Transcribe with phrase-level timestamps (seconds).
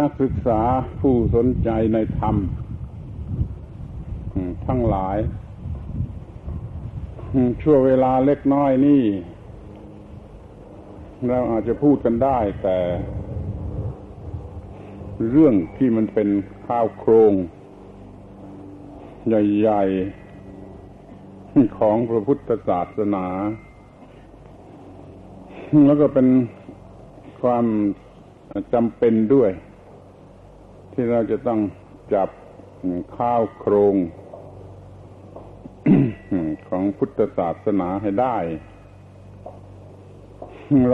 [0.00, 0.60] นักศึกษา
[1.00, 2.36] ผู้สนใจในธรรม
[4.66, 5.18] ทั้งหลาย
[7.62, 9.02] ชั่วเวลาเล็กน้อยนี่
[11.28, 12.78] เราอาจจะพูดกันได้แต่
[15.30, 16.28] เรื่องที่มันเป็น
[16.66, 17.32] ข้าวโครง
[19.28, 23.26] ใหญ่ๆ ของพระพุทธศาสนา
[25.86, 26.28] แล้วก็เป็น
[27.42, 27.66] ความ
[28.74, 29.50] จำเป็นด้วย
[30.92, 31.60] ที่เราจะต้อง
[32.14, 32.28] จับ
[33.16, 33.96] ข้าวโครง
[36.68, 38.36] ของพุทธศาสนาให้ได้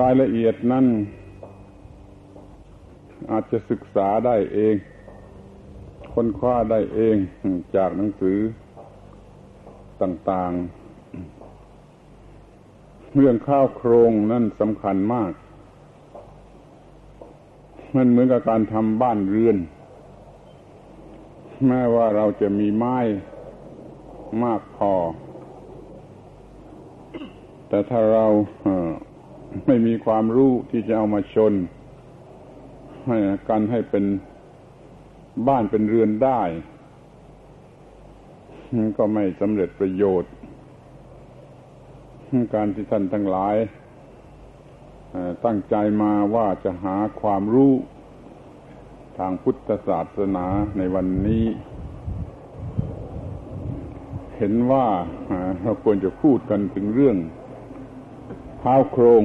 [0.00, 0.86] รายละเอียดนั้น
[3.30, 4.74] อาจจะศึกษาได้เอง
[6.12, 7.16] ค้นคว้าได้เอง
[7.76, 8.38] จากหนังสือ
[10.02, 10.52] ต่าง
[11.78, 15.32] ๆ เรื่องข้าวโครงนั่นสำคัญมาก
[17.96, 19.56] มันเหมือนกับการทำบ้านเรือน
[21.66, 22.98] แม้ว่าเราจะมีไม้
[24.44, 24.92] มากพอ
[27.68, 28.26] แต่ถ้าเรา
[29.66, 31.52] ไม่มีความรู้ที่จะเอามาชน
[33.06, 33.16] ให้
[33.48, 34.04] กันให้เป็น
[35.48, 36.42] บ้านเป็นเรือนได้
[38.98, 40.32] ก็ไม่สำเร็จประโยชน์
[42.54, 43.56] การที่ท่านทั้งหลาย
[45.44, 47.74] ตั้งใจมาว่าจะหาความรู้
[49.18, 51.44] ทางพุทธศาสนาในวันนี้
[54.36, 54.86] เห็นว่า
[55.62, 57.16] เราควรจะพูดกันถึงเรื่อง
[58.58, 59.22] เท้าโครง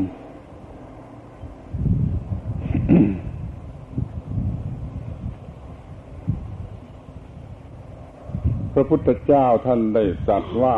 [8.74, 10.78] พระพุทธเจ้าท่านได้สัตว์ว่า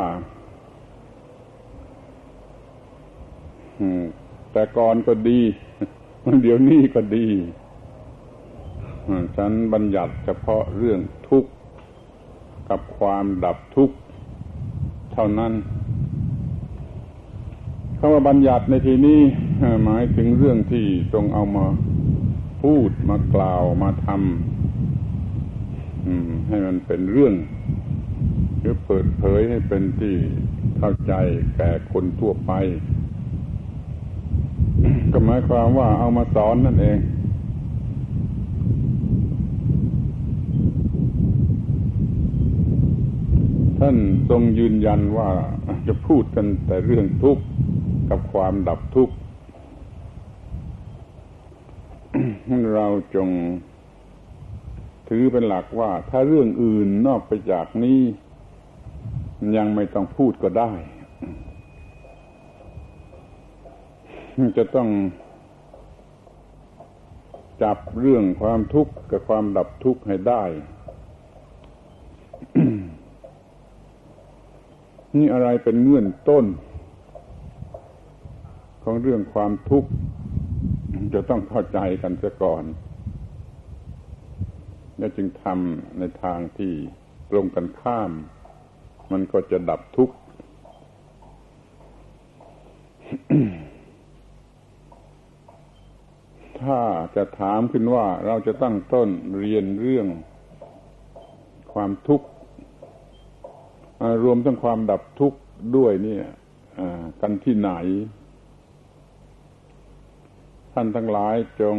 [4.58, 5.42] แต่ก่อนก็ดี
[6.42, 7.28] เดี๋ยวนี้ก็ดี
[9.36, 11.00] ฉันบัญญัติเฉพาะเรื่อง
[11.30, 11.52] ทุกข์
[12.70, 13.96] กับความดับทุกข์
[15.14, 15.54] เท่านั้น
[18.00, 19.22] คำว่าบัญญัติในที่นี้
[19.86, 21.66] หมายถึงเรื่องที่ตรงเอามา
[22.64, 27.34] พูดมากล่าวมาทำให้มันเป็นเรื่อง
[28.60, 30.16] หรือเปิดเผยให้เป็นที่
[30.78, 31.14] เข้าใจ
[31.58, 32.54] แก่คนทั่วไป
[35.14, 37.00] ก็หมายความว่าเอามาสอนนั่นเอง
[43.80, 43.96] ท่าน
[44.30, 45.30] ทรงยืนยันว่า
[45.88, 47.44] จะพูดกันแต่เรื่องทุกข์
[48.10, 49.16] กับความดับทุกข์
[52.76, 53.30] เราจง
[55.10, 58.00] ถือเป็นหลักว่าถ้าเรื่องอื่นนอกไปจากนี้
[59.56, 60.72] ยังไม่ต้องพูดก็ได้
[64.58, 64.90] จะต้อง
[67.64, 70.44] จับเรื่องความทุกข์กับความดับทุกข์ให้ได้
[75.18, 76.46] นี่อะไรเป็นเงื่อนต้น
[78.84, 79.90] ของเรื่องความทุกข์
[81.14, 82.64] จะต้องเข้าใจกันเสียก่อน
[84.98, 86.74] แล้วจึงทำในทางที่
[87.30, 88.12] ตรงกันข้าม
[89.12, 90.16] มันก็จะดับทุกข์
[96.64, 96.80] ถ้า
[97.16, 99.10] จะถามขึ้นว่าเราจะตั้งต้น
[99.40, 100.08] เรียนเรื่อง
[101.74, 102.28] ความทุกข์
[104.24, 105.40] รวมทั้งความดับทุกข์
[105.76, 106.26] ด้วยเนี่ย
[107.22, 107.72] กันที่ไหน
[110.74, 111.78] ท่านทั้งหลายจง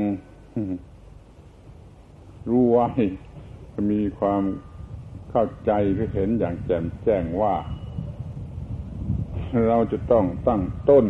[2.51, 2.89] รู้ไว้
[3.93, 4.43] มีความ
[5.31, 7.55] เข้าใจหรือเห็นอย่างแจ่มแจ้งว่า
[9.69, 11.07] เราจะต้องตั้งต้น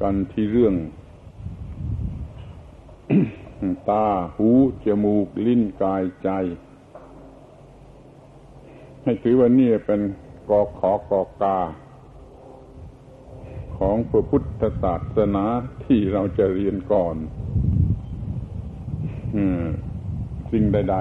[0.00, 0.74] กันที่เรื่อง
[3.88, 4.48] ตา หู
[4.84, 6.30] จมูก ลิ้น กาย ใจ
[9.02, 10.00] ให้ถือว่านี่เป็น
[10.48, 11.58] กอขอกอกา
[13.78, 15.44] ของพระพุทธศาสนา
[15.84, 17.16] ที่เราจะเรียนก่อน
[20.50, 20.96] สิ่งใด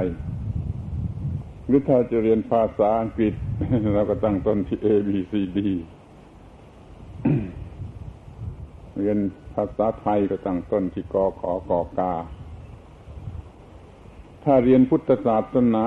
[0.81, 3.33] ๆ หรือถ้าจะเรียนภาษาอังกฤษ
[3.93, 5.59] เราก็ตั้งต้นที่ A B C D
[8.97, 9.17] เรียน
[9.57, 12.13] ภาษาไทยก็ตั้งต้นที่กอขอกอกา
[14.43, 15.83] ถ้าเรียนพุทธศาสนา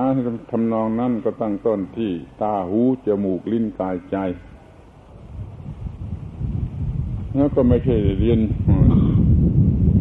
[0.50, 2.10] ทำนองนั้นก็ตั้งต้นที่
[2.42, 4.16] ตาหูจมูกลิ้นกายใจ
[7.36, 8.40] แล้วก็ไม่ใช่เรียน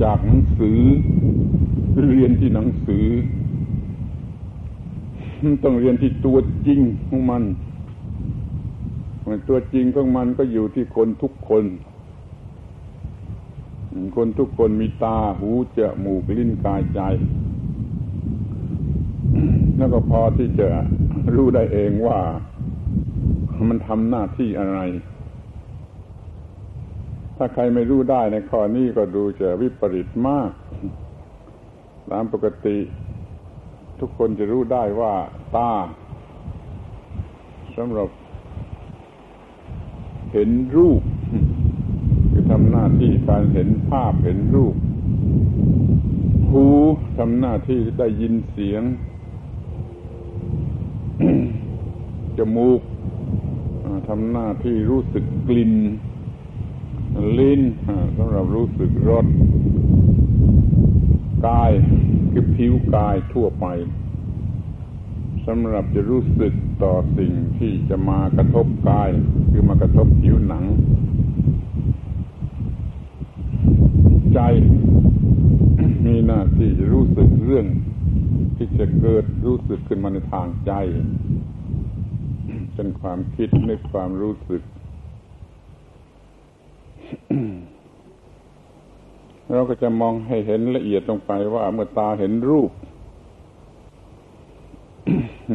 [0.03, 0.79] จากหนังสือ
[2.13, 3.05] เรียนที่หนังสือ
[5.63, 6.37] ต้องเรียนที่ตัว
[6.67, 7.43] จริงของมัน
[9.49, 11.63] ตัวจริงของมันก็อยู่ที่คนทุกคน
[14.15, 17.01] คนทุกคนมีตาหูจมูกลิ้นกายใจ
[19.77, 20.67] แล้วก็พอที่จะ
[21.35, 22.19] รู้ได้เองว่า
[23.69, 24.79] มันทำหน้าที่อะไร
[27.37, 30.51] ถ้าใครไม่รู้ได้ในข้อนี้ก็ดูจะวิปริตมาก
[32.11, 32.77] ตามปกติ
[33.99, 35.13] ทุกคนจะรู้ได้ว่า
[35.55, 35.71] ตา
[37.77, 38.09] สำหรับ
[40.31, 41.01] เห็นรูป
[42.79, 44.75] น้าที่การเห็นภาพเห็นรูป
[46.49, 46.65] หู
[47.17, 48.83] ทำหน้าที่ได้ยินเสียง
[52.37, 52.81] จมูก
[54.07, 55.73] ทำหน้าที่รู้สึกกลิ่น
[57.39, 57.61] ลิ้น
[58.17, 59.25] สำหรับรู้สึกรส
[61.47, 61.71] กาย
[62.31, 63.65] คือผิวกายทั่วไป
[65.47, 66.53] สำหรับจะรู้สึก
[66.83, 69.09] ต่อสิ่งที่จะมากระทบกาย
[69.51, 70.65] คือมากระทบผิวหนัง
[74.41, 74.51] ใจ
[76.05, 77.65] มีหน้าที่รู้สึกเรื่อง
[78.55, 80.71] ที่จะเกิดรู้สึกขึ้นมาในทางใจ
[82.75, 84.61] เป็นความคิดนึกความรู้สึก
[89.51, 92.71] เราก็จะมองให้เห็นละเอียดลงไปว่าเมื่อตาเห็นรูป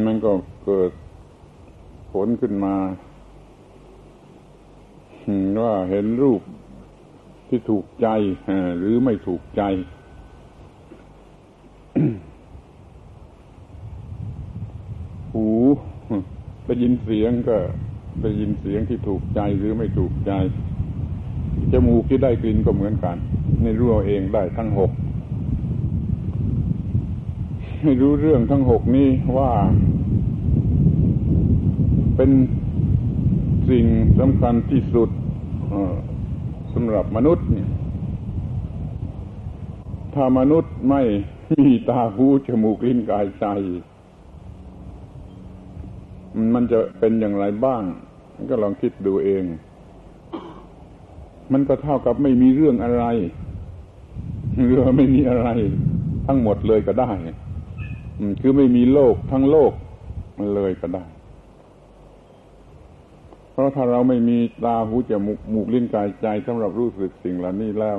[0.05, 0.31] มันก็
[0.65, 0.91] เกิด
[2.11, 2.75] ผลขึ้นมา
[5.63, 6.41] ว่าเห็นรูป
[7.49, 8.07] ที่ถูกใจ
[8.77, 9.63] หรือไม่ถูกใจ
[15.33, 15.47] หู
[16.65, 17.57] ได้ยินเสียงก็
[18.21, 20.31] ได้ยินเสียงที่ถูกใจหรือไม่ถูกใจ
[21.71, 23.17] จมูกที่ได้กลิ่นก็เหมือนกัน
[23.61, 24.91] ในรู้เอาเองได้ทั้งหก
[27.81, 29.51] ให้รู้เรื่องทั้งหกนี้ว่า
[32.15, 32.31] เป็น
[33.69, 33.85] สิ่ง
[34.19, 35.09] สำคัญที่สุด
[36.77, 37.69] สำหรับมนุษย์เนี่ย
[40.13, 41.01] ถ้ามนุษย์ไม่
[41.65, 43.45] มีตาหูจมูกลิ้นกายใจ
[46.53, 47.83] มันจะเป็นอย่างไรบ้าง
[48.49, 49.43] ก็ลองคิดดูเอง
[51.51, 53.05] มันก็เท่ากับไม่มีเรื่องอะไร
[54.63, 55.47] หรือไม่มีอะไร
[56.27, 57.11] ทั้งหมดเลยก็ได้
[58.41, 59.71] คือไม่มีโลกทั้งโลก
[60.55, 61.05] เลยก็ได้
[63.55, 67.97] เพราะถ้าเราไม่มีตาหูจมูกมูกลิ้นกายใจสำหรับรู้สึกสิ่งเหล่านี้แล้ว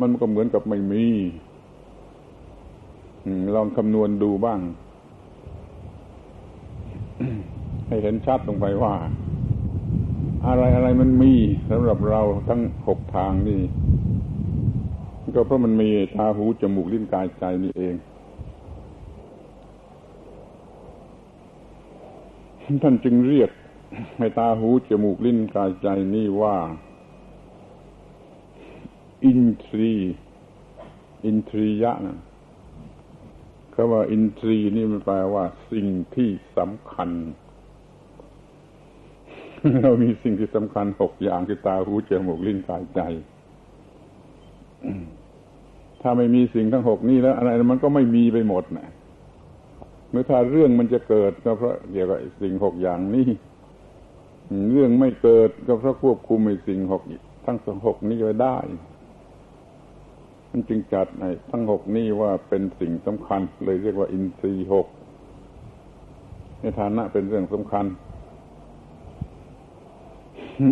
[0.00, 1.06] มันก็เหมือนกับไม่มี
[3.54, 4.60] ลองคำนวณดูบ้าง
[7.88, 8.94] ให้เห็นชัดลงไปว่า
[10.46, 11.32] อะไรอะไรมันมี
[11.70, 13.60] สำหรับเราทั้งหกทางนี่
[15.36, 17.94] ก็เพราะมันมีตาหูจมูกลิ้นกายใจนี่เอง
[22.82, 23.50] ท่านจึงเรียก
[24.18, 26.56] ให้ตาหูจมูกลิ้นกายใจนี่ว่า
[29.24, 29.92] อินทรี
[31.24, 32.18] อินทรียะนะ
[33.74, 37.10] คำว่าอินทรีนี่มันแปลว่า สิ่งที่สำคัญ
[39.82, 43.00] เรามีสิ่งที่สำคัญหกอย่างคือตาหูจมูกลิ้นกายใจ
[46.02, 48.88] ถ้าไม่มีสิ่งทั้งหกนี่แล้ว อะไรมันก็ไม่มีไปหมดนะ
[50.10, 53.28] เมื่อถ้าเรื่องมันจะเกิดก็เพราะเกี่ยวกับสิ่งหกอย่างนี้
[54.72, 57.02] เรื่องไม่เกิดก็เพราะควบคุมไอ้สิ่งหก
[57.46, 58.56] ทั้งสองหกนี้ไว้ได้
[60.50, 64.86] มันจึงจัดไอ้ทั้งหกนี้ว่าเป็นสิ่งสำคัญ เลยเรียกว่าอินทรีย์หก
[66.60, 67.86] ในฐานะเป็นเรื่องสำคัญ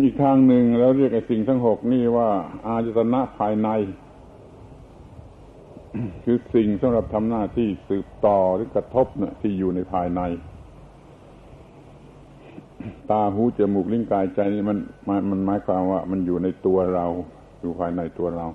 [0.03, 2.29] อีกทางหนึ่งแล้วเรียกไอ้สิ่งทั้งหกนี่ว่า
[2.65, 3.69] อาจตนะภายใน
[6.23, 10.21] คือสิ่งสำหรับทำหน้าที่สืบต่อหรือกระทบเนี่ยที่อยู่ในภายใน
[13.11, 14.77] ตาหูจมูกลิ้นกายใจนี่มัน
[15.07, 17.05] มันมันหมายความว่า มันอยู่ในตัวเรา
[17.61, 18.45] อยู่ภายในตัวเรา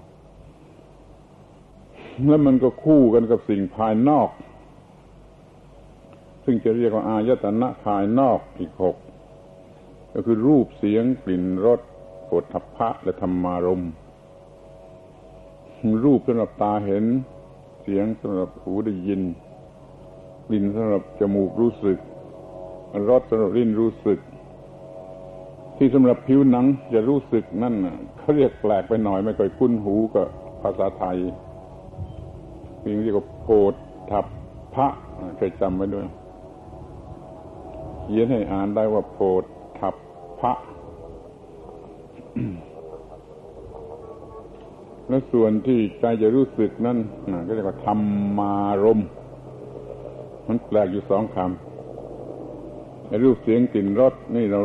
[2.28, 4.28] แล้วมันก็คู่กันกับสิ่งภายนอก
[6.44, 8.96] ซึ่งจะเรียกว่าอายตนะภายนอกอีกหก
[10.14, 11.80] ก็คือรูปเสียงกลิ่นรส
[12.28, 13.84] ปวดทัพพะและธรรมารม
[16.04, 17.04] รูปสำหรับตาเห็น
[17.82, 19.22] เสียงสำหรับหูได้ยิน
[20.46, 21.98] กลิ่นสำหรับจมูกรู้สึก
[23.08, 24.18] รสสำหรับลิ้นรู้สึก
[25.76, 27.74] ที่สำหรับผิวหนังจะรู้สึกนั่น
[28.18, 30.26] เขาเรียกแปลกไปหน่อยไม่ค่อยคุ้นหูกับ
[30.62, 31.18] ภาษาไทย
[32.78, 33.74] เพีเรียกว่าโพด
[34.10, 34.24] ทับ
[34.74, 34.88] พระ
[35.36, 36.06] เคยจำไว้ด้วย
[38.02, 39.42] เขียนให้อ่านได้ว่าโพด
[39.78, 39.94] ทับ
[40.40, 40.52] พระ
[45.08, 46.98] และส่วนที่ใจจะรู้สึกนั่น
[47.46, 48.00] ก็เรียกว่าธรร
[48.38, 48.54] มา
[48.84, 49.00] รม
[50.48, 51.69] มันแปลกอยู่สองคำ
[53.24, 54.60] รูปเสียงกลิ่นรสนี่เรา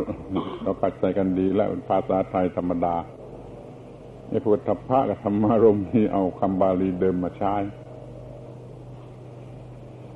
[0.62, 2.94] เราปัดใจกันดี แล้วภาษาไทยธรรมดา
[4.28, 7.54] ไอ้พุทธพะกับธรรมารมนี่เอาคำบาลีเดิมมาใช้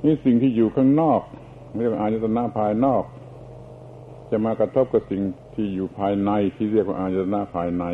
[0.05, 1.21] นี่สิ่งที่อยู่ข้างนอก
[1.77, 3.03] เรียกว่าอายตนะภายนอก
[4.31, 5.21] จะมากระทบกับสิ่ง
[5.55, 7.85] ที่อยู่ภายในที่เรียกว่าอายตนะภายใน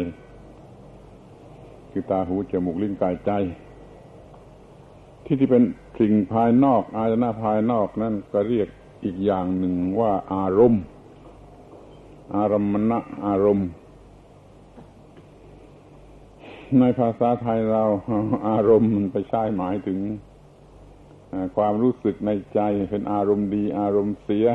[1.91, 3.32] คือตาหูจมูกลิ้นกายใจ
[5.25, 5.63] ที่ที่เป็น
[6.00, 8.67] สิ่งภายนอก อายตนะภายนอกนั่นก็เรียก
[9.04, 10.84] อีกอย่างหนึ่งว่าอารมณ์
[12.36, 13.70] อารมณะอารมณ์
[16.80, 17.84] ในภาษาไทยเรา
[18.50, 20.00] อารมณ์มันไปใช้หมายถึง
[21.56, 24.48] ความรู้สึกในใจเป็นอารมณ์ดี อารมณ์เสีย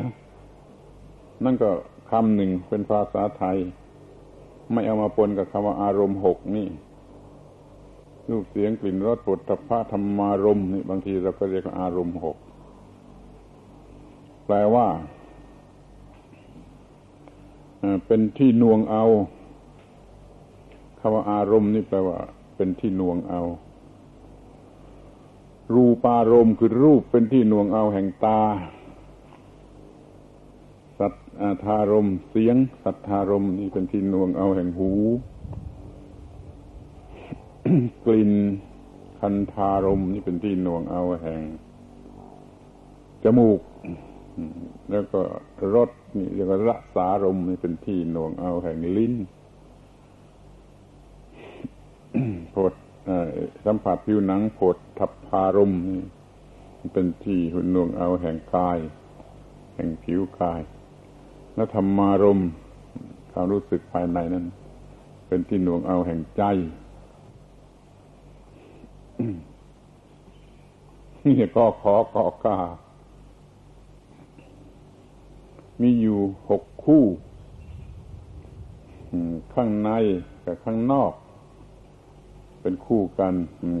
[1.43, 1.69] นั่นก็
[2.11, 3.57] คำหนึ่งเป็นภาษาไทย
[4.73, 6.67] ไม่เอามาปนกับคำว่าอารมณ์หกนี่
[8.29, 12.37] รูปเสียงกลิ่นรสปุถะพะธรรมารมนี่บางทีเราก็เรียกอารมณ์หก
[14.45, 14.87] แปลว่า
[18.07, 19.03] เป็นที่นวงเอา
[20.99, 22.17] คำว่าอารมณ์นี่แปลว่า
[22.55, 23.41] เป็นที่นวงเอา
[25.73, 28.41] รูปารมณ์คือรูปเป็นที่นวงเอาแห่งตา
[30.99, 31.13] สัท
[31.63, 34.91] ธารมเสียง สัทธารมนี่เป็นที่นวงเอาแห่งหู
[38.05, 38.31] กลิ่น
[39.19, 41.41] คันธารมนี่เป็นที่นวงเอาแห่ง
[43.23, 43.59] จมูก
[44.91, 45.21] แล้วก็
[45.75, 49.13] รสนี่เรียกว่ารัสารมนี่เป็นที่หน่วงเอาแห่งลิ้น
[52.51, 52.73] โพด
[53.65, 56.01] สัมผัสผิวหนังโผดทับพารมนี่
[56.93, 58.77] เป็นที่หุ่นนวงเอาแห่งกาย
[59.75, 60.61] แห่งผิวกาย
[61.55, 62.41] และธรรมารม
[63.31, 64.45] ความรู้สึกภายในนั้น
[65.27, 66.43] เป็นที่หน่วงเอาแห่งใจ
[71.25, 72.57] นี่ก็ขอกอกา
[75.81, 77.03] มีอยู่หกคู่
[79.53, 79.89] ข้างใน
[80.45, 81.11] กับข้างนอก
[82.61, 83.33] เป็นคู่กัน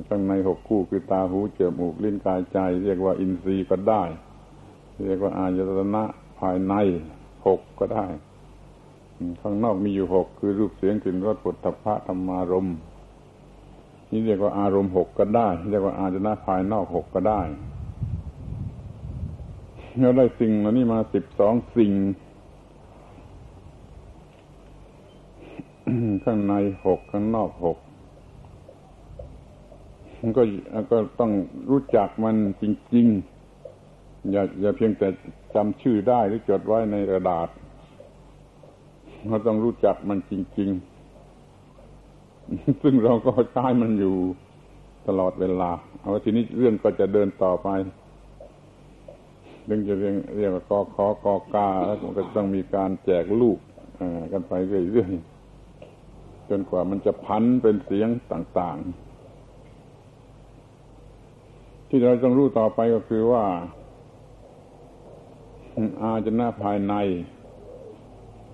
[0.07, 4.03] ข้างในหกคู่คือตาหูจมูกลิ้นกายใจ เรียกว่าอินทรีย์ก็ได้
[5.05, 6.03] เรียกว่าอายตนะ
[6.39, 6.73] ภายใน
[7.45, 8.05] หกก็ได้
[9.41, 12.69] ข้างนอกมีอยู่หกคือรูปเสียงกลิ่นรสปุถะพระธรรมารม
[14.09, 17.41] นี่เรียกว่าอารมณ์หกก็ได้ เรียกว่าอายตนะภายนอกหกก็ได้
[19.99, 21.93] เราได้สิ่งเหล่านี้มาสิบสองสิ่ง
[26.23, 26.53] ข้างใน
[26.85, 27.77] หกข้างนอกหก
[30.19, 30.43] มันก็
[30.91, 31.31] ก็ต้อง
[31.71, 33.07] รู้จักมันจริง
[33.69, 35.07] ๆ อย่าอย่าเพียงแต่
[35.55, 37.49] จำชื่อได้หรือจดไว้ในกระดาษ
[39.27, 40.69] เราต้องรู้จักมันจริง
[41.55, 44.15] ๆ ซึ่งเราก็ใช้มันอยู่
[45.07, 45.71] ตลอดเวลา
[46.01, 47.69] เอาทีนี้เรื่องก็จะเดินต่อไป
[49.65, 53.57] เรื่องจะเรียกเรียกว่ากอขอกอกาแล้วมันก็ต้องมีการแจกลูก
[54.31, 58.87] กันไปเรื่อยๆจนกว่ามันจะพันเป็นเสียงต่างๆ
[61.89, 63.43] ที่เราต้องรู้ต่อไปก็คือว่า
[66.01, 66.93] อาจนะภายใน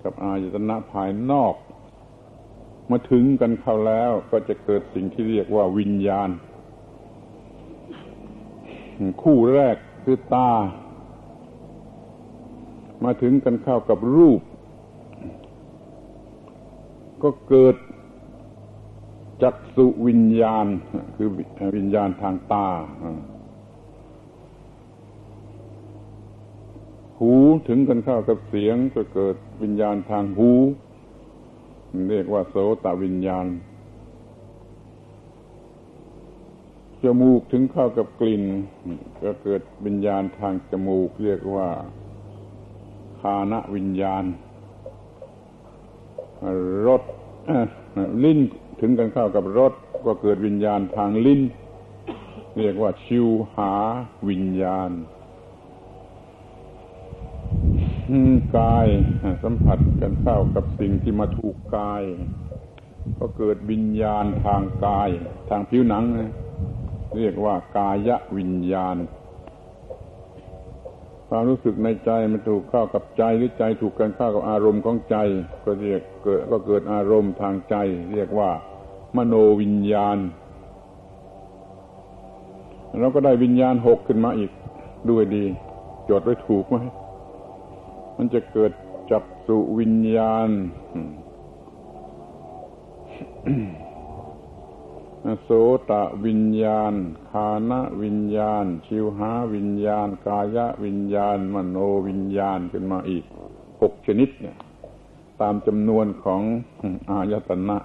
[0.02, 1.54] กับอาจนะภายนอก
[2.90, 6.30] มาถึงกันเข้าแล้วก็จะเกิดสิ่งที่เรียกว่าวิญญาณ
[9.22, 10.50] คู่แรกคือตา
[13.04, 14.40] มาถึงกันเข้ากับรูป
[17.22, 17.76] ก็เกิด
[19.42, 20.66] จักสุวิญญาณ
[21.16, 21.28] คือ
[21.76, 22.68] วิญญาณทางตา
[27.18, 27.32] หู
[27.68, 30.50] ถึงกันเข้ากับเสียง ก็เกิดวิญญาณทางหู
[32.10, 33.46] เรียกว่าโสตวิญญาณ
[37.02, 38.44] จมูกถึงเข้ากับกลิ่น
[39.22, 41.68] ก็เกิดวิญญาณทางจมูก เรียกว่า
[43.20, 44.24] คานวิญญาณ
[46.86, 47.02] รส
[48.24, 48.38] ลิ้น
[48.80, 49.72] ถึงกันเข้ากับรส
[50.06, 51.40] ก็เกิดวิญญาณทางลิ้น
[52.58, 53.72] เรียกว่าชิวหา
[54.28, 54.90] วิญญาณ
[58.58, 58.88] กาย
[59.42, 62.02] สัมผัสกันเข้ากับสิ่งที่มาถูกกาย
[63.18, 65.08] ก็เกิดวิญญาณทางกาย
[65.48, 66.04] ทางผิวหนัง
[67.16, 68.96] เรียกว่ากายวิญญาณ
[71.32, 75.16] ความรู้สึกในใจมันถูกเข้ากับใจหรือใจถูกกันเข้ากับอารมณ์ของใจ
[75.64, 77.76] ก็เรียกเกิดก็เกิดอารมณ์ทางใจ
[78.12, 78.50] เรียกว่า
[79.16, 80.18] มโนวิญญาณ
[83.00, 84.50] เราก็ได้วิญญาณหกขึ้นมาอีก
[85.10, 85.44] ด้วยดี
[86.08, 86.76] จดไว้ถูกไหม
[88.16, 88.72] มันจะเกิด
[89.10, 90.48] จับสุวิญญาณ
[95.42, 95.50] โส
[95.90, 95.92] ต
[96.26, 96.94] วิญญาณ
[97.30, 97.72] คาน
[98.02, 101.76] วิญญาณ ชิวหาวิญญาณ กายวิญญาณ มโน
[102.08, 103.24] วิญญาณขึ้นมาอีก
[103.80, 104.56] หกชนิดเนี่ย
[105.40, 106.42] ตามจำนวนของ
[107.10, 107.78] อายตนะ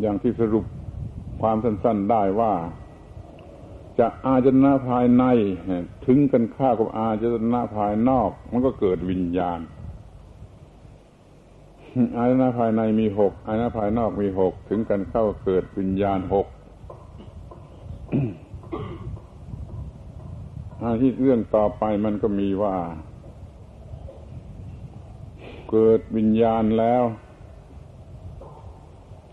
[0.00, 0.64] อย่างที่สรุป
[1.40, 2.52] ความสั้นๆได้ว่า
[3.98, 5.24] จะอาจนะภายใน
[6.06, 9.60] ถึงกันข้ากับอาจนะภายนอก มันก็เกิดวิญญาณ
[12.16, 16.46] อายนะภายในมีหกอายนะภายนอกมีหกถึงกันเข้าเกิดวิญญาณหก
[20.80, 22.76] อาที่เรื่องต่อไปมันก็มีว่า
[25.70, 27.04] เกิดวิญญาณแล้ว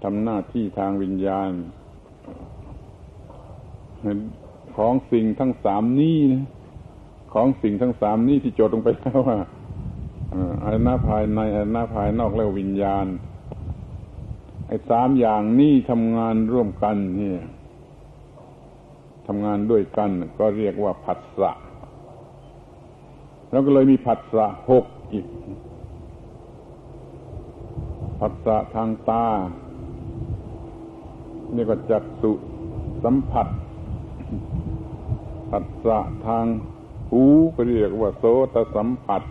[0.03, 1.51] ทำหน้าที่ทางวิญญาณ
[4.77, 6.45] ของสิ่งทั้งสามนี้นะ
[7.33, 9.37] ของสิ่งทั้งสามนี้ที่จดลงไปแล้วว่า
[10.63, 13.05] อายนาภายในอายนาภายนอกแล้ววิญญาณ
[14.67, 17.33] ไอ้สามอย่างนี้ทำงานร่วมกันนี่
[19.27, 20.09] ทำงานด้วยกัน
[20.39, 21.51] ก็เรียกว่าผัสสะ
[23.51, 25.25] แล้วก็เลยมีผัสสะหกอีก
[28.19, 29.25] ผัสสะทางตา
[31.55, 32.31] นี่ก็จักสุ
[33.03, 33.47] สัมผัส
[35.51, 36.45] ผัสสะทาง
[37.11, 37.23] หู
[37.55, 38.23] ก็เรียกว่าโส
[38.53, 39.23] ตสัมผัส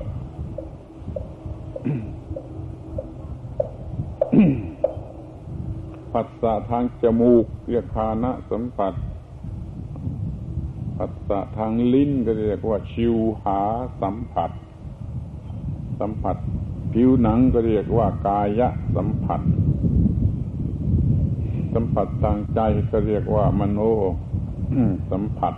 [6.12, 8.94] ผัสสะทางจมูกเรียกคานะสัมผัส
[10.96, 13.60] ผัสสะทางลิ้นก็เรียกว่า ชิวหา
[14.02, 14.50] สัมผัส
[16.00, 16.36] สัมผัส
[16.92, 19.40] ผิวหนังก็เรียกว่ากายะสัมผัส
[21.74, 22.60] สัมผัสทางใจ
[22.90, 23.80] ก็เรียกว่ามโน
[25.12, 25.54] สัมผัส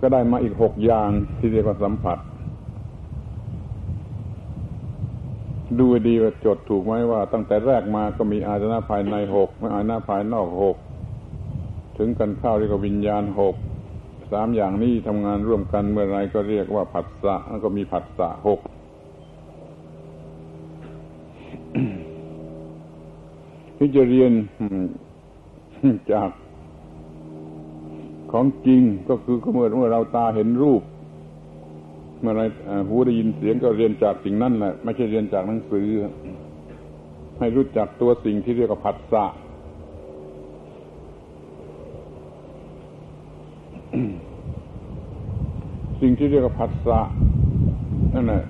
[0.00, 2.18] ก็ได้มาอีกหกอย่างที่เรียกว่าสัมผัส
[5.78, 10.76] ดูดีว่าจดถูกไหมว่า ตั้งแต่แรกมาก็มีอาจนาภายในหกไม่อาจนาภายนอกหก
[11.96, 13.54] ถึงกันเข้าเรียกว่าวิญญาณหก
[14.32, 18.60] สามอย่างนี้ทำงานร่วมกันเมื่อไรก็เรียกว่าผัสสะแล้วก็มีผัสสะหก
[23.76, 24.32] ที่จะเรียน
[26.12, 26.30] จาก
[28.32, 30.82] ของจริงก็คือเมื่อเมื่อเราตาเห็นรูป
[32.20, 32.42] เมื่อไร
[32.88, 35.88] หูได้ยินเสียงก็เรียนจากสิ่งนั้นแหละไม่ใช่เรียนจากหนังสือ
[37.38, 39.26] ให้รู้จักตัวสิ่งที่เรียกว่าผัสสะ
[46.00, 47.00] สิ่งที่เรียกว่าผัสสะ
[48.14, 48.44] นั่นแหละ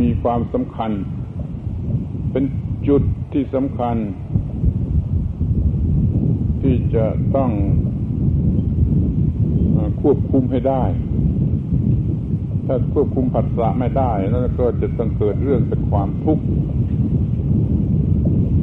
[0.00, 0.90] มีความสำคัญ
[2.32, 2.44] เป็น
[2.88, 3.02] จุด
[3.32, 3.96] ที่สำคัญ
[6.62, 7.04] ที่จะ
[7.36, 7.50] ต้อง
[10.00, 10.84] ควบคุมให้ได้
[12.66, 16.44] ถ้าควบคุมผัสสะไม่ได้แล้วก็จะต้องเกิดเรื่องเป็นความทุกข์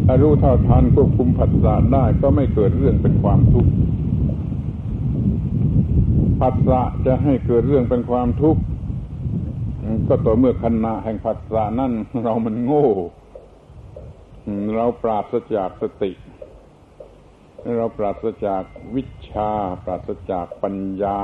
[0.06, 3.72] ถ้ารู้เท่าทันควบคุมผัสสะได้ก็ไม่เกิดเรื่องเป็นความทุกข์
[6.42, 8.62] ผัสสะจะให้เกิดเรื่องเป็นความทุกข์
[10.08, 11.92] ก็ต่อเมื่อขณะแห่งผัสสะนั่น
[12.24, 12.88] เรามันโง่
[14.76, 16.12] เราปราศจากสติ
[17.78, 18.64] เราปราศจาก
[18.96, 19.52] วิชา
[19.84, 21.20] ปราศจากปัญญา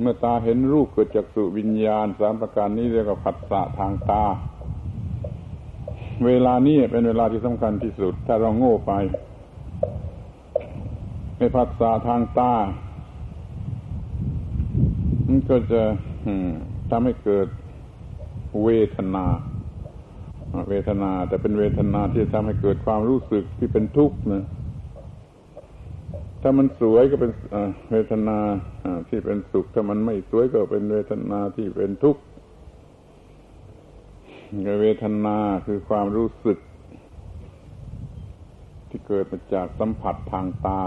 [0.00, 4.24] เมื่อตาเห็นรูปเกิดจากสุวิญญาณสามประการนี้เรียกว่าผัสสะทางตา
[6.26, 8.92] เวลานี้เป็นเวลาที่สำคัญที่สุด ถ้าเราโง่ไป
[11.36, 12.54] ในผัสสะทางตา
[15.26, 15.82] มันก็จะ
[16.90, 17.48] ทำให้เกิด
[18.64, 19.26] เวทนา
[20.68, 24.44] เวทนา แต่เป็นเวทนาที่ทำให้เกิดความรู้สึกที่เป็นทุกข์นะ
[26.42, 27.32] ถ้ามันสวยก็เป็น
[27.90, 28.38] เวทนา
[29.08, 32.22] ที่เป็นสุข ถ้ามันไม่สวยก็เป็นเวทนาที่เป็นทุกข์
[34.80, 36.58] เวทนาคือความรู้สึก
[38.88, 40.80] ที่เกิดมาจากสัมผัสทางตา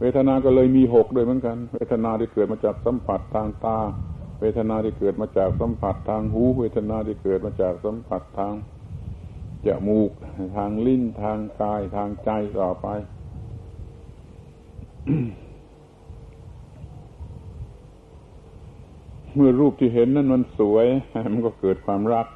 [0.00, 3.78] เวทนาก็เลยมีหกด้วยเหมือนกัน เวทนาที่เกิดมาจากสัมผัสทางตา
[4.40, 8.52] เวทนาที่เกิดมาจากสัมผัสทางหู เวทนาที่เกิดมาจากสัมผัสทาง
[9.66, 10.10] จมูก
[10.56, 12.88] ทางลิ้นทางกายทางใจต่อไป
[19.34, 20.86] เมื่อรูปที่เห็นนั้นมันสวย
[21.32, 22.26] มันก็เกิดความรัก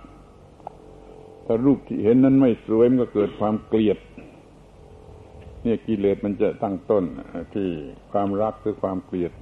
[1.46, 3.98] ถ้ารูปที่เห็นนั้นไม่สวยมันก็เกิดความเกลียด
[5.62, 7.04] เนี่ยกิเลสมันจะตั้งต้น
[7.54, 7.68] ที่
[8.12, 9.32] ความรักหรือความเกลียด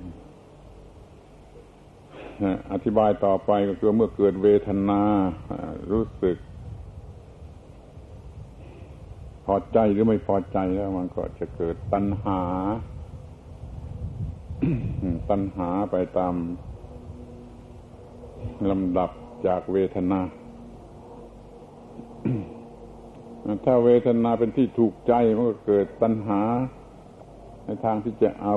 [2.72, 5.00] อธิบายต่อไปก็คือเมื่อเกิดเวทนา
[5.90, 6.36] รู้สึก
[9.44, 12.40] พอใจหรือไม่พอใจแล้วมันก็จะเกิดตัณหา
[15.30, 16.34] ตัณหาไปตาม
[18.70, 19.10] ลำดับ
[19.46, 20.20] จากเวทนา
[23.64, 26.40] ถ้าเวทนาเป็นที่ถูกใจมันก็เกิดตัณหา
[27.64, 28.56] ในทางที่จะเอา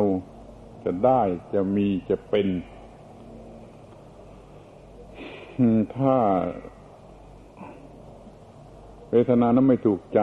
[0.86, 1.22] จะได้
[1.54, 2.48] จะมีจะเป็น
[5.98, 6.16] ถ้า
[9.12, 10.22] เวทนานั้นไม่ถูกใจ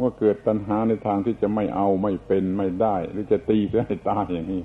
[0.00, 4.62] ว่าเกิดตัณหาในทางที่จะไม่เอาไม่เป็นไม่ได้ หรือจะตีเสียให้ตายอย่างนี้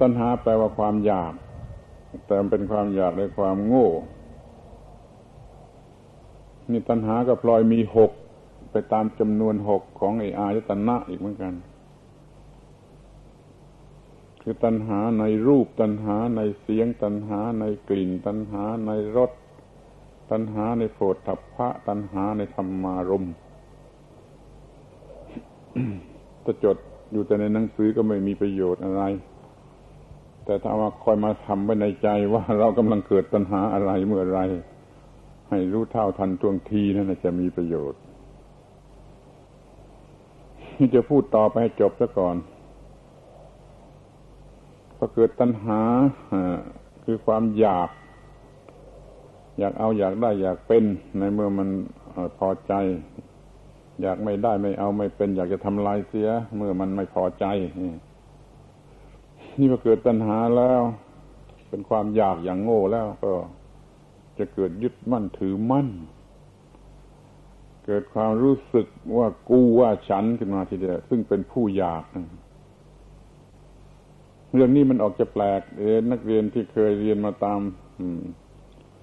[0.00, 1.32] ตัณหาแปลว่าความอยาก
[2.26, 3.88] แต่เป็นความอยากในความโง่
[6.70, 8.10] นี่ตัณหาก็พลอยมีหก
[8.72, 11.54] ไปตามจำนวนหกของไออายตนะอีกเหมือนกัน
[14.42, 19.30] คือตัณหาในรูปตัณหาในเสียงตัณหาในกลิ่น ตัณหาในรส
[20.30, 23.26] ตัณหาในโผฏฐัพพะตัณหาในธรรมารม
[26.44, 26.76] ถ้าจด
[27.12, 29.02] อยู่แต่ในหนังสือก็ไม่มีประโยชน์อะไร
[30.50, 34.40] แต่ถ้าว่าคอยมาทำไว้ในใจว่าเรากำลังเกิดปัญหาอะไรเมื่อไร
[35.50, 38.00] ให้รู้เท่าทันทวงทีนั่นจะมีประโยชน์
[40.76, 42.36] ที่จะพูดต่อไปให้จบซะก่อน
[44.96, 45.80] พอเกิดตัณหา
[47.04, 47.88] คือความอยาก
[49.58, 50.84] อยากเอาอยากได้อยากเป็น
[51.18, 51.68] ในเมื่อมัน
[52.38, 52.72] พอใจ
[54.02, 57.46] อยากไม่ได้ไม่เอาไม่เป็น อยากจะทำลายเสีย เมื่อมันไม่พอใจ
[59.58, 60.80] นี่พอเกิดปัญหาแล้ว
[61.68, 63.34] เป็นความอยากอย่างโง่แล้วก็
[64.38, 65.88] จะเกิดยึดมั่นถือมั่น
[67.86, 68.86] เกิดความรู้สึก
[69.16, 72.04] ว่ากูว่าฉันขึ้นมาทีเดียวซึ่งเป็นผู้อยาก
[74.54, 77.60] เรื่องนี้มันออกจะแปลกเอนักเรียนที่เคยเรียนมาตาม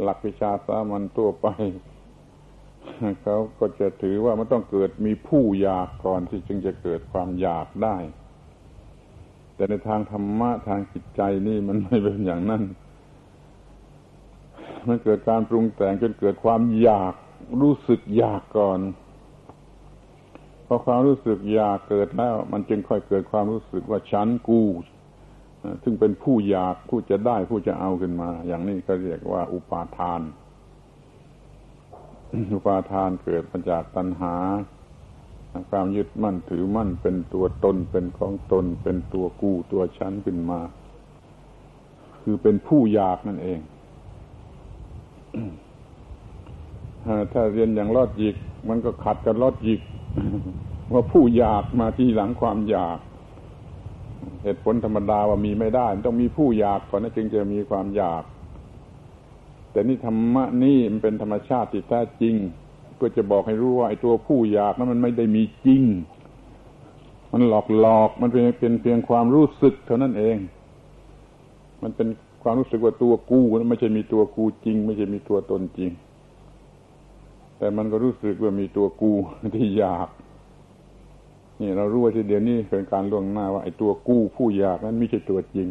[0.02, 1.48] หลักวิชาสามัญทั่วไป
[3.24, 7.98] เขาก็จะถือว่ามันต้องเกิดมีผู้อยากก่อนที่จึงจะเกิดความอยากได้
[9.58, 12.63] แต่ในทางธรรมะทางจิตใจนี่มันไม่เป็นอย่างนั้น
[14.88, 17.13] มันเกิดการปรุงแต่งจนเกิดความอยาก
[17.62, 18.80] รู้สึกอยากก่อน
[20.67, 24.62] พอความรู้สึกอยากเกิดแล้ว มันจึงค่อยเกิดความรู้สึกว่าฉันกู
[25.84, 30.22] ซึ่งเป็นผู้อยากผู้จะได้ผู้จะเอาขึ้นมา อย่างนี้ก็เรียกว่า อุปาทาน
[32.54, 34.36] อุปาทานเกิดมาจากตัณหา
[35.70, 40.60] ความยึดมั่นถือมั่นเป็นตัวตนเป็นของตน เป็นตัวกู้ตัวชั้นขึ้นมา
[42.24, 43.60] คือเป็นผู้อยากนั่นเอง
[47.32, 48.36] ถ้าเรียนอย่างลอดยิก
[48.70, 49.82] มันก็ขัดกันลอดยิก
[50.93, 53.00] ว่าผู้อยากมาที่หลังความอยาก
[54.43, 58.24] เหตุผลธรรมดาว่ามีไม่ได้ มันต้องมีผู้อยากก่อนนะจึงจะมีความอยาก
[59.72, 62.36] แต่นี่ธรรมะนี่มันเป็นธรรมชาติที่แท้จริง
[62.98, 65.84] เพื่อจะบอกให้รู้ว่าไอ้ตัวผู้อยากนั้นมันไม่ได้มีจริง
[67.32, 70.38] มันหลอกหลอกมันเป็นเป็นเพียงความรู้สึกเท่านั้นเอง
[71.84, 72.08] มันเป็น
[72.44, 75.92] ความรู้สึกว่าตัวกูนั้นไม่ใช่มีตัวกูจริง ไม่ใช่มีตัวตนจริง
[77.58, 79.12] แต่มันก็รู้สึกว่ามีตัวกู
[79.56, 80.08] ที่อยาก
[81.62, 85.68] นี่เรารู้ว่าทีเดียวนี้เป็นการล่วงหน้าว่าไอ้ตัวกู้ผู้อยากนั้นไม่ใช่ตัวจริง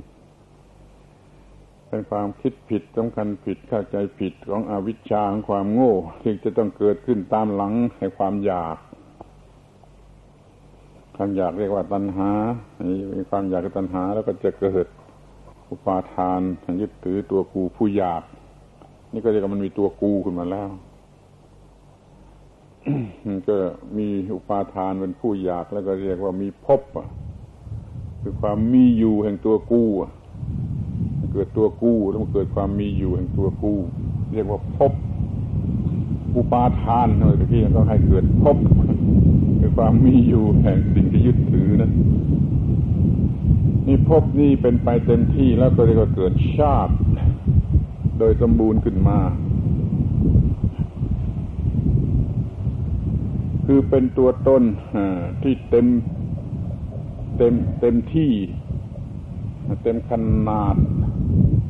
[1.88, 8.76] เป็นความคิดผิดสำคัญผิดเข้าใจผิดของอวิชชาของความโง่ที่จะต้องเกิดขึ้นตามหลังให้ความอยาก
[11.16, 12.30] ความอยากเรียกว่าตัณหา
[13.14, 14.86] มีความอยากกับตัณหาแล้วก็จะเกิด
[15.70, 16.40] อุปาทาน
[16.80, 18.22] ยึดถือตัวกูผู้อยาก
[19.12, 20.68] นี่ก็เรียกว่ามันมีตัวกูขึ้นมาแล้ว
[23.48, 23.56] ก็
[23.98, 26.82] มีอุปาทานเป็นผู้อยากแล้วก็เรียกว่ามีภพ
[28.20, 29.88] คือความมีอยู่แห่งตัวกู้
[31.36, 33.78] เกิดตัวกู้แล้วมันเกิดความมีอยู่แห่งตัวกู้
[34.32, 34.92] เรียกว่าภพ
[36.36, 38.56] อุปาทานเมื่อกี้ก็ให้เกิดภพ
[39.60, 41.90] คือความมีอยู่แห่งสิ่งที่ยึดถือนะ
[43.86, 46.94] นี่ภพนี่เป็นไปเต็มที่แล้วก็เรียกว่าเกิดชาติ
[48.18, 49.18] โดยสมบูรณ์ขึ้นมา
[53.66, 54.62] คือเป็นตัวตน
[55.42, 55.86] ที่เต็ม
[57.38, 58.30] เต็มเต็มที่
[59.82, 60.12] เต็มข
[60.48, 60.76] นาด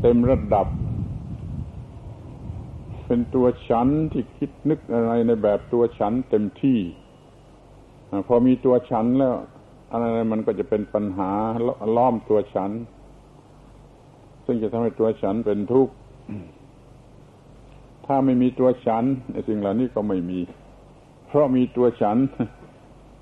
[0.06, 0.66] ต็มระดับ
[3.06, 6.78] เป็นตัวฉันที่คิดนึกอะไรในแบบตัวฉันเต็มที่
[8.26, 9.34] พอมีตัวฉันแล้ว
[9.92, 11.30] อะไรมันก็จะเป็นปัญหา
[11.96, 12.70] ล้อมตัวฉัน
[14.46, 15.94] ซึ่งจะทำให้ตัวฉันเป็นทุกข์
[18.06, 19.04] ถ้าไม่มีตัวฉัน
[19.48, 20.40] สิ่งเหล่านี้ก็ไม่มี
[21.26, 22.16] เพราะมีตัวฉัน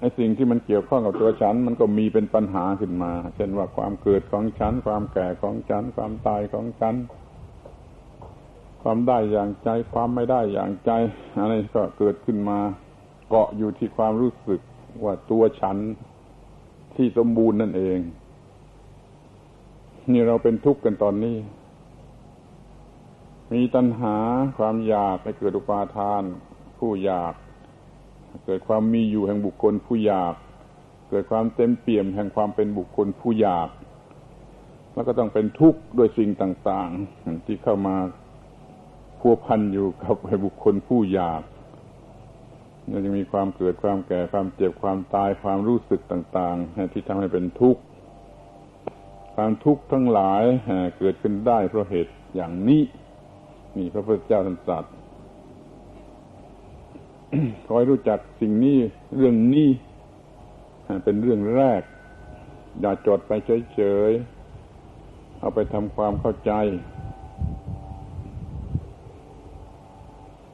[0.05, 6.95] ไอ้สิ่งที่มันเกี่ยวข้องกับตัวฉัน มันก็มีเป็นปัญหาขึ้นมา เช่นว่าความเกิดของฉัน ความแก่ของฉัน ความตายของฉัน
[8.83, 10.91] ความได้อย่างใจ ความไม่ได้อย่างใจ
[11.39, 12.59] อะไรก็เกิดขึ้นมา
[13.29, 14.61] เกาะอยู่ที่ความรู้สึก
[15.05, 15.77] ว่าตัวฉัน
[16.97, 17.99] ที่สมบูรณ์นั่นเอง
[20.13, 21.37] นี่เราเป็นทุกข์กันตอนนี้
[23.53, 24.17] มีตัณหา
[24.59, 26.23] ความอยากให้เกิดอุปาทาน
[26.79, 27.35] ผู้อยาก
[28.47, 30.35] เกิดความมีอยู่แห่งบุคคลผู้อยาก
[31.11, 33.69] เกิดความเต็มเปี่ยมแห่งความเป็นบุคคลผู้อยาก
[34.95, 37.97] แล้วก็ต้องเป็นทุกข์ด้วยสิ่งต่างๆ ที่เข้ามา
[39.21, 41.43] พัวพันอยู่กับบุคคลผู้อยาก
[42.91, 47.81] มันจะมีความเกิดความแก่ความเจ็บความตายความรู้สึกต่างๆ ที่ทำให้เป็นทุกข์
[49.35, 50.43] ความทุกข์ทั้งหลาย
[50.99, 52.83] เกิดขึ้นได้เพราะเหตุอย่างนี้
[53.77, 54.85] นี่พระพุทธเจ้าท่านตรัส
[57.69, 58.79] คอยรู้จักสิ่งนี้
[59.17, 59.69] เรื่องนี้
[61.05, 61.83] เป็นเรื่องแรก
[62.81, 63.33] อย่าจดไป
[63.75, 66.53] เฉยๆเอาไปทำความเข้าใจ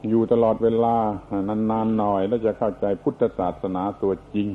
[0.09, 0.95] อยู่ตลอดเวลา
[1.71, 4.47] นานๆหน่อย แล้วจะเข้าใจพุทธศาสนาตัวจริง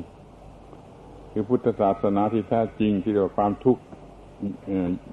[1.31, 3.81] คือพุทธศาสนาที่แท้จริงที่เรียกว่าความทุกข์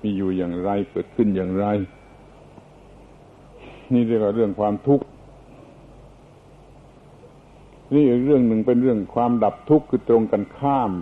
[0.02, 1.66] มีอยู่อย่างไรเกิดขึ้นอย่างไร
[3.92, 5.04] นี่เรียกว่าเรื่องความทุกข์
[7.94, 10.92] นี่อีกเรื่องหนึ่งเป็นเรื่องความดับทุกข์คือตรงกันข้าม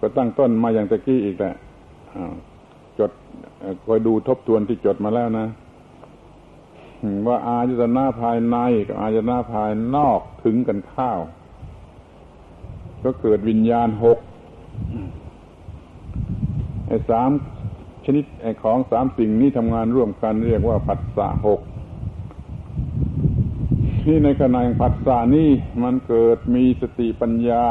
[0.00, 1.54] ก็ตั้งต้นมาอย่างตะกี้อีกแหละ
[2.98, 3.10] จด
[3.84, 5.46] คอยดูทบทวนที่จดมาแล้วนะ
[7.26, 8.56] ว่าอายตนาภายใน
[8.88, 11.20] กับอายตนาภายนอกถึงกันข้าว
[13.04, 14.18] ก็เกิดวิญญาณหก
[16.86, 17.30] ไอ้สาม
[18.04, 21.60] ชนิดไอ้ของสามสิ่งนี้ทำงานร่วมกันเรียกว่าผัสสะหก
[24.06, 25.50] ที่ในขณะแห่งผัสสะนี่
[25.82, 27.64] มันเกิดมีสติปัญญา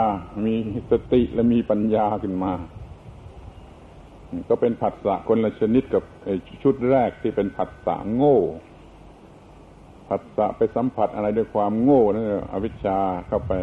[0.45, 0.53] มี
[0.91, 2.53] สติและมีปัญญาขึ้นมา
[4.49, 6.03] ก็เป็นผัสสะคนละชนิดกับ
[6.63, 8.39] ชุดแรกที่เป็นผัสสะโง่
[10.09, 13.53] ผัสสะไปสัมผัสอะไรด้วยความโง่นั่นอวิชชาเข้าไป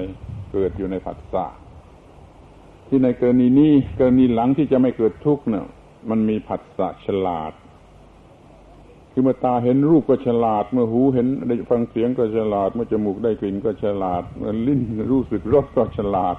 [0.52, 1.46] เกิดอยู่ในผัสสะ
[2.88, 5.66] ที่ในกรณีนี้กรณีหลังที่จะไม่เกิดทุกข์เนี่ย
[6.10, 7.52] มันมีผัสสะฉลาด
[9.18, 14.80] คือเมื่อตาเห็นรูปก็ฉลาด เมื่อหูเห็นได้ฟังเสียงก็ฉลาด เมื่อจมูกได้กลิ่นก็ฉลาด เมื่อลิ้น
[15.12, 16.36] รู้สึกรสก็ฉลาด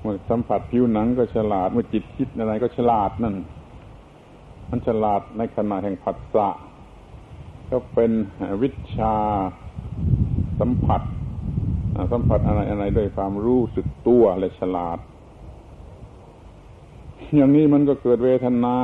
[0.00, 3.34] เมื่อสัมผัสผิวหนังก็ฉลาด เมื่อจิตคิดอะไรก็ฉลาดนั่น
[4.70, 6.48] มันฉลาดในขณะแห่งผัสสะ
[7.70, 8.12] ก็เป็น
[8.62, 9.14] วิชา
[10.60, 11.02] สัมผัส
[12.12, 14.98] สัมผัสอะไรอะไรด้วยความรู้สึกตัวและฉลาด
[17.36, 18.76] อย่างนี้มันก็เกิดเวทนา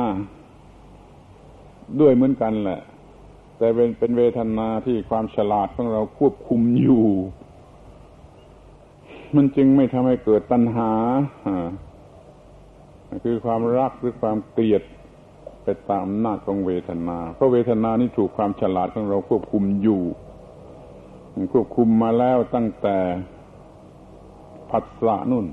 [2.01, 2.79] ด้วยเหมือนกันแหละ
[3.57, 7.07] แต่เป็นเป็นเวทนาที่ความฉลาดของเราควบคุมอยู่
[9.35, 10.91] มันจึงไม่ทำให้เกิดตัณหา
[13.23, 14.83] คือความรักหรือความเกลียด
[15.63, 20.01] ไปตามอำนาจของเวทนา เพราะเวทนานี่ถูกความฉลาดของเราควบคุมอยู่
[21.53, 22.97] ควบคุมมาแล้วตั้งแต่
[24.71, 25.45] ผัสสะนุ่น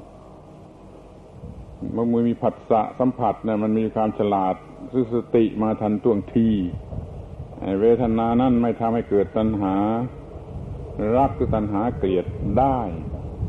[1.92, 4.55] เมื่อมีผัสสะสัมผัสเนี่ยมันมีความฉลาด
[4.92, 6.48] ซื้อสติมาทันท่วงที
[7.80, 9.74] เวทนานั้นไม่ทำให้เกิดตัณหา
[11.16, 12.26] รักคือตัณหาเกลียด
[12.58, 12.78] ได้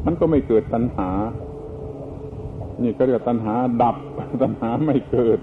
[0.05, 1.09] มันก็ไม่เกิดตัณหา
[2.83, 3.95] นี่ก็เรียกตัณหาดับ
[4.41, 5.39] ตัณหาไม่เกิด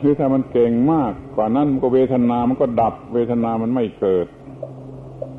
[0.00, 4.26] หรือถ้ามันเก่งมากกว่านั้นก็เวทนามันก็ดับ เวทนามันไม่เกิด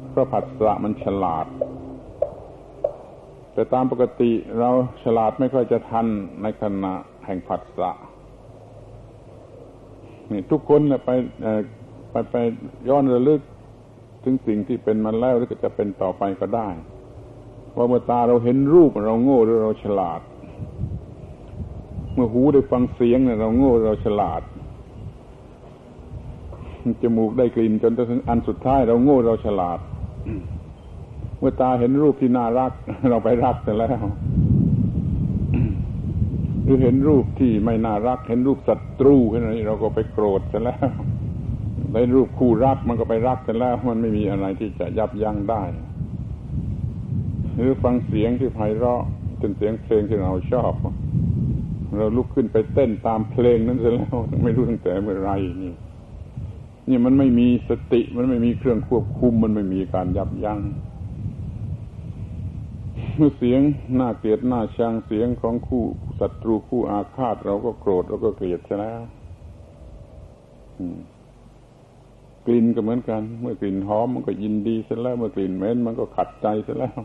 [0.10, 1.48] เพราะผัสสะมันฉลาด
[3.54, 4.70] แต่ตามปกติเรา
[5.04, 6.08] ฉลาดไม่ค่อยจะทัน
[6.42, 6.94] ในขณะ
[7.26, 7.92] แห่งผัสสะ
[10.32, 11.10] นี่ทุกคนไป
[12.12, 12.36] ไปไป
[12.90, 13.42] ย้อนระลึก
[14.24, 16.70] ถึงสิ่งที่เป็นมาแล้วหรือจะเป็นต่อไปก็ได้
[17.76, 20.22] ว่าเมื่อตาเราเห็นรูปเราโง่หรือเราฉลาด
[22.14, 24.42] เมื่อหูได้ฟังเสียงเนี่ยเราโง่เราฉลาด
[27.02, 29.80] จมูกได้กลิ่นจนถึงอันสุดท้ายเราโง่เราฉลาด
[31.40, 32.72] เมื่อตาเห็นรูปที่น่ารัก
[33.10, 34.00] เราไปรักแต่แล้ว
[36.64, 40.80] หรือเห็นรูปที่ไม่น่ารัก เห็นรูปศัตรูเห็นอะไรเราก็ไปโกรธซะแล้ว
[42.00, 45.64] เห็นรูปคู่รักมันก็ไปรักกันแล้ว มันไม่มีอะไรที่จะยับยั้งได้
[47.56, 49.04] หรือฟังเสียงที่ไพเราะ
[49.40, 50.74] เป็นเสียงเพลงที่เราชอบ
[51.98, 55.32] เราลุกขึ้นไปเต้นตามเพลงนั้นซะแล้วไม่รู้ตั้งแต่เมื่อไร
[55.64, 55.74] นี่
[56.90, 60.60] นี่มันไม่มีสติมันไม่มีเครื่องควบคุมมันไม่มีการยับยัง้ง
[63.18, 63.62] เมื่อเสียง
[64.00, 65.84] น่าเกลียดน่าชังเสียงของคู่
[66.20, 69.02] ศัตรูคู่อาฆาตเราก็โกรธเราก็เกลียดซะแล้ว
[72.46, 77.00] กลิ่นก็เหมือนกัน เมื่อกลิ่นหอมมันก็ยินดีซะแล้วเมื่อกลิ่นเหม็นมันก็ขัดใจซะแล้ว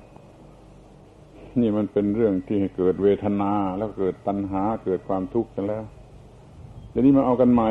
[1.61, 5.85] นี่มันเป็นเรื่องที่เกิดเวทนาแล้วเกิดตัณหาเกิดความทุกข์ซะแล้ว
[6.91, 7.69] เดี๋ยวนี้มาเอากันใหม่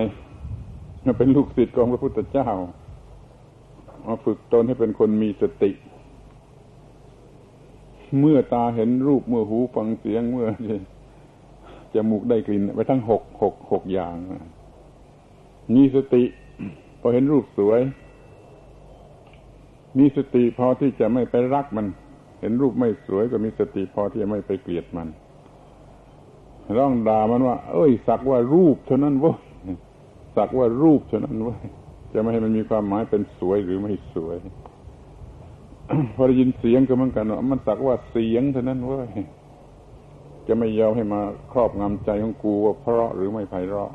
[1.06, 2.50] มาเป็นลูกศิษย์ของพระพุทธเจ้า
[4.06, 5.72] มาฝึกตนให้เป็นคนมีสติ
[8.20, 10.48] เมื่อตาเห็นรูปเมื่อหูฟังเสียงเมื่อ
[11.94, 14.16] จมูกได้กลิ่น ไปทั้งหกหกหกอย่าง
[15.76, 16.24] มีสติ
[17.00, 17.82] พอเห็นรูปสวย
[19.98, 21.88] มีสติพอที่จะไม่ไปรักมัน
[22.42, 25.08] เห็นรูปไม่สวยก็มีสติพอที่จะไม่ไปเกลียดมัน
[26.78, 29.38] ร้องด่ามันว่า เอ้ย สักว่ารูปเท่านั้นเว้ย
[30.36, 31.60] สักว่ารูปเท่านั้นเว้ย
[32.14, 34.38] จะไม่ให้มันมีความหมายเป็นสวยหรือไม่สวย
[36.16, 39.10] พอได้ยินเสียงก็เหมือนกันว่ามันสักว่าเสียงเท่านั้นเว้ย
[40.48, 41.22] จะไม่ยอมให้มา
[41.52, 43.92] ครอบงำใจของกูว่าเพราะหรือไม่ไพเราะ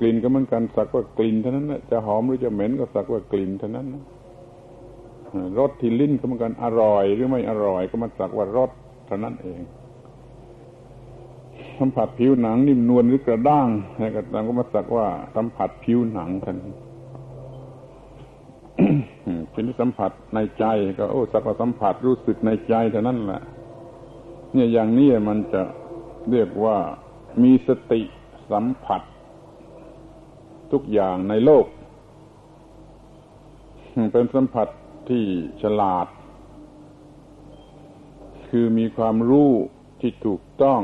[0.00, 4.04] กลิ่นก็เหมือนกันสักว่ากลิ่นเท่านั้นนะจะหอมหรือจะเหม็นก็สักว่ากลิ่นเท่านั้นนะ
[5.58, 8.70] รสที่ลิ้นก็เหมือนกันอร่อยหรือไม่อร่อยก็มันสักว่ารส
[9.06, 9.60] เท่านั้นเอง
[11.78, 16.56] สัมผัสผิวหนังนิ่มนวลหรือกระด้างอะไรก็ตามก็มาสักว่าสัมผัสผิวหนังท่าน
[19.52, 20.64] เป็นสัมผัสในใจ
[20.98, 23.42] ก็โอ้สักว่าสัมผัสรู้สึกในใจเท่านั้นแหละ
[24.52, 25.62] เนี่ยอย่างนี้มันจะ
[26.30, 26.76] เรียกว่า
[27.42, 28.00] มีสติ
[28.50, 29.02] สัมผัส
[30.72, 31.66] ทุกอย่างในโลก
[34.12, 34.68] เป็นสัมผัส
[35.08, 35.24] ที่
[35.62, 36.06] ฉลาด
[38.48, 39.50] คือมีความรู้
[40.00, 40.82] ที่ถูกต้อง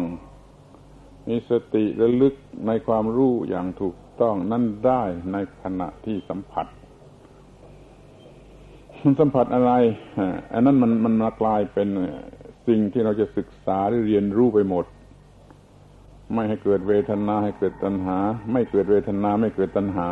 [1.29, 2.35] มีสติระลึก
[2.67, 6.67] ในความรู้อย่างถูกต้องนั่นได้ในขณะที่สัมผัส
[9.03, 9.73] มันสัมผัสอะไร
[10.53, 11.89] อันนั้นมันมันมากลายเป็น
[12.67, 14.85] สิ่งที่เราจะศึกษาหรือเรียนรู้ไปหมด
[16.35, 18.19] ไม่ให้เกิดเวทนาให้เกิดตัณหา
[18.53, 20.09] ไม่เกิดเวทนาไม่เกิดตัณหา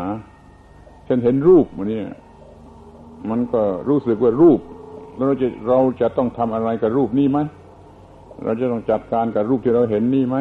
[1.04, 2.00] เช่นเห็นรูปมันนี่
[3.30, 4.60] มันก็รู้สึกว่ารูป
[5.14, 7.38] แล้วเราจะเราจะต้องทำอะไรกับรูปนี้ไหม
[8.44, 10.36] เราจะต้องจัดการกับรูปที่เราเห็นนี่ไหม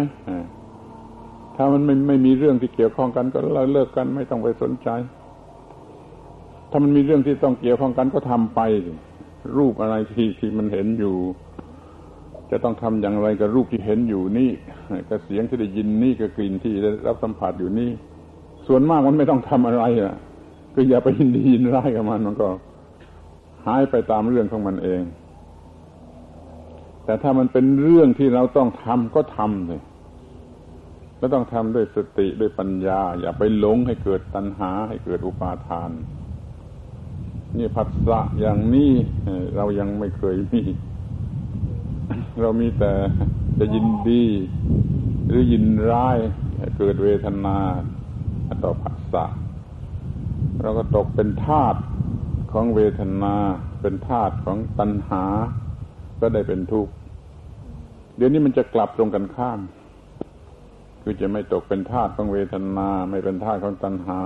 [1.55, 4.89] ถ้ามันไม่ไม่มีเรื่องที่เกี่ยวข้องกันก็เราเลิกกันไม่ต้องไปสนใจ
[6.75, 8.59] ถ้ามันมีเรื่องที่ต้องเกี่ยวข้องกันก็ทำไป
[9.57, 11.15] รูปอะไรที่ที่มันเห็นอยู่
[12.51, 14.51] จะต้องทำอย่างไรกับรูปที่เห็นอยู่นี่
[15.09, 17.89] กับเสียงที่ได้ยินนี่กับกลิ่นที่ได้รับสัมผัสอยู่นี่
[18.67, 20.13] ส่วนมากมันไม่ต้องทำอะไรอะ
[20.75, 22.49] ก็อย่าไปยินดียินร้ายกับมันมันก็
[23.65, 25.03] หายไปตามเรื่องของมันเอง
[27.05, 29.81] แต่ถ้ามันเป็นเรื่องที่เราต้องทำก็ทำเลย
[31.21, 35.91] ก็ต้องทำด้วยสติด้วยปัญญา อย่าไปหลงให้เกิดตัณหา ให้เกิดอุปาทาน
[37.57, 38.91] นี่ผัสสะอย่างนี้
[39.55, 40.63] เรายังไม่เคยมี
[42.41, 42.93] เรามีแต่
[43.59, 44.23] จะยินดี
[45.27, 46.17] หรือยินร้าย
[46.77, 47.57] เกิดเวทนา
[48.63, 49.25] ต่อผัสสะ
[50.61, 51.75] เราก็ตกเป็นทาต
[52.51, 53.35] ของเวทนา
[53.81, 55.23] เป็นทาตของตัณหา
[56.21, 56.91] ก็ได้เป็นทุกข์
[58.17, 59.59] เดี๋ยวนี้มันจะกลับตรงกันข้าม
[61.01, 64.21] คือจะไม่ตกเป็นทาสของเวทนา ไม่เป็นทาสของตัณหา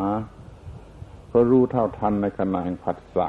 [1.38, 3.28] ราะรู้เท่าทันในขณะแห่งผัสสะ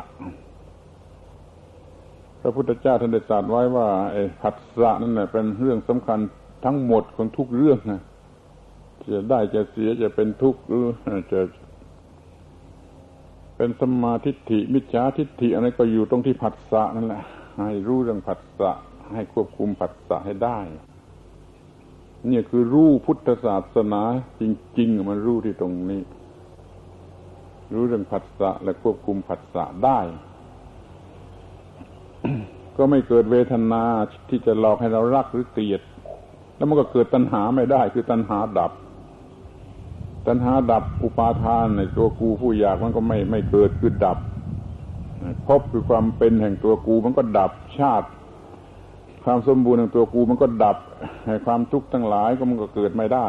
[2.40, 6.18] พระพุทธเจ้าท่านได้ตรัสไว้ว่าไอ้ผัสสะนั่นแหละเป็นเรื่องสำคัญ
[6.64, 8.02] ทั้งหมดของทุกเรื่องนะ
[9.12, 10.82] จะได้จะเสียจะเป็นทุกข์หรือ
[11.32, 11.40] จะ
[13.56, 17.22] เป็นสมาธิฐิมิจฉาทิฏฐิอะไรก็อยู่ตรงที่ผัสสะนั่นแหละ
[17.58, 18.72] ให้รู้เรื่องผัสสะ
[19.14, 20.58] ให้ควบคุมผัสสะให้ได้
[22.26, 24.02] เนี่ยคือรู้พุทธศาสนา
[24.40, 24.42] จ
[24.78, 26.02] ริง ๆ มันรู้ที่ตรงนี้
[27.72, 30.00] รู้เรื่องผัสสะและควบคุมผัสสะได้
[32.76, 33.82] ก็ไม่เกิดเวทนา
[34.28, 35.80] ที่จะหลอกให้เรารักหรือเกลียด
[36.56, 38.72] แล้วมันก็เกิดตัณหาไม่ได้ คือตัณหาดับ
[40.26, 44.18] ตัณหาดับอุปาทานในตัวกูผู้อยากมันก็ไม่ไม่เกิดคือดับ
[45.46, 48.08] พบคือความเป็นแห่งตัวกูมันก็ดับชาติ
[49.24, 50.76] ความสมบูรณ์ของตัวกูมันก็ดับ
[51.46, 53.26] ความทุกข์ทั้งหลายก็มันก็เกิดไม่ได้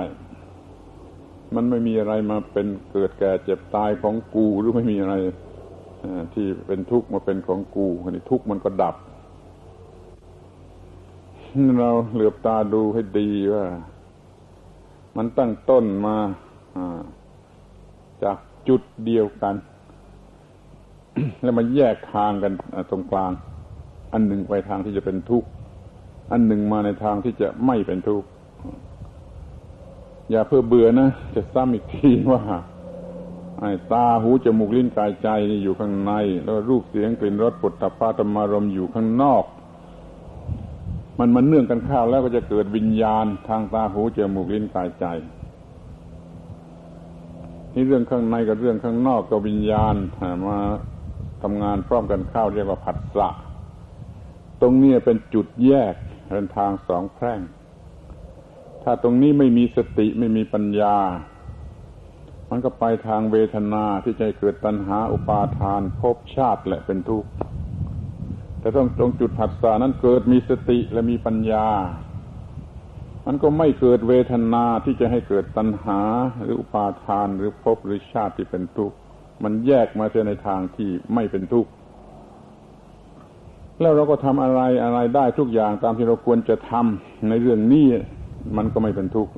[1.56, 5.16] มันไม่มีอะไรมาเป็นเกิดแก่เจ็บตายของกูหรือไม่มีอะไร
[6.34, 8.96] ที่เป็นทุกข์มาเป็นของกูอันนี้ทุกข์มันก็ดับ
[11.80, 13.66] เราเหลือบตาดูให้ดีว่า
[15.18, 16.18] มันตั้งต้นมา
[18.24, 19.56] จากจุดเดียวกัน
[21.44, 22.54] แล้วมันแยกทางกัน
[22.90, 23.32] ตรงกลาง
[24.14, 25.48] อันหนึ่งไปทางที่จะเป็นทุกข์
[26.32, 28.28] อันหนึ่งมาในทางที่จะไม่เป็นทุกข์
[30.30, 32.42] อย่าเพื่อเบื่อนะ จะซ้ำอีกทีว่า
[33.60, 36.12] ไอ้ตาหูจมูกลิ้นกายใจนี่อยู่ข้างใน
[36.44, 39.44] แล้วรูปเสียงกลิ่นรสปุถะพาธรรมารมอยู่ข้างนอก
[41.20, 45.06] มันมันเนื่องกันข้าวแล้วก็จะเกิดวิญญาณทางตาหูจมูกลิ้นกายใจ
[47.74, 49.96] นี่เรื่องข้างในกับเรื่องข้างนอกกับวิญญาณ
[50.48, 50.58] มา
[51.42, 53.30] ทำงานพร้อมกันข้าวเรียกว่าผัสสะ
[54.62, 55.94] ตรงนี้เป็นจุดแยก
[56.36, 57.42] เป็นทางสองแพร่ง
[58.92, 60.96] ถ้าตรงนี้ไม่มีสติไม่มีปัญญา
[62.50, 67.30] มันก็ไปทางเวทนาที่จะเกิดตัณหาอุปาทานภพชาติแหละเป็นทุกข์
[68.60, 71.68] แต่ต้องตรงจุดผัสสะนั้นเกิดมีสติและมีปัญญา
[73.26, 76.00] มันก็ไม่เกิดเวทนาที่จะให้เกิดตัณหา
[76.42, 78.96] หรืออุปาทานหรือภพหรือชาติที่เป็นทุกข์
[79.44, 81.72] มันแยกมาเสียในทางที่ไม่เป็นทุกข์
[83.80, 87.88] แล้วเราก็ทำอะไรอะไรได้ทุกอย่างตามที่เราควรจะทำในเรื่องนี้
[88.58, 89.34] มันก็ไม่เป็นทุกข์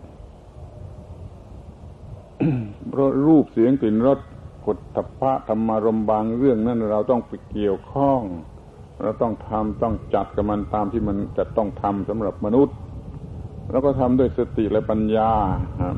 [2.90, 4.20] เพราะรูปเสียงกลิ่นรส
[4.68, 8.22] กฎทัพพะธรรมารมบางเรื่องนั้นเราต้องไปเกี่ยวข้อง
[9.02, 12.76] เราต้องทำต้องจัดกับมันตามที่มันจะต้องทำสำหรับมนุษย์
[13.72, 15.32] แล้วก็ทำด้วยสติและปัญญา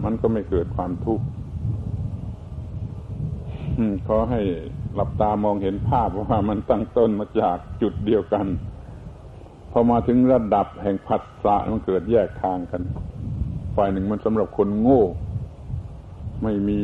[0.03, 1.25] มันก็ไม่เกิดความทุกข์
[4.07, 4.41] ขอให้
[4.93, 8.45] หลับตามองเห็นภาพว่ามันตั้งต้นมาจากจุดเดียวกัน
[9.75, 12.81] พอมาถึงระดับแห่งผัสสะมันเกิดแยกทางกัน
[13.75, 15.03] ฝ่ายหนึ่งมันสำหรับคนโง่
[16.43, 16.79] ไม่มี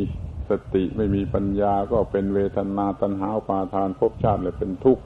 [0.50, 5.04] สติไม่มีปัญญาก็เป็นเวทนาตัณหาปาทานภพชาติเลยเป็นทุกข์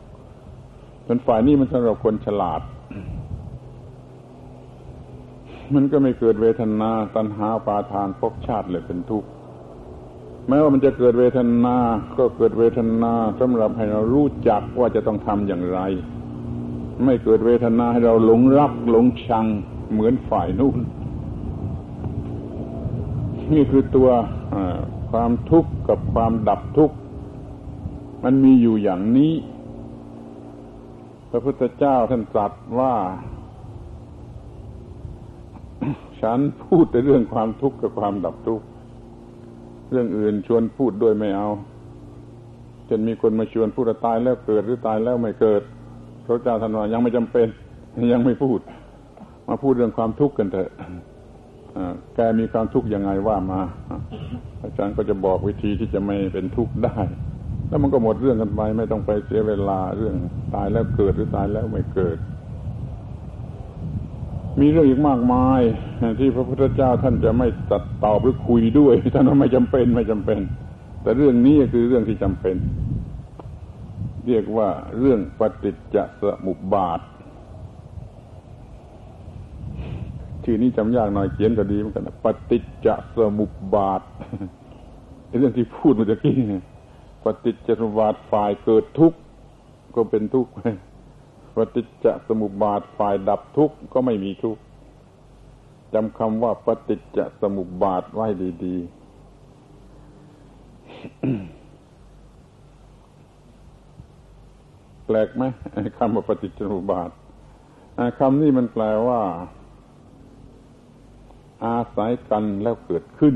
[1.06, 2.62] เป็นฝ่ายนี้มันสำหรับคนฉลาด
[5.74, 9.28] มันก็ไม่เกิดเวทนาตัณหาปาทานภพชาติเลยเป็นทุกข์
[10.48, 11.78] แม้ว่ามันจะเกิดเวทนา
[12.18, 15.80] ก็เกิดเวทนาสำหรับให้เรารู้จักว่าจะต้องทำอย่างไร
[17.04, 19.46] ไม่เกิดเวทนาให้เราหลงรักหลงชัง
[19.92, 20.78] เหมือนฝ่ายนู้น
[23.54, 24.10] นี่คือตัว
[25.12, 26.96] ความทุกข์กับความดับทุกข์
[28.24, 29.34] มันมีอยู่อย่างนี้
[31.30, 32.94] พระพุทธเจ้าท่านตรัสว่า
[36.22, 38.66] ฉันพูดแต่เรื่องความทุกข์กับความดับทุกข์
[39.92, 41.50] เรื่องอื่นชวนพูดด้วยไม่เอา
[42.90, 45.62] จนมีคนมาชวนพูดตายแล้วเกิดหรือตายแล้วไม่เกิด
[46.26, 47.48] พระเจ้าท่านว่ายังไม่จำเป็น
[48.14, 48.60] ยังไม่พูด
[49.48, 50.70] มาพูดเรื่องความทุกข์กันเถอะ
[52.16, 53.62] แกมีความทุกข์ยังไงว่ามา
[54.64, 56.98] อาจารย์ก็จะบอกวิธีที่จะไม่เป็นทุกข์ได้
[57.70, 60.16] แล้วมันก็หมดเรื่องกันไป ไม่ต้องไปเสียเวลาเรื่อง
[60.54, 62.18] ตายแล้วเกิดหรือตายแล้วไม่เกิด
[64.60, 65.62] มีเรื่องอีกมากมาย
[66.20, 70.40] ที่พระพุทธเจ้าท่านจะไม่ตัดตอบหรือคุยด้วยท่านว่าไม่จำเป็นไม่จำเป็น
[71.02, 72.56] แต่เรื่องนี้คือเรื่องที่จำเป็น
[74.28, 77.00] เรียกว่าเรื่องปฏิจจสมุปบาท
[80.44, 84.02] ชื่อนี้จำยากหน่อยเขียนก็ดีเหมือนกันปฏิจจสมุปบาท
[85.40, 86.36] เรื่องที่พูดเมื่อกี้
[87.24, 89.18] ปฏิจจสมุปบาทฝ่ายเกิดทุกข์
[89.96, 90.52] ก็เป็นทุกข์
[91.58, 94.62] ปฏิจจสมุปบาทฝ่ายดับทุกข์ก็ไม่มีทุกข์
[95.94, 98.28] จำคำว่าปฏิจจสมุปบาทไว้
[98.66, 98.88] ดี ๆ
[105.06, 105.44] แปลกไหม
[105.98, 107.10] คำว่าปฏิจจุบาท
[108.20, 109.22] คำนี้มันแปลว่า
[111.66, 113.36] อาศัยกันแล้วเกิดขึ้น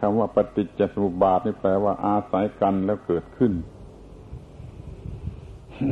[0.00, 3.52] คำว่าปฏิจจสมุปบาทนี่แปลว่า อาศัยกันแล้วเกิดขึ้น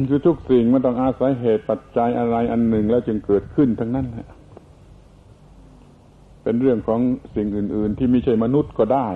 [0.08, 4.28] คือทุกสิ่งมันต้องอาศัยเหตุปัจจัยอะไรอันหนึ่งแล้วจึงเกิดขึ้นทั้งนั้นแหละ
[6.42, 7.00] เป็นเรื่องของ
[7.36, 9.08] สิ่งอื่น ๆ ที่ไม่ใช่มนุษย์ก็ได้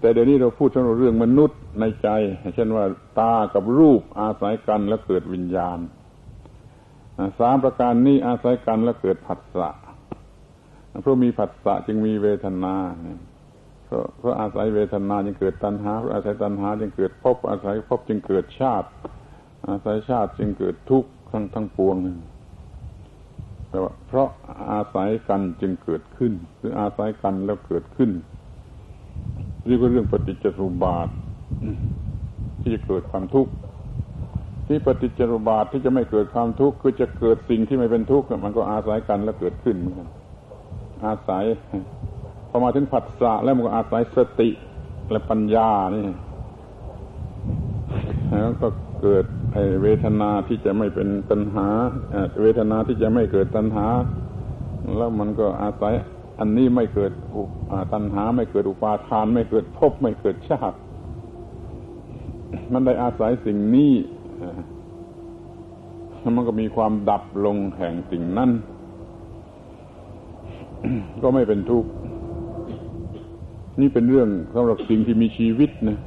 [0.00, 2.08] แต่เดี๋ยวนี้เราพูดถึงเรื่องมนุษย์ในใจ
[2.54, 2.84] เช่นว่า
[3.20, 5.78] ตากับรูปอาศัยกันแล้วเกิดวิญญาณ
[7.38, 9.70] สามประการนี้อาศัยกันแล้วเกิดผัสสะ
[11.02, 12.74] เพราะมีผัสสะจึงมีเวทนา
[13.84, 18.88] เพราะเพราะอาศัยเวทนาจึงเกิดตัณหาเพราะอาศัยตัณหาจึงเกิดภพอาศัยภพจึงเกิดชาติ
[19.68, 21.96] อาศัยชาติจึงเกิดทุกข์ทั้งทั้งปวง
[23.68, 24.28] แปลว่าเพราะ
[24.72, 28.10] อาศัยกันจึงเกิดขึ้น หรืออาศัยกันแล้วเกิดขึ้น
[29.68, 31.08] เรียกว่าเรื่องปฏิจจสุบาท
[32.60, 33.52] ที่จะเกิดความทุกข์
[34.66, 40.08] ที่ปฏิจจสุบาทที่จะไม่เกิดความทุกข์คือจะเกิดสิ่งที่ไม่เป็นทุกข์มันก็อาศัยกันแล้วเกิดขึ้นเหมือนกัน
[41.06, 41.44] อาศัย
[42.50, 44.48] พอมาถึงผัสสะแล้วมันก็อาศัยสติ
[45.10, 46.02] และปัญญานี่
[48.28, 48.68] แล้วก็
[49.02, 49.24] เกิด
[49.82, 51.66] เวทนาที่จะไม่เป็นตัณหา
[52.42, 53.86] เวทนาที่จะไม่เกิดตัณหา
[54.96, 55.94] แล้วมันก็อาศัย
[56.38, 57.12] อันนี้ไม่เกิด
[57.92, 60.76] ตัณหาไม่เกิดอุปาทาน ไม่เกิดภพไม่เกิดชาติ
[62.72, 63.92] มันได้อาศัยสิ่งนี้
[66.36, 68.50] มันก็มีความดับลงแห่งสิ่งนั้น
[71.22, 71.90] ก็ไม่เป็นทุกข์
[73.80, 75.98] นี่เป็นเรื่องสำหรับสิ่งที่มีชีวิตนะ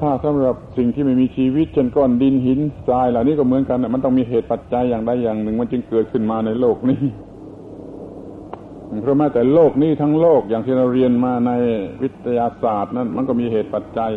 [0.00, 7.00] ถ้าสำหรับสิ่งที่ไม่มีชีวิตเช่นก้อนดินหินทรายเหล่านี้ก็เหมือนกันนะมันต้องมีเหตุปัจจัยอย่างใดอย่างหนึ่ง มันจึงเกิดขึ้นมาในโลกนี้
[9.00, 11.52] เพราะแม้แต่โลกนี้ทั้งโลกอย่างที่เราเรียนมาใน
[12.02, 14.12] วิทยาศาสตร์นั้น มันก็มีเหตุปัจจัย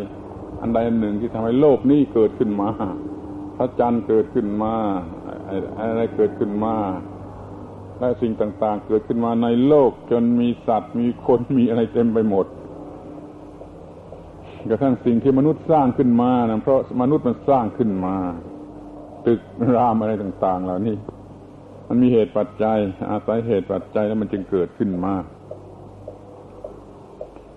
[0.60, 2.68] อันใดอันหนึ่งที่ทำให้โลกนี้เกิดขึ้นมา
[3.56, 4.74] พระจันทร์เกิดขึ้นมา
[5.78, 6.74] อะไรเกิดขึ้นมา
[7.98, 12.46] และสิ่งต่าง ๆ เกิดขึ้นมาในโลกจนมีสัตว์ มีคนมีอะไรเต็มไปหมด
[14.68, 18.16] กระทั่งสิ่งที่มนุษย์สร้างขึ้นมานะเพราะมนุษย์มันสร้างขึ้นมา
[19.26, 19.40] ตึก
[19.74, 20.96] รามอะไรต่าง ๆ เหล่านี้
[21.92, 22.78] มันมีเหตุปัจจัย
[23.10, 25.14] อาศัยเหตุปัจจัยแล้วมันจึงเกิดขึ้นมา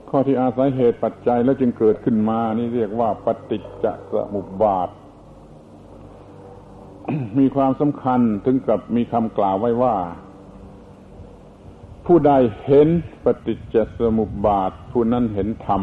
[0.09, 4.89] ข้อที่อาศัยเหตุปัจจัยแล้วจึงเกิดขึ้นมา นี่เรียกว่าปฏิจจสมุปบาท
[7.39, 9.95] มีความสำคัญถึงกับมีคำกล่าวไว้ว่า
[12.05, 12.31] ผู้ใด
[12.67, 12.87] เห็น
[13.23, 15.81] ปฏิจจสมุปบาท ผู้นั้นเห็นธรรม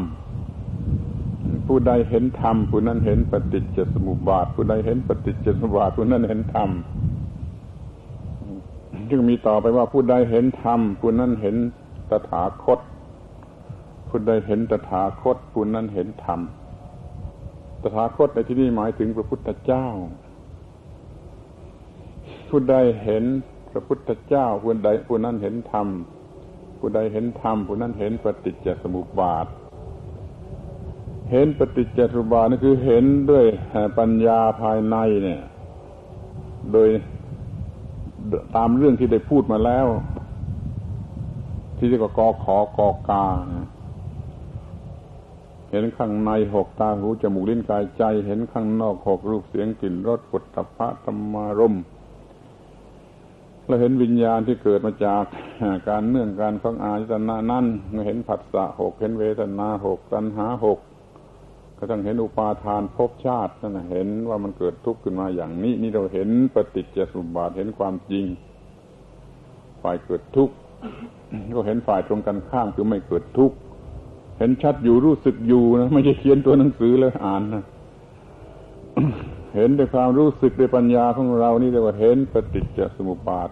[1.66, 6.70] ผู้ใดเห็นธรรมผู้นั้นเห็นปฏิจจสมุปบาท ผู้ใดเห็นปฏิจจสมุปบาทผู้นั้นเห็นธรรม
[9.10, 11.56] จึงมีต่อไปว่าผู้ใดเห็นธรรมผู้นั้นเห็น
[12.10, 12.80] ตถาคต
[14.08, 16.40] ผู้ใดเห็นตถาคตผู้นั้นเห็นธรรม
[17.82, 19.86] ตถาคตในที่นี้หมายถึงพระพุทธเจ้า
[22.50, 23.24] ผู้ใดเห็น
[23.70, 25.86] พระพุทธเจ้าผู้ใดผู้นั้นเห็นธรรม
[26.78, 29.46] ผู้ใดเห็นธรรมผู้นั้นเห็นปฏิจจสมุปบาท
[31.30, 33.44] เห็นปฏิจจสมุปบาทนั่นคือเห็นด้วย
[33.98, 35.42] ปัญญาภายในเนี่ย
[36.72, 36.88] โดย
[38.56, 39.86] ตามเรื่องที่ได้พูดมาแล้ว
[41.76, 43.24] ที่เรียกว่ากอขอกอกา
[45.70, 51.76] เห็นข้างในหกตาหูจมูกลิ้นกายใจ เห็นข้างนอกหกรูปเสียงกลิ่นรสปุถะพระธรรมารม
[53.66, 55.24] เราเห็นวิญญาณที่เกิดมาจาก
[55.88, 57.66] การเนื่องการของอาจตนานั่น
[58.06, 60.78] เห็นผัสสะหกเห็นเวทนาหกตัณหาหก
[61.82, 68.24] ก็ต้องเห็นอุปาทานภพชาตินั่นเห็นว่ามันเกิดทุกข์ขึ้นมาอย่างนี้ นี่เราเห็นปฏิจจสมุปบาทเห็นความจริง
[69.82, 70.54] ฝ่ายเกิดทุกข์
[71.56, 73.56] ก็เห็นฝ่ายตรงกันข้ามคือไม่เกิดทุกข์
[74.38, 77.64] เห็นชัดอยู่รู้สึกอยู่นะไม่ใช่เขียนตัวหนังสือแล้วอ่านนะ
[79.56, 83.50] เห็นด้วยความรู้สึกด้วยปัญญาของเรา นี่เรียกว่าเห็นปฏิจจสมุปบาท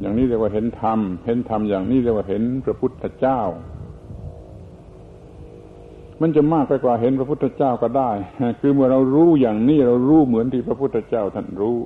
[0.00, 3.40] อย่างนี้เรียกว่าเห็นธรรม เห็นธรรมอย่างนี้เรียกว่าเห็นพระพุทธเจ้า
[6.22, 8.10] มันจะมากไปกว่าเห็นพระพุทธเจ้าก็ได้
[8.60, 11.78] คือเมื่อเรารู้อย่างนี้เรารู้เหมือนที่พระพุทธเจ้าท่านรู้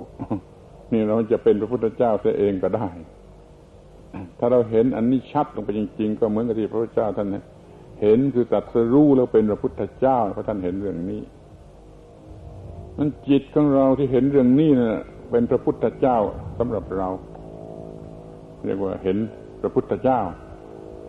[0.93, 2.89] นี่เราจะเป็นพระพุทธเจ้าเสียเองก็ได้
[4.39, 7.29] ถ้าเราเห็นอันนี้ชัดลงไปจริง ๆ ก็เหมือนกับที่พระพุทธเจ้าท่าน
[8.03, 11.23] เห็นคือตัดสรู้แล้วเป็นพระพุทธเจ้าเพราะท่านเห็นเรื่องนี้
[12.99, 16.19] มันจิตของเราที่เห็นเรื่องนี้นะ่ะเป็นพระพุทธเจ้า
[16.59, 17.09] สำหรับเรา
[18.65, 19.17] เรียกว่าเห็น
[19.61, 20.21] พระพุทธเจ้า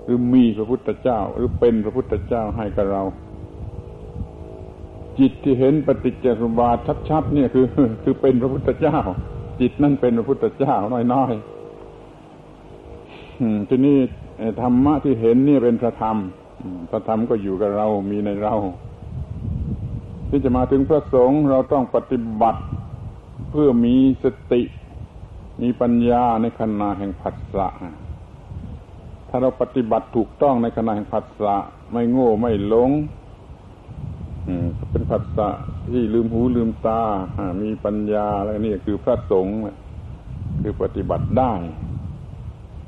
[0.08, 3.04] หรือมีพระพุทธเจ้า หรือเป็นพระพุทธเจ้าให้กับเรา
[5.20, 6.78] จิตที่เห็นปฏิจจสมบาท
[7.10, 7.66] ชัดๆเนี่ยคือ
[8.04, 8.98] คือเป็นพระพุทธเจ้า
[9.60, 10.76] จิตนั่นเป็นพระพุทธเจ้า
[11.14, 13.98] น้อยๆทีนี้
[14.62, 16.18] ธรรมะที่เห็นนี่เป็นพระธรรม
[16.90, 18.56] พระธรรมก็อยู่กับเรามีในเรา
[20.30, 22.62] ที่จะมาถึงพระสงฆ์เราต้องปฏิบัติ
[23.50, 24.62] เพื่อมีสติ
[25.62, 27.68] มีปัญญาในขณะแห่งผัสสะ
[29.30, 31.56] ถ้าเราปฏิบัติถูกต้องในขณะแห่งผัสสะ
[31.92, 32.92] ไม่โง่ไม่หลง
[34.92, 35.50] เป็นผัสสะ
[35.92, 37.02] ที่ลืมหูลืมตา
[37.62, 39.58] มีปัญญาแล้วนี่คือพระสงฆ์
[40.62, 41.54] คือปฏิบัติได้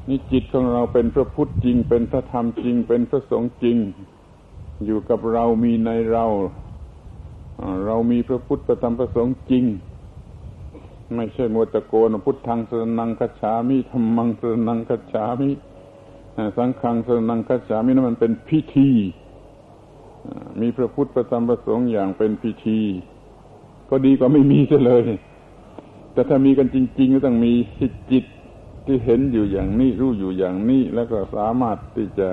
[0.08, 3.78] นี่จิตของเราเป็นพระพุทธจริง เป็นพระธรรมจริง เป็นพระสงฆ์จริง
[4.86, 6.26] อยู่กับเรามีในเรา
[7.86, 9.66] เรามีพระพุทธประธรรมพระสงฆ์จริง
[11.16, 15.50] ไม่ใช่มัวตะโกนพุทธังสนังคัจฉามิธรรมังสนังคัจฉามิ
[16.58, 18.90] สังฆังสนังคัจฉามินั้นมันเป็นพิธี
[20.62, 22.80] มีพระพุทธประธรรมประสงค์อย่างเป็นพิธี
[23.90, 25.06] ก็ดีกว่าไม่มีเลย
[26.14, 27.54] แต่ถ้ามีกันจริง ๆ ก็ต้องมี
[28.12, 28.26] จิต
[28.86, 32.30] ที่เห็นอยู่อย่างนี้ รู้อยู่อย่างนี้ แล้วก็สามารถที่จะ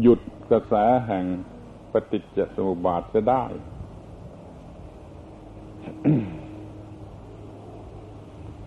[0.00, 0.20] หยุด
[0.50, 0.74] กระแส
[1.06, 1.24] แห่ง
[1.92, 3.44] ปฏิจจสมุปบาทจะได้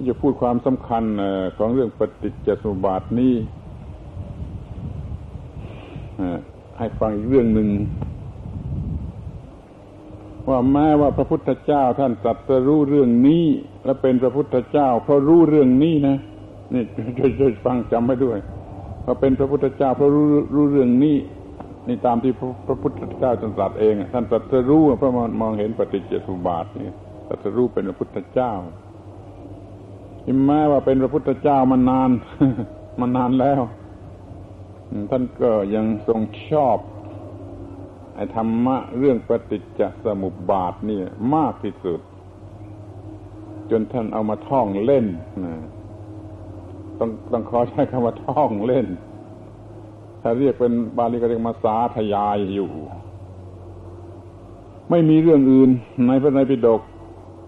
[0.07, 1.03] จะพูดความสำคัญ
[1.57, 3.33] ของเรื่องปฏิจจสมุปบาทนี้
[6.77, 7.69] ให้ฟังอีกเรื่องหนึ่ง
[10.49, 13.45] ว่าแม้ว่าพระพุทธเจ้าท่านตรัสรู้เรื่องนี้
[13.85, 16.17] และเป็นพระพุทธเจ้า เพราะรู้เรื่องนี้นะ
[16.73, 16.83] นี่
[17.39, 18.39] ช่วยฟังจำไว้ด้วย
[19.05, 21.15] ว่าเป็นพระพุทธเจ้า เพราะรู้รู้เรื่องนี้
[21.87, 22.33] นี่ตามที่
[22.67, 26.89] พระพุทธเจ้าท่านตรัสเอง ท่านตรัสรู้เพราะมันมองเห็นปฏิจจสุบาทนี่
[27.27, 28.51] ตรัสรู้เป็นพระพุทธเจ้า
[30.47, 32.09] แม้ว่าเป็นพระพุทธเจ้ามานาน
[32.99, 33.61] มานานแล้ว
[35.09, 36.19] ท่านก็ยังทรง
[36.49, 36.77] ชอบ
[38.15, 41.01] ไอ้ธรรมะเรื่องปฏิจจสมุปบาทนี่
[41.35, 41.99] มากที่สุด
[43.71, 45.05] จนท่านเอามาท่องเล่น
[45.45, 45.55] นะ
[46.99, 48.87] ต้องต้องขอใช้คำว่าท่องเล่น
[50.21, 52.71] ถ้าเรียกเป็นบาลีก็เรียกมาสาทยายอยู่
[54.89, 55.69] ไม่มีเรื่องอื่น
[56.07, 56.81] ในพระไตรปิฎก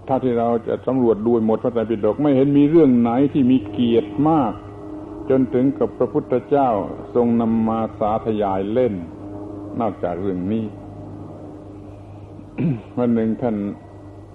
[0.07, 4.53] ถ้าที่เราจะสำรวจดูหมดพระไตรปิฎกไม่เห็นมีเรื่องไหนที่มีเกียรติมาก
[5.29, 6.69] จนถึงกับพระพุทธเจ้า
[7.15, 8.93] ทรงนำมาสาธยายเล่น
[9.79, 10.65] นอกจากเรื่องนี้
[12.97, 13.55] วันหนึ่งท่าน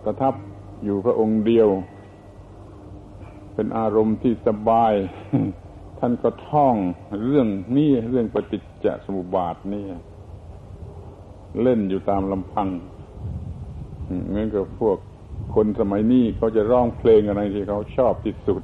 [0.04, 0.34] ประทับ
[0.84, 1.68] อยู่พระองค์เดียว
[3.54, 4.94] เป็นอารมณ์ที่สบาย
[5.98, 6.74] ท่านก็ท่อง
[7.24, 9.84] เรื่องนี้เรื่องปฏิจจสมุปบาทนี่
[11.62, 12.68] เล่นอยู่ตามลำพัง
[14.28, 14.96] เหมือนกับพวก
[15.54, 18.62] คนสมัยนี้เขาจะร้องเพลงอะไรที่เขาชอบที่สุด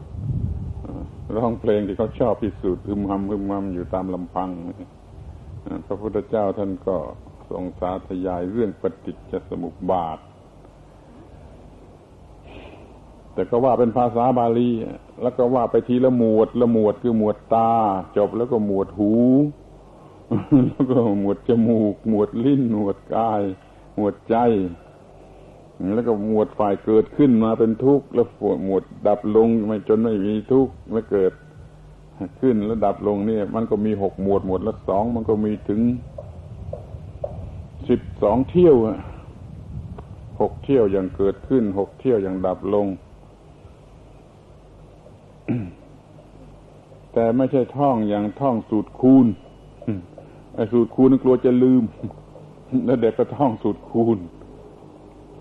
[1.36, 4.50] ร้องเพลงที่เขาชอบที่สุดฮึมฮำฮึมฮำอยู่ตามลำพัง
[5.86, 6.96] พระพุทธเจ้าท่านก็
[7.50, 10.18] ทรงสาธยายเรื่องปฏิจจสมุปบาท
[13.34, 14.70] แต่ก็ว่าเป็นภาษาบาลี
[15.22, 17.72] แล้วก็ว่าไปทีละหมวด ละหมวดคือหมวดตา
[18.16, 19.12] จบแล้วก็หมวดหู
[20.68, 23.42] แล้วก็หมวดจมูก หมวดลิ้น หมวดกาย
[23.96, 24.36] หมวดใจ
[25.94, 28.26] แล้วก็หมวดฝ่ายเกิดขึ้นมาเป็นทุกข์แล้ว
[28.64, 31.32] หมวดดับลงไม่จนไม่มีทุกข์ไม่เกิด
[32.40, 35.80] ขึ้นแล้วดับลงเนี่ย มันก็มีหกหมวดหมวดละสองมันก็มีถึง
[37.88, 38.76] สิบสองเที่ยว
[40.40, 42.86] หกเที่ยวอย่างเกิดขึ้นหกเที่ยวอย่างดับลง
[47.12, 49.26] แต่ไม่ใช่ท่องอย่างท่องสูตรคูณ
[50.54, 51.82] ไอ้สูตรคูณนึกลัวจะลืม
[52.86, 54.18] แล้วเด็กก็ท่องสูตรคูณ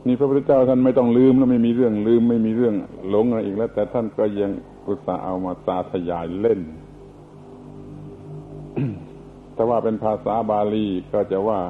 [0.07, 2.75] นี่พระพุทธเจ้าท่านไม่ต้องลืมแล้วไม่มีเรื่องลืมไม่มีเรื่อง
[3.09, 4.51] หลงอะไรอีกแล้ว แต่ท่านก็ยัง
[4.87, 6.61] อุตส่าห์เอามาสาธยายเล่น
[9.55, 11.61] ถ้าว่าเป็นภาษาบาลีก็จะว่า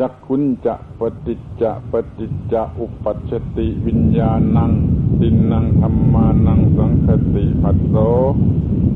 [0.00, 4.72] จักขุนจะปฏิจจะปฏิจจะอุปัชติวิญญาณัง
[5.20, 7.96] ดินนังธรรมานังสังคติปัสโส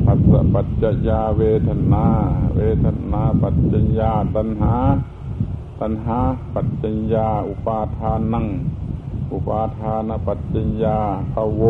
[0.06, 2.06] ปัสสปัจจยาเวทนา
[2.56, 4.74] เวทนาปัจจยาตัณหา
[5.80, 6.18] ตัณหา
[6.54, 8.46] ปัจจยาอุปาทานัง
[9.32, 10.98] อุปาทานปัจจยา
[11.34, 11.62] ภโว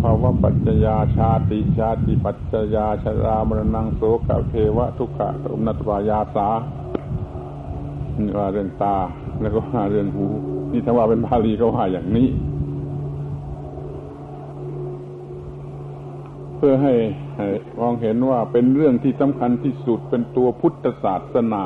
[0.00, 6.48] ภาวะปัจจยาชาติ ชาติปัจจยาชรามรณังโสกเทวะทุกขะอุนัตวายาสา
[8.38, 8.96] ว่าเรื่องตา
[9.40, 10.26] แล้วก็ว่าเรื่องหู
[10.72, 12.28] นี่ถ้าว่าเป็นบาลีก็ว่าอย่างนี้
[16.56, 16.92] เพื่อให้
[17.80, 21.64] มองเห็นว่าเป็นเรื่องที่สำคัญที่สุดเป็นตัวพุทธศาสนา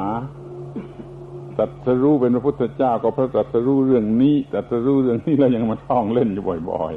[1.58, 6.94] ตัดสรู้เป็นพระพุทธเจ้าก็เพราะตัดสรู้เรื่องนี้ตัดสรู้เรื่องนี้แล้วยังมาท่องเล่นอยู่บ่อย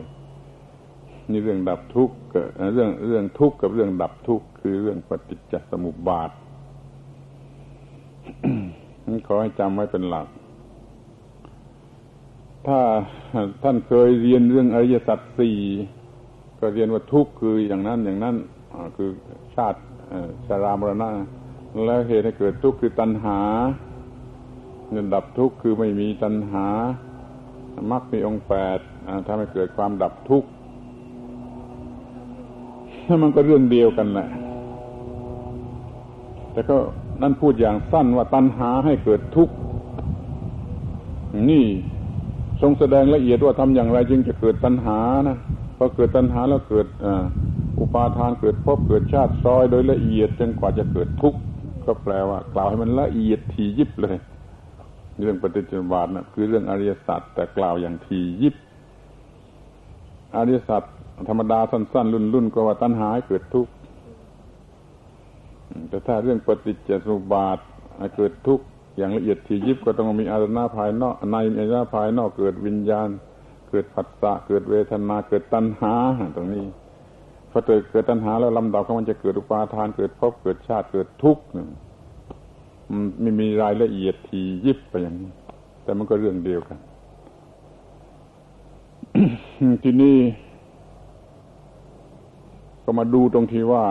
[0.63, 2.15] ๆนี่เรื่องดับทุกข์
[2.73, 6.31] เรื่องเรื่องทุกข์กับเรื่องดับทุกข์คือเรื่องปฏิจจสมุปบาท
[9.27, 10.27] ขอให้จำไว้เป็นหลัก
[12.67, 12.79] ถ้า
[13.63, 15.59] ท่านเคยเรียนเรื่องอริยสัจสี่
[16.59, 18.35] ก็เรียนว่าทุกข์คืออย่างนั้นอย่างนั้น
[18.97, 19.09] คือ
[19.55, 19.79] ชาติ
[20.47, 21.09] ชารามรณะ
[21.85, 23.39] แล้วเหตุให้เกิดทุกข์คือตัณหา
[24.91, 26.67] เงินดับทุกข์คือไม่มีตัณหา
[27.91, 28.79] มักมีองค์แปด
[29.25, 30.49] ทำให้เกิดความดับทุกข์
[33.23, 34.29] มันก็เรื่องเดียวกันแหละ
[36.53, 36.77] แต่ก็
[37.21, 39.53] นั่นพูดอย่างสั้นว่าตัณหาให้เกิดทุกข์
[41.51, 41.65] นี่
[42.61, 45.37] ทรงแสดงละเอียดว่าทำอย่างไร จึงจะเกิดตัณหานะ
[45.77, 46.87] พอเกิดตัณหาแล้วเกิด
[47.79, 51.39] อุปาทานเกิดพบเกิดชาติซอยโดยละเอียดจนกว่าจะเกิดทุกข์
[51.85, 54.15] ก็แปลว่า กล่าวให้มันละเอียดทียิบเลย
[55.23, 58.55] เรื่องปฏิจจบาทนะคือเรื่องอริยสัจแต่กล่าวอย่างทียิบ
[60.37, 60.83] อริยสัจ
[61.29, 63.71] ธรรมดาสั้นๆ รุ่นๆก็ว่าตัณหาเกิดทุกข์
[65.89, 67.57] แต่ถ้าเรื่องปฏิจจสุบาท
[68.15, 68.65] เกิดทุกข์
[68.97, 73.09] อย่างละเอียดถี่ยิบก็ต้องมีอารณาภายนอกในอารณาภายนอกเกิดวิญญาณ
[73.69, 75.93] เกิดผัสสะเกิดเวทนาเกิดตัณหา
[76.35, 76.65] ตรงนี้
[77.51, 81.43] พอเกิดเกิดตัณหาแล้วลำดับของมันจะเกิดอุปาทานเกิดภพเกิดชาติเกิดทุกข์
[82.93, 85.31] มันไม่มีรายละเอียดทียิบไปอย่างนี้
[85.83, 86.77] แต่มันก็เรื่องเดียวกัน
[89.83, 90.17] ทีนี้
[92.83, 93.85] ก็มาดูตรงที่ว่า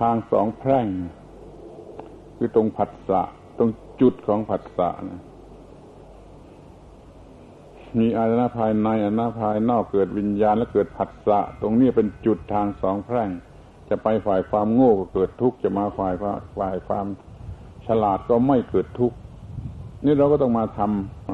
[0.00, 0.86] ทางสองแพร่ง
[2.36, 3.22] คือตรงผัสสะ
[3.58, 3.70] ตรง
[4.00, 5.20] จุดของผัสสะนะ
[7.98, 13.30] มีอายนะภายในอายนะภายนอกเกิดวิญญาณแล้วเกิดผัสสะ ตรงนี้เป็นจุดทางสองแพร่ง
[13.90, 16.14] จะไปฝ่ายความโง่ก็เกิดทุกข์จะมาฝ่าย
[16.58, 17.06] ฝ่ายความ
[17.86, 19.16] ฉลาดก็ไม่เกิดทุกข์
[20.04, 20.80] นี่เราก็ต้องมาท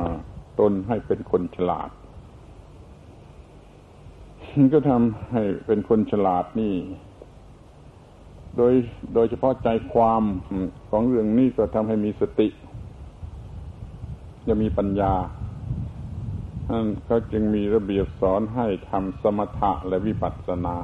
[0.03, 1.91] ำตนให้เป็นคนฉลาด
[4.75, 6.75] ก็ทำให้เป็นคนฉลาดนี่
[8.57, 8.73] โดย
[9.15, 10.23] โดยเฉพาะใจความ
[10.91, 12.49] ของเรื่องนี้ก็ทำให้มีสติ
[14.49, 15.15] จะมีปัญญา
[16.69, 20.77] ท่านเขาจึงมีระเบียบสอนให้ทำสมถะและวิปัสสนา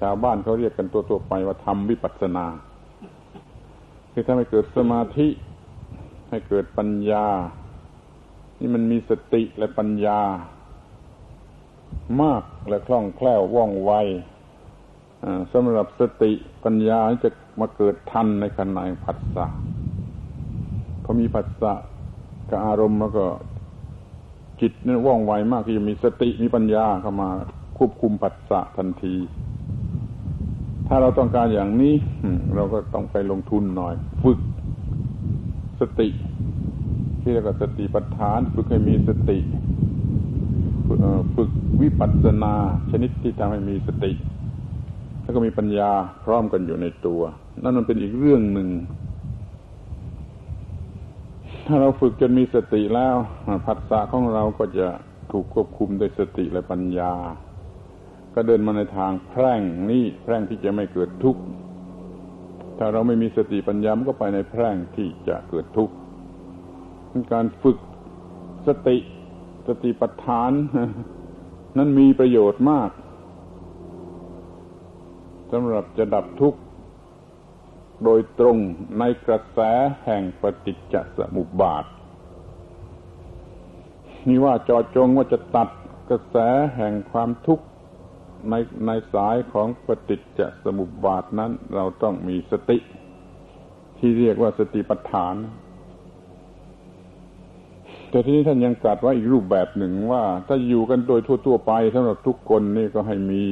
[0.00, 2.46] ชาวบ้านเขาเรียกกันตัวตัวไปว่าทำวิปัสสนา
[4.12, 5.28] คือถ้าให้เกิดสมาธิ
[6.30, 7.26] ให้เกิดปัญญา
[8.60, 10.20] นี่มันมีสติและปัญญา
[12.22, 13.92] มากและคล่องแคล่วว่องไว
[15.52, 16.32] สำหรับสติ
[16.64, 19.46] ปัญญาจะมาเกิดทันในขณะผัสสะ
[21.04, 21.72] พอมีผัสสะ
[22.50, 23.24] กับอารมณ์แล้วก็
[24.60, 27.30] จิตนั้นว่องไวมากที่จะมีสติมีปัญญาเข้ามา
[27.78, 29.14] ควบคุมผัสสะทันที
[30.92, 31.94] ถ้าเราต้องการอย่างนี้
[32.54, 34.38] เราก็ต้องไปลงทุนหน่อย ฝึก
[35.80, 36.08] สติ
[37.20, 39.38] ที่เรียกว่าสติปัฏฐาน ฝึกให้มีสติ
[41.34, 41.50] ฝึก
[41.82, 42.54] วิปัสสนา
[42.90, 44.12] ชนิดที่ทำให้มีสติ
[45.22, 45.90] แล้วก็มีปัญญา
[46.24, 47.22] พร้อมกันอยู่ในตัว
[47.62, 48.68] นั่นมันเป็นอีกเรื่องหนึ่ง
[51.66, 53.16] ถ้าเราฝึกจนมีสติแล้ว
[53.66, 54.88] ผัสสะของเราก็จะ
[55.32, 57.12] ถูกควบคุมโดยสติและปัญญา
[58.34, 59.60] ก็เดินมาในทางแพร่ง
[59.90, 61.42] นี่แพร่งที่จะไม่เกิดทุกข์
[62.78, 65.94] ถ้าเราไม่มีสติปัญญามันก็ไปในแพร่งที่จะเกิดทุกข์
[67.32, 67.78] การฝึก
[68.66, 68.96] สติ
[69.66, 70.52] สติปัฏฐาน
[71.76, 72.90] นั้นมีประโยชน์มาก
[75.52, 76.60] สำหรับจะดับทุกข์
[78.04, 78.56] โดยตรง
[78.98, 79.58] ในกระแส
[80.04, 81.84] แห่งปฏิจจสมุปบาท
[84.28, 85.68] นี่ว่าจอจงว่าจะตัด
[86.10, 86.36] กระแส
[86.76, 87.64] แห่งความทุกข์
[88.48, 88.54] ใน
[88.86, 92.78] ในสายของปฏิจจสมุปบาทนั้น เราต้องมีสติ
[93.98, 95.34] ที่เรียกว่าสติปัฏฐาน
[98.10, 103.44] แต่ที่นี้ท่านยังตรัสไว้อีกรูปแบบหนึ่งว่า ถ้าอยู่กันโดยทั่ว ๆ ไปสำหรับทุกคนนี่ก็ให้มี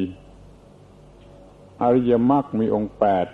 [1.83, 3.27] อริยมรรคมีองค์แปด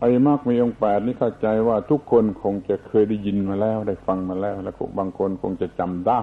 [0.00, 6.22] อริยมรรคมีองค์แปดนี่เข้าใจว่าทุกคนคงจะเคยได้ยินมาแล้ว ได้ฟังมาแล้ว แล้วบางคนคงจะจำได้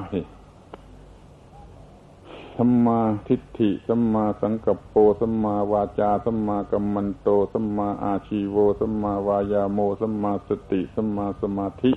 [2.58, 11.92] สัมมาทิฏฐิสัมมาสังกัปโปสัมมาวาจาสัมมากัมมันโตสัมมาอาชีโวสัมมาวายาโมสัมมาสติสัมมาสมาธิ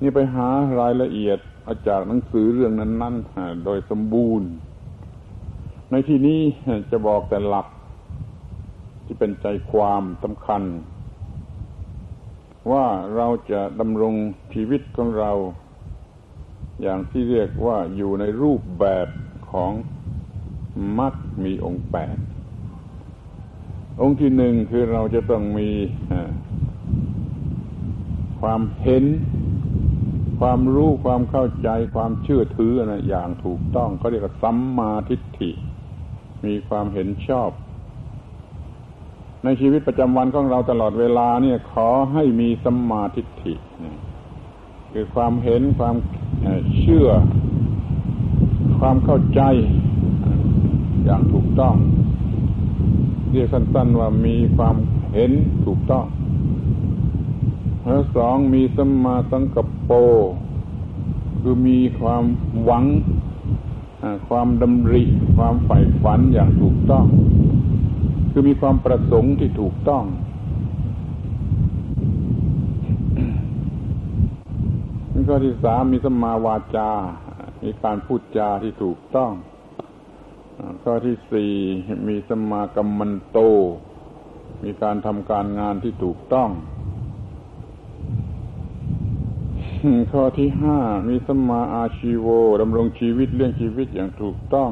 [0.00, 0.48] นี่ไปหา
[0.80, 4.48] รายละเอียดอาจากหนังสือเรื่องนั้นๆโดยสมบูรณ์
[5.90, 6.40] ในที่นี้
[6.90, 7.66] จะบอกแต่หลัก
[9.04, 10.62] ที่เป็นใจความสำคัญ
[12.72, 14.14] ว่าเราจะดำรง
[14.52, 15.32] ชีวิตของเรา
[16.82, 19.06] อย่างที่เรียกว่าอยู่ในรูปแบบ
[19.50, 19.72] ของ
[20.98, 21.14] มัก
[21.44, 22.16] มีองค์แปด
[24.00, 25.70] องค์ที่หนึ่งคือเราจะต้องมี
[28.40, 29.04] ความเห็น
[30.40, 35.50] ความรู้ความเข้าใจความเชื่อถือนะอย่างถูกต้องเขาเรียกว่าสัมมาทิฏฐิ
[36.44, 37.50] มีความเห็นชอบ
[39.44, 43.54] ในชีวิตประจำวันของเราตลอดเวลาเนี่ย ขอให้มีสัมมาทิฏฐิ
[44.96, 45.96] คือความเห็นความ
[46.78, 47.08] เชื่อ
[48.78, 49.40] ความเข้าใจ
[51.04, 51.74] อย่างถูกต้อง
[53.30, 54.76] เรียกสั้นๆว่ามีความ
[55.14, 55.32] เห็น
[55.66, 56.04] ถูกต้อง
[57.84, 59.90] แล้วสองมีสัมมาสังกัปโป
[61.40, 62.24] คือมีความ
[62.64, 62.84] หวัง
[64.28, 65.02] ความดำริ
[65.36, 67.04] ความใฝ่ฝันอย่างถูกต้อง
[68.30, 70.04] คือมีความประสงค์ที่ถูกต้อง
[75.28, 76.90] ข้อที่สามมีสมาวาจา
[77.62, 79.32] มีการพูดจาที่ถูกต้อง
[80.82, 81.52] ข้อที่สี่
[82.08, 83.38] มีสมากัมมันโต
[84.64, 86.50] มีการทำการงานที่ถูกต้อง
[90.12, 92.26] ข้อที่ห้ามีสมาอาชีโว
[92.60, 94.70] ดำรงชีวิตเลี้ยงชีวิตอย่างถูกต้อง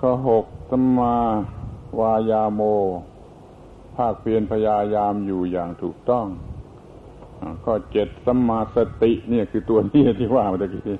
[0.00, 1.14] ข้อหกสมา
[1.98, 2.60] วายาโม
[3.96, 6.26] ภาคเพียรพยายามอยู่อย่างถูกต้อง
[7.64, 10.96] ข้อเจ็ดสัมมาสติเนี่ยคือตัวนี้ที่ว่าเมื่อกี้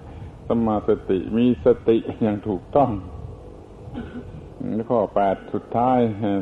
[0.48, 2.90] สัมาสติมีสติอย่างถูกต้อง
[4.90, 5.98] ข้อแปดสุดท้าย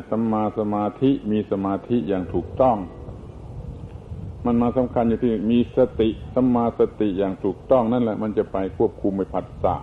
[0.09, 2.77] สัมมาสมาธิมีสมาธิอย่างถูกต้อง
[4.45, 9.75] มันมาสำคัญอยู่ที่มีสติสัมมาสติอย่างถูกต้องนั่นแหละ มันจะไปควบคุมไปผัสสะ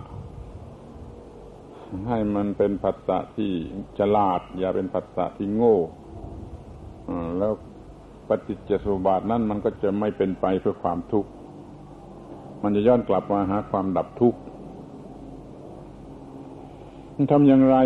[2.07, 3.51] ให้มันเป็นผัสสะที่
[3.99, 5.77] ฉลาด อย่าเป็นผัสสะที่โง่
[7.37, 7.53] แล้ว
[8.27, 11.29] ปฏิจจสมุปบาทนั่นมันก็จะไม่เป็นไปเพื่อความทุกข์
[12.63, 14.39] มันจะย้อนกลับมาหาความดับทุกข์
[17.31, 17.77] ทำอย่างไร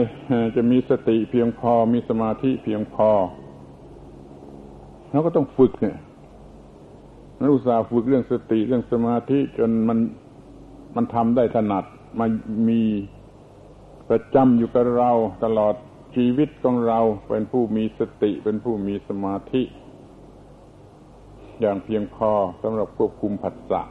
[0.55, 3.09] จะมีสติเพียงพอมีสมาธิเพียงพอ
[5.11, 5.97] เราก็ต้องฝึกเนี่ย
[7.39, 9.99] นักอุตสาห์ฝึกเรื่องสติเรื่องสมาธิจนมัน
[10.95, 11.85] มันทำได้ถนัด
[12.19, 12.29] มัน
[12.69, 12.81] มี
[14.09, 15.11] ประจำอยู่กับเรา
[15.43, 15.75] ตลอด
[16.15, 19.61] ชีวิตของเราเป็นผู้มีสติเป็นผู้มีสมาธิ
[21.61, 22.31] อย่างเพียงพอ
[22.63, 23.81] สำหรับควบคุมผัสสะ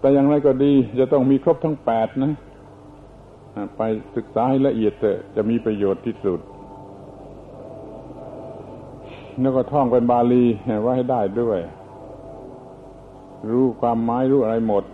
[0.00, 2.32] แต่อย่างไรก็ดีจะต้องมีครบทั้งแปดนะ
[3.76, 3.82] ไป
[4.16, 6.40] ศึกษาให้ละเอียดเถอะจะมีประโยชน์ที่สุด
[9.40, 10.44] แล้วก็ท่องเป็นบาลี
[10.80, 11.60] ไว้ให้ได้ด้วย
[13.50, 14.84] รู้ความหมายรู้อะไรหมด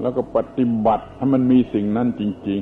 [0.00, 2.60] แล้วก็ปฏิบัติให้มันมีสิ่งนั้นจริง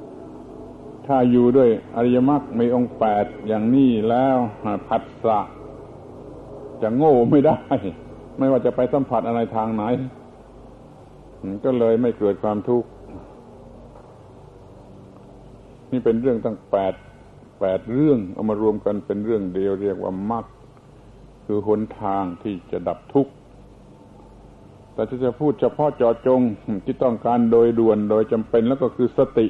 [0.00, 4.36] ๆถ้าอยู่ด้วยอริยมรรคมีองค์แปดอย่างนี้แล้ว
[4.88, 5.40] ผัสสะ
[6.82, 7.58] จะโง่ไม่ได้
[8.38, 9.84] ไม่ว่าจะไปสัมผัสอะไรทางไหน
[11.64, 12.88] ก็เลยไม่เกิดความทุกข์
[15.92, 16.94] นี่เป็นเรื่องตั้งแปด
[17.60, 20.44] แปดเรื่องเอามารวมกันเป็นเรื่องเดียวเรียกว่ามรรค
[21.46, 23.32] คือหนทางที่จะดับทุกข์
[24.94, 26.40] แต่จะจะพูดเฉพาะจาะจง
[26.84, 29.46] ที่ต้องการโดยด่วนโดยจำเป็นแล้วก็คือสติ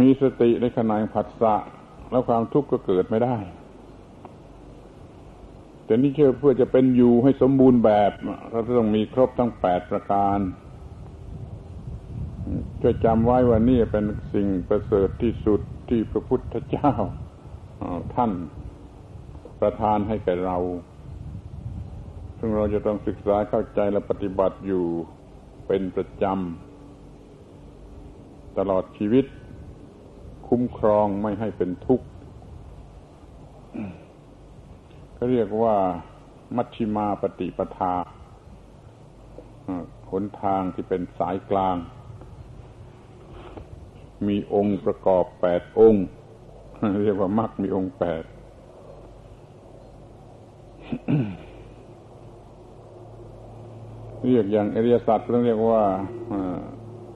[0.00, 1.54] มีสติในขณะผัสสะ
[2.10, 3.36] แล้วความทุกข์ก็เกิดไม่ได้
[5.86, 8.12] แต่นี่เชื่อเพื่อจะเป็นอยู่ให้สมบูรณ์แบบ
[8.50, 10.38] เราต้องมีครบทั้งแปดประการ
[12.80, 16.92] ช่วยจำไว้ว่านี่เป็นสิ่งประเสริฐที่สุดที่พระพุทธเจ้า
[18.14, 18.32] ท่าน
[19.60, 20.58] ประทานให้แก่เรา
[22.38, 24.84] ซึ่งเราจะต้องศึกษาเข้าใจและปฏิบัติอยู่
[25.66, 29.26] เป็นประจำตลอดชีวิต
[30.48, 32.06] คุ้มครองไม่ให้เป็นทุกข์
[35.30, 35.76] เรียกว่า
[36.56, 37.94] มัชชิมาปฏิปทา
[40.10, 41.76] หนทางที่เป็นสายกลาง
[44.26, 46.06] มีองค์ประกอบแปดองค์
[47.02, 48.24] เรียกว่ามักมีองค์แปด
[54.26, 55.82] เรียกอย่างอริยสัจต้องเรียกว่า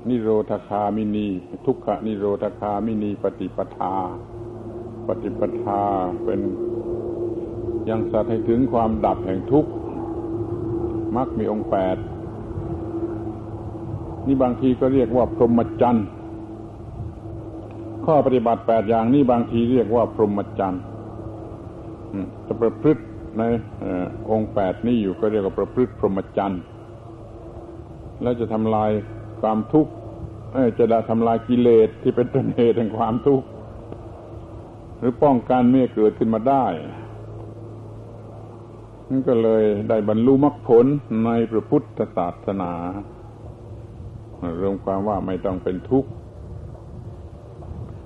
[0.08, 1.28] นิโรธคามินี
[1.66, 3.94] ทุกขนิโรธคามินี ปฏิปทา
[5.08, 5.82] ปฏิปทา
[6.24, 6.40] เป็น
[7.88, 9.70] ยังสัตว์ให้ถึงความดับแห่งทุกข์
[11.16, 11.96] มักมีองค์แปด
[14.26, 16.06] นี่บางทีก็เรียกว่าพรหมจรรย์
[18.06, 20.82] ข้อปฏิบัติแปดอย่างนี่บางทีเรียกว่าพรหมจรรย์
[22.46, 23.02] จะประพฤติ
[23.38, 23.42] ใน
[24.30, 26.60] องค์แปดนี้อยู่ก็เรียกว่าประพฤติพรหมจรรย์
[28.22, 28.90] แล้วจะทำลาย
[29.40, 29.92] ความทุกข์
[30.78, 33.46] จะได้ทำลายกิเลสที่เป็นต้นเหตุแห่งความทุกข์
[34.98, 36.66] หรือป้องกันไม่เกิดขึ้นมาได้
[39.28, 40.86] ก็เลยได้บรรลุมรรคผล
[41.24, 42.72] ในพระพุทธศาสนา
[44.60, 46.10] รวมความว่าไม่ต้องเป็นทุกข์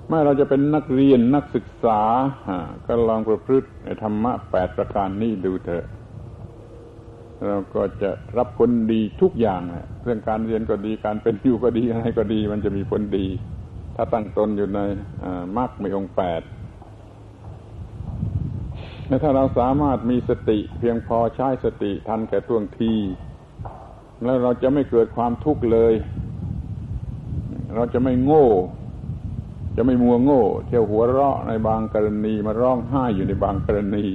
[0.07, 2.01] เมื่อเราจะเป็นนักเรียนนักศึกษา
[2.85, 3.69] ก็ลองประพฤติ
[4.03, 5.85] ธรรมะแปดประการนี้ดูเถอะ
[7.47, 9.61] เราก็จะรับผลดีทุกอย่าง
[10.03, 13.27] เรื่องการเรียนก็ดีการเป็นอยู่ก็ดีอะไรก็ดี มันจะมีผลดี
[13.95, 14.79] ถ้าตั้งตนอยู่ใน
[15.57, 16.41] มรรคมีองค์แปด
[19.07, 22.93] และถ้าเราสามารถมีสติ เพียงพอใช้สติทันแก่ท่วงที
[24.23, 25.93] แล้วเราจะไม่เกิดความทุกข์เลย
[27.75, 28.47] เราจะไม่โง่
[29.75, 34.05] จะไม่มัวโง่ เที่ยวหัวเราะในบางกรณีมาร้องไห้อยู่ในบางกรณี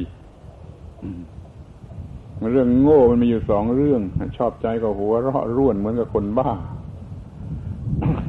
[2.53, 4.01] เรื่องโง่มันมีอยู่สองเรื่อง
[4.39, 6.51] ชอบใจก็หัวเราะร่วนเหมือนกับคนบ้า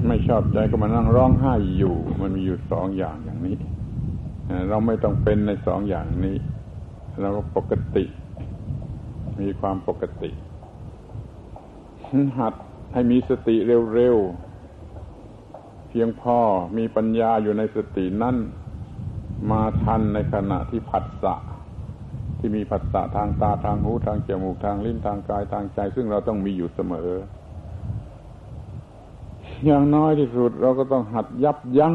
[0.08, 3.56] ไม่ชอบใจก็มานั่งร้องไห้อยู่ มันมีอยู่สองอย่างอย่างนี้
[4.70, 6.38] เราไม่ต้องเป็นในสองอย่างนี้
[7.22, 8.06] เราก็ปกติ
[9.42, 10.32] มีความปกติ
[12.40, 12.54] หัด
[12.94, 13.56] ให้มีสติ
[13.94, 16.38] เร็วๆ เพียงพอ
[16.78, 18.38] มีปัญญาอยู่ในสตินั่น
[19.52, 21.36] มาทันในขณะที่ผัสสะ
[22.40, 27.10] ที่มีผัสสะทางตาทางหูทางจมูกทางลิ้นทางกายทางใจ ซึ่งเราต้องมีอยู่เสมอ
[29.66, 31.94] อย่างน้อยที่สุดเราก็ต้องหัดยับยัง้ง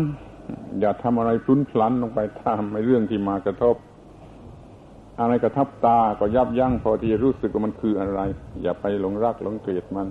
[0.81, 3.77] อย่าทำอะไรพลุนพลันลงไปตามในเรื่องที่มากระทบ
[5.21, 8.21] อะไรกระทับตาก็ยับยั้งพอที่จะรู้สึกว่ามันคืออะไร
[8.63, 10.09] อย่าไปหลงรักหลงเกลียดมัน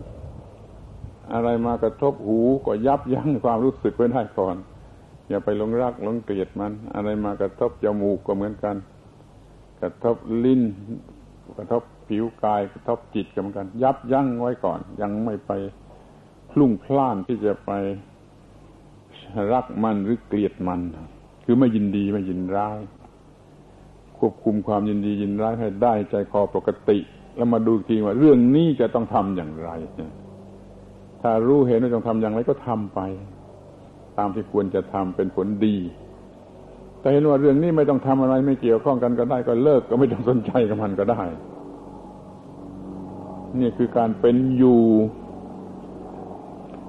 [1.33, 4.55] อะไรมากระทบหูก็ยับยั้งความรู้สึกไว้ได้ก่อน
[5.29, 8.75] อย่าไปหลงรักหลงเกลียดมัน อะไรมากระทบจมูกก็เหมือนกัน
[9.81, 10.61] กระทบลิ้น
[11.57, 15.51] กระทบผิวกายกระทบจิตกันกัน ยับยั้งไว้ก่อน ยังไม่ไป
[16.51, 17.71] พลุ่งพล่านที่จะไป
[19.53, 20.81] รักมันหรือเกลียดมัน
[21.45, 22.79] คือไม่ยินดีไม่ยินร้าย
[24.17, 26.97] ควบคุมความยินดียินร้ายให้ได้ใจคอปกติ
[27.35, 29.69] แล้วมาดูทีว่า เรื่องนี้จะต้องทำอย่างไร
[31.21, 32.99] ถ้ารู้เห็นว่าต้องทำอย่างไรก็ทำไป
[34.17, 35.77] ตามที่ควรจะทำเป็นผลดี
[36.99, 41.21] แต่เห็นว่าเรื่องนี้ไม่ต้องทำอะไรไม่เกี่ยวข้องกันก็ได้ก็เลิกก็ไม่ต้องสนใจกับมันก็ได้
[43.59, 44.81] นี่คือการเป็นอยู่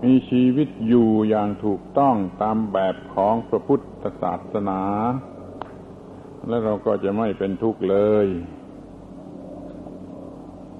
[0.05, 4.81] มีชีวิตอยู่อย่างถูกต้องตามแบบของพระพุทธศาสนา
[6.49, 8.27] และเราก็จะไม่เป็นทุกข์เลย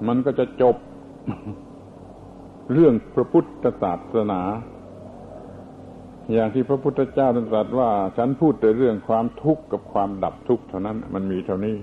[0.07, 0.75] มันก็จะจบ
[2.73, 4.41] เรื่องพระพุทธศาสนา
[6.33, 11.77] อย่างที่พระพุทธเจ้าตรัสว่า ฉันพูดแต่เรื่องความทุกข์กับความดับทุกข์เท่านั้น มันมีเท่านี้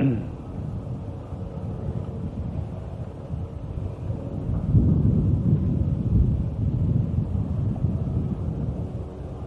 [0.00, 0.04] ปั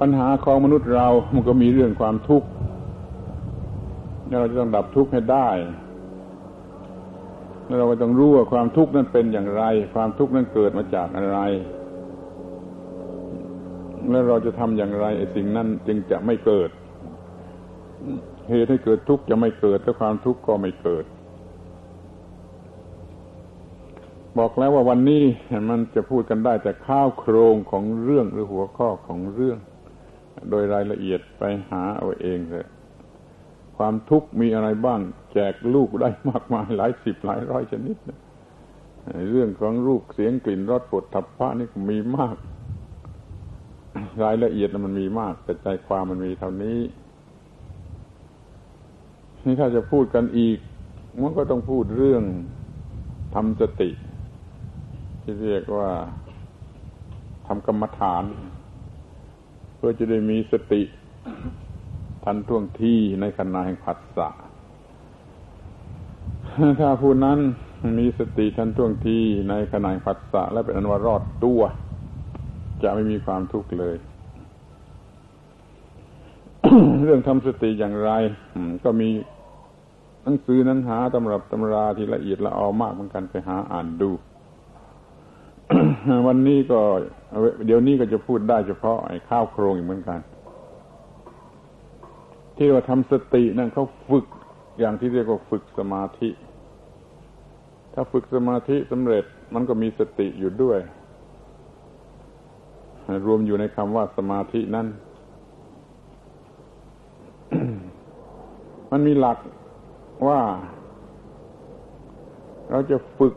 [0.08, 2.48] ญหาของมนุษย์เรามันก็มีเรื่องความทุกข์
[4.40, 5.50] เราจะต้องดับทุกข์ให้ได้
[7.66, 11.40] แล้วเราก็ต้องรู้ว่าความทุกข์นั้นเป็นอย่างไร ความทุกข์นั้นเกิดมาจากอะไร
[14.10, 16.70] แล้วเราจะทำอย่างไรไอ้สิ่งนั้นจึงจะไม่เกิด
[18.50, 21.06] เหตุให้เกิดทุกข์จะไม่เกิดแล้วความทุกข์ก็ไม่เกิด
[24.38, 25.24] บอกแล้วว่าวันนี้
[25.70, 29.58] มันจะพูดกันได้แต่ข้าวโครงของเรื่องหรือหัวข้อของเรื่อง
[30.50, 32.68] โดยรายละเอียดไปหาเอาเองเลย
[33.78, 35.00] ความทุกข์มีอะไรบ้าง
[35.34, 37.98] แจกลูกได้มากมายหลายสิบหลายร้อยชนิด
[39.32, 42.36] เรื่องของรูปเสียงกลิ่นรสปดทับพระนี่มีมาก
[44.24, 46.80] รายละเอียดมันมีมาก แต่ใจความมันมีเท่านี้
[49.46, 50.58] นี่ถ้าจะพูดกันอีก
[51.22, 52.24] มันก็ต้องพูดเรื่อง
[53.36, 53.90] ทำสติ
[55.22, 55.92] ที่เรียกว่า
[57.48, 58.24] ทำกรรมฐาน
[59.76, 60.82] เพื่อจะได้มีสติ
[62.26, 64.30] ทันท่วงทีในขณะแห่งผัสสะ
[66.80, 67.40] ถ้าผู้นั้น
[68.00, 69.18] มีสติทันท่วงที
[69.50, 71.62] ในขณะผัสสะและเป็นอนวารอดตัว
[72.84, 73.96] จะไม่มีความทุกข์เลย
[77.04, 78.12] เรื่องทำสติอย่างไร
[78.84, 79.10] ก็มี
[80.24, 84.12] หนังสือนั้นหาตำรับตำราที่ละเอียดละออมากเหมือนกันไปหาอ่านดู
[86.28, 86.80] วันนี้ก็
[87.66, 90.20] เดี๋ยวนี้ก็จะพูดได้เฉพาะไอ้ข้าวโครงอีกเหมือนกัน
[92.58, 94.26] ที่ว่าทำสตินั่นเขาฝึก
[94.80, 96.30] อย่างที่เรียกว่าฝึกสมาธิ
[97.94, 100.80] ถ้าฝึกสมาธิสำเร็จมันก็มีสติอยู่ด้วย
[103.26, 104.88] รวมอยู่ในคำว่าสมาธินั่น
[108.92, 109.38] มันมีหลัก
[110.28, 110.42] ว่า
[112.72, 113.34] เราจะฝึก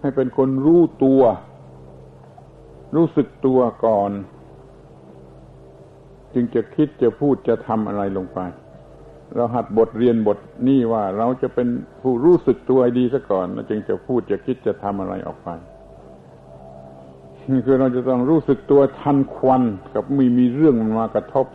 [0.00, 1.22] ให้เป็นคนรู้ตัว
[2.96, 4.10] รู้สึกตัวก่อน
[6.34, 8.38] จึงจะคิดจะพูดจะทำอะไรลงไป
[9.34, 11.68] เราหัดบทเรียนบทนี้ว่าเราจะเป็น
[12.02, 15.48] ผู้รู้สึกตัวดีซะก่อนแล้วจึงจะพูดจะคิดจะทำอะไรออกไป
[17.66, 19.62] คือเราจะต้องรู้สึกตัวทันควัน
[19.94, 21.46] กับมีมีเรื่องมันมากระทบ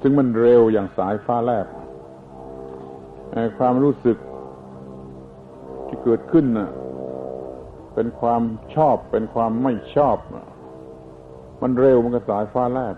[0.00, 1.66] ซึ่งมันเร็วอย่างสายฟ้าแลบ
[3.58, 4.18] ความรู้สึก
[5.86, 6.70] ที่เกิดขึ้นน่ะ
[7.94, 8.42] เป็นความ
[8.74, 10.16] ชอบ เป็นความไม่ชอบ
[11.62, 12.96] มันเร็วมันก็สายฟ้าแลบ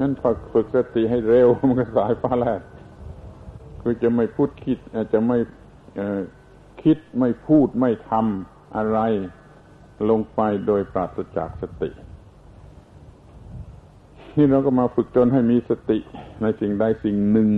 [0.00, 2.62] นั้นฝึกฝึกสติให้เร็วมันก็สายฟ้าแลบ
[3.82, 4.78] คือจะไม่พูดคิด
[5.12, 5.38] จะไม่
[6.82, 8.98] คิดไม่พูดไม่ทำอะไร
[10.10, 11.90] ลงไปโดยปราศจากสติ
[14.36, 15.98] นี่เราก็มาฝึกจนให้มีสติ
[16.42, 17.48] ในสิ่งใดสิ่งหนึ่ง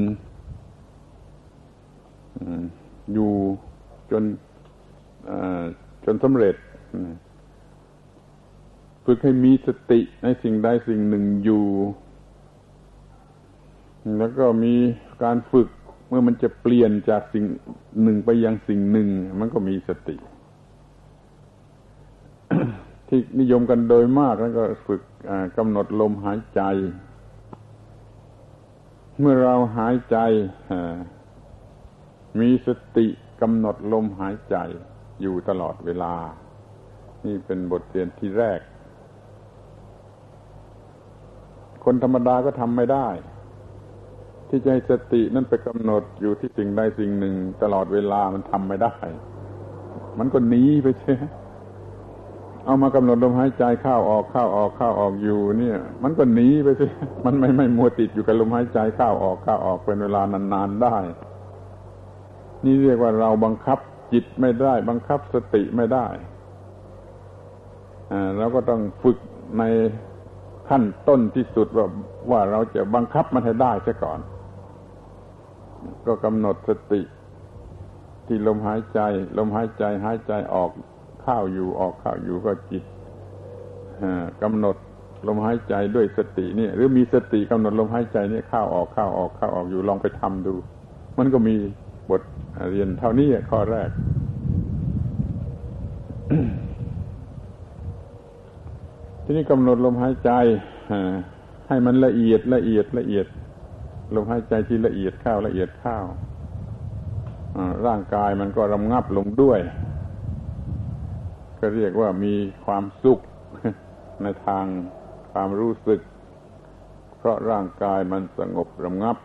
[3.12, 3.32] อยู่
[4.10, 4.22] จน
[6.04, 6.54] จนสำเร็จ
[9.04, 11.66] ฝึกให้มีสติในสิ่งใดสิ่งหนึ่งอยู่
[14.18, 14.74] แล้วก็มี
[15.24, 15.68] การฝึก
[16.08, 17.44] เมื่อมันจะเปลี่ยนจากสิ่ง
[18.02, 19.08] หนึ่งไปยังสิ่งหนึ่ง
[19.40, 20.16] มันก็มีสติ
[23.08, 25.02] ที่นิยมกันโดยมากแล้วก็ฝึก
[25.56, 26.62] กำหนดลมหายใจ
[29.18, 30.16] เมื่อเราหายใจ
[32.40, 33.06] มีสติ
[33.40, 34.56] กำหนดลมหายใจ
[35.22, 36.14] อยู่ตลอดเวลา
[37.26, 38.60] นี่เป็นบทเรียนที่แรก
[41.84, 43.08] คนธรรมดาก็ทำไม่ได้
[44.48, 48.94] ที่จะให้สตินั่นไปกำหนดอยู่ที่สิ่งใดสิ่งหนึ่ง ตลอดเวลามันทำไม่ได้
[50.18, 51.14] มันก็หนีไปเช่
[52.64, 56.86] เอามากำหนดลมหายใจเข้าออกเข้าออกเข้าออกอยู่ เนี่ย มันก็หนีไปสิ
[57.24, 60.96] มันไม่ไม่มัวติดอยู่กับลมหายใจเข้าออกเข้าออกเป็นเวลานานๆได้
[62.64, 63.78] นี่เรียกว่าเราบังคับ
[64.12, 66.06] จิตไม่ได้ บังคับสติไม่ได้
[68.12, 69.18] อ่าเราก็ต้องฝึก
[69.58, 69.62] ใน
[70.68, 71.86] ขั้นต้นที่สุดว่า
[72.30, 74.18] ว่าเราจะบังคับมันให้ได้ซะก่อน
[76.06, 77.02] ก็กำหนดสติ
[78.26, 79.00] ที่ลมหายใจ
[79.38, 80.70] ลมหายใจหายใจออก
[81.22, 82.84] เข้าอยู่ออกเข้าอยู่ก็จิต
[84.42, 84.76] กำหนด
[85.26, 90.54] ลมหายใจด้วยสตินี่หรือมีสติกำหนดลมหายใจนี่เข้าออกเข้าออกเข้าออกอยู่ลองไปทำดู
[91.18, 91.54] มันก็มี
[92.10, 92.22] บท
[92.70, 93.90] เรียนเท่านี้ข้อแรก
[99.22, 100.30] ทีนี้กำหนดลมหายใจ
[101.68, 103.26] ให้มันละเอียดละเอียดละเอียด
[104.14, 105.98] ลมหายใจที่ละเอียดเข้าละเอียดเข้า
[107.86, 109.60] ร่างกายมันก็รำงับลงด้วย
[111.58, 112.34] ก็เรียกว่ามี
[112.64, 113.18] ความสุข
[114.22, 114.64] ในทาง
[115.32, 116.00] ความรู้สึก
[117.18, 119.16] เพราะร่างกายมันสงบรำงับ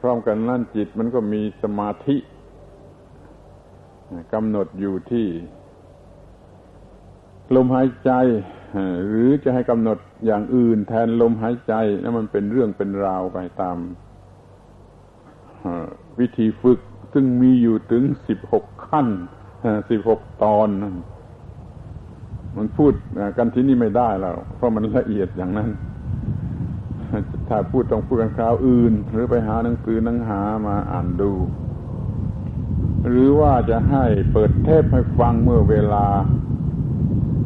[0.00, 2.16] พร้อมกันนั่นจิตมันก็มีสมาธิ
[4.34, 5.26] กำหนดอยู่ที่
[7.56, 8.10] ลมหายใจ
[9.08, 13.78] หรือจะให้กำหนดอย่างอื่นแทนลมหายใจนั่นมันเป็นเรื่องเป็นราวไปตาม
[16.20, 16.80] วิธีฝึก
[17.12, 19.08] ซึ่งมีอยู่ถึงสิบหกขั้น
[19.90, 20.68] สิบหกตอน
[22.56, 22.92] มันพูด
[23.36, 25.70] กันที่นี่ไม่ได้แล้ว เพราะมันละเอียดอย่างนั้น
[27.48, 31.32] ถ้าพูดต้องพูดกันคราวอื่น หรือไปหาหนังสือหนังหามาอ่านดู
[33.08, 36.06] หรือว่าจะให้เปิดเทปให้ฟังเมื่อเวลา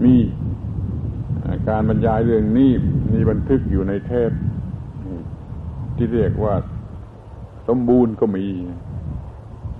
[0.04, 0.16] มี
[1.68, 2.70] การบรรยายเรื่องนี้
[3.12, 4.30] มีบันทึกอยู่ในเทป
[5.96, 6.54] ที่เรียกว่า
[7.68, 8.46] สมบูรณ์ก็มี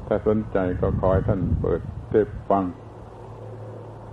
[0.07, 1.81] ถ้าสนใจก็ขอให้ท่านเปิด
[2.11, 2.65] เทปฟัง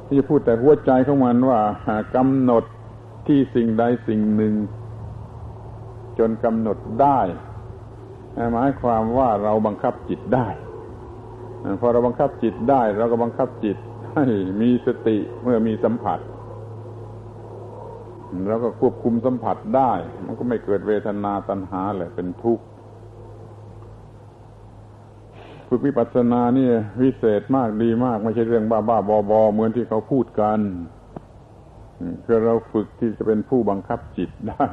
[0.06, 2.64] ที่จะพูดแต่หัวใจของมันว่าหากำหนด
[3.28, 4.54] ที่สิ่งใดสิ่งหนึ่ง
[6.20, 7.20] จนกำหนดได้
[8.54, 10.48] หมายความว่าเราบังคับจิตได้
[11.80, 13.78] พอเราบังคับจิตได้ เราก็บังคับจิต
[14.14, 14.26] ให้
[14.62, 16.20] มีสติเมื่อมีสัมผัส
[18.48, 19.92] แล้วก็ควบคุมสัมผัสได้
[20.26, 22.66] มันก็ไม่เกิดเวทนาตัณหาแหละเป็นทุกข์
[25.68, 26.68] ฝึกวิปัสสนานี่
[27.02, 30.60] วิเศษมากดีมากไม่ใช่เรื่องบ้าบ้าบอบอเหมือนที่เขาพูดกัน
[32.26, 34.68] คือเราฝึกที่จะเป็นผู้บังคับจิตได้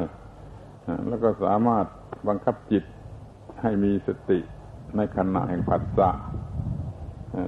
[1.09, 1.87] แล้วก็สามารถ
[2.28, 2.85] บังคับจิต
[3.62, 4.39] ให้มีสติ
[4.97, 6.11] ในขณะแห่งผัสสะ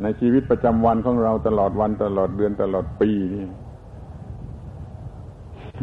[0.03, 3.47] ในชีวิตประจำวันของเราตลอดวันตลอดเดือนตลอดปีนี่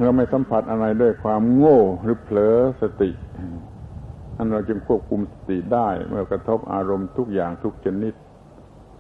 [0.02, 3.10] เราไม่สัมผัสอะไรด้วยความโง่หรือเผลอสติ
[4.38, 8.14] อันเราจึงควบคุมสติได้ เมื่อกระทบอารมณ์ทุกอย่างทุกชนิด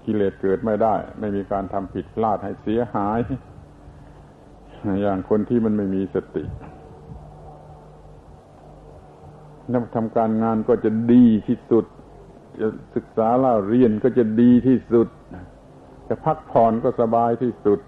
[0.05, 3.19] กิเลสเกิดไม่ได้ ไม่มีการทำผิดพลาดให้เสียหาย
[5.01, 6.43] อย่างคนที่มันไม่มีสติ
[9.95, 11.85] ทำการงานก็จะดีที่สุด
[12.61, 15.07] จะศึกษาเล่าเรียนก็จะดีที่สุด
[16.07, 17.79] จะพักผ่อนก็สบายที่สุด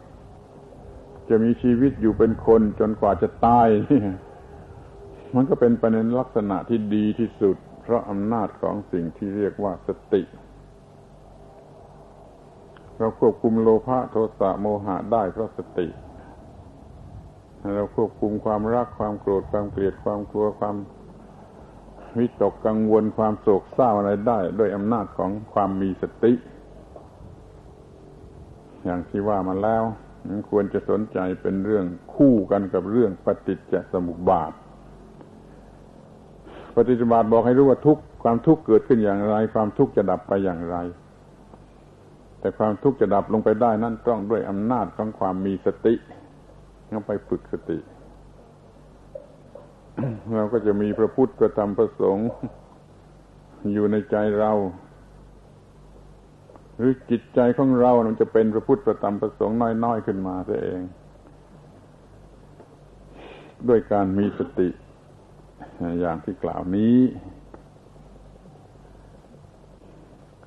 [1.29, 3.67] จะมีชีวิตอยู่เป็นคนจนกว่าจะตาย
[5.35, 10.21] มันก็เป็นประเด็นลักษณะที่ดีที่สุด เพราะอำนาจของสิ่งที่เรียกว่าสติ
[12.97, 15.87] เราควบคุมโลภะโทสะโมหะได้เพราะสติ
[17.75, 20.75] เราควบคุมความรักความโกรธความเกลียดความกลัวความ
[22.19, 26.33] วิตกกังวลความโศกเศร้าอะไรได้ด้วยอำนาจของความมีสติ
[28.83, 29.83] อย่างที่ว่ามาแล้ว
[30.49, 31.85] ควรจะสนใจเป็นเรื่อง
[32.15, 34.51] คู่กันกับเรื่องปฏิจจสมุปบาท
[36.75, 40.77] ปฏิจจสมุปบาทบอกให้รู้ว่าทุกความทุกข์เกิดขึ้นอย่างไร ความทุกข์จะดับไปอย่างไร
[42.39, 45.93] แต่ความทุกข์จะดับลงไปได้นั่นต้องด้วยอำนาจของความมีสติ
[46.91, 47.77] ต้องไปฝึกสติ
[50.35, 52.29] เราก็จะมีพระพุทธพระธรรมพระสงฆ์
[53.73, 54.51] อยู่ในใจเรา
[56.77, 60.81] หรือจิตใจของเรา มันจะเป็นพระพุทธประธรรมประสงค์น้อยๆขึ้นมาเอง
[63.67, 64.69] ด้วยการมีสติ
[65.99, 66.97] อย่างที่กล่าวนี้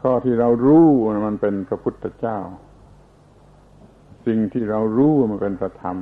[0.00, 0.86] ข้อที่เรารู้
[1.26, 2.38] มันเป็นพระพุทธเจ้า
[4.26, 5.96] สิ่งที่เรารู้มันเป็นพระธรรม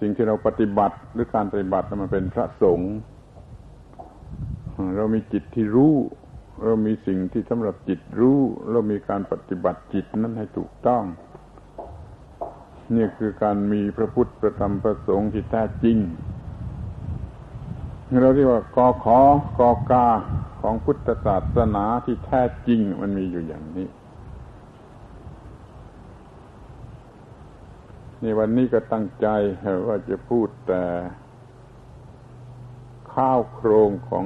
[0.00, 2.92] สิ่งที่เราปฏิบัติหรือการปฏิบัติมันเป็นพระสงฆ์
[4.96, 5.94] เรามีจิตที่รู้
[6.64, 8.38] เรามีสิ่งที่สำหรับจิตรู้
[8.70, 11.02] เรามีการปฏิบัติจิตนั้นให้ถูกต้อง
[12.94, 15.98] นี่คือการมีพระพุทธประธรรมประสงค์ที่แท้จริง
[18.22, 19.18] เราเรียกว่ากอขอ
[19.58, 20.06] กอกา
[20.60, 23.88] ของพุทธศาสนาที่แท้จริงมันมีอยู่อย่างนี้
[28.22, 29.26] นี่วันนี้ก็ตั้งใจ
[29.86, 30.84] ว่าจะพูดแต่
[33.14, 34.24] ข้าวโครงของ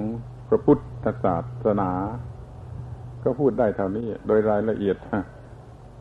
[0.48, 1.92] พระพุทธศาสนา
[3.22, 4.96] ก็พูดได้เท่านี้ โดยรายละเอียด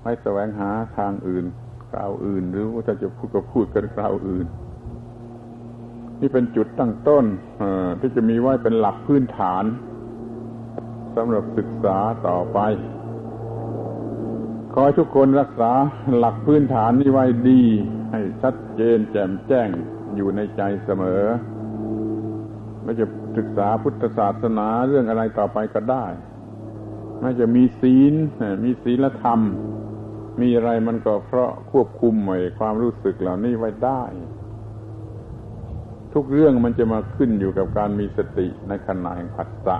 [0.02, 1.46] ไม่แสวงหาทางอื่น
[1.90, 4.48] คราวอื่น หรือว่าจะพูดก็พูดกันคราวอื่น
[6.20, 7.26] นี่เป็นจุดตั้งต้น
[8.00, 9.64] ที่จะมีไว้เป็นหลักพื้นฐาน
[11.16, 11.98] สำหรับศึกษา
[12.28, 12.60] ต่อไป
[14.76, 15.72] ขอให้ทุกคนรักษา
[16.18, 17.62] หลักพื้นฐานนี้ไว้ดี
[18.12, 19.70] ให้ชัดเจนแจ่มแจ้ง
[20.16, 21.24] อยู่ในใจเสมอ
[22.84, 23.06] ไม่จะ
[23.38, 26.06] ศึกษาพุทธศาสนาเรื่องอะไรต่อไปก็ได้
[27.22, 28.14] ไม่จะมีศีล
[28.64, 29.40] มีศีลธรรม
[30.42, 34.04] มีอะไรมันก็เพราะควบคุมไว้ความรู้สึกเหล่านี้ไว้ได้
[36.14, 39.78] ทุกเรื่องมันจะมาขึ้นอยู่กับการมีสติในขณะแห่งผัสสะ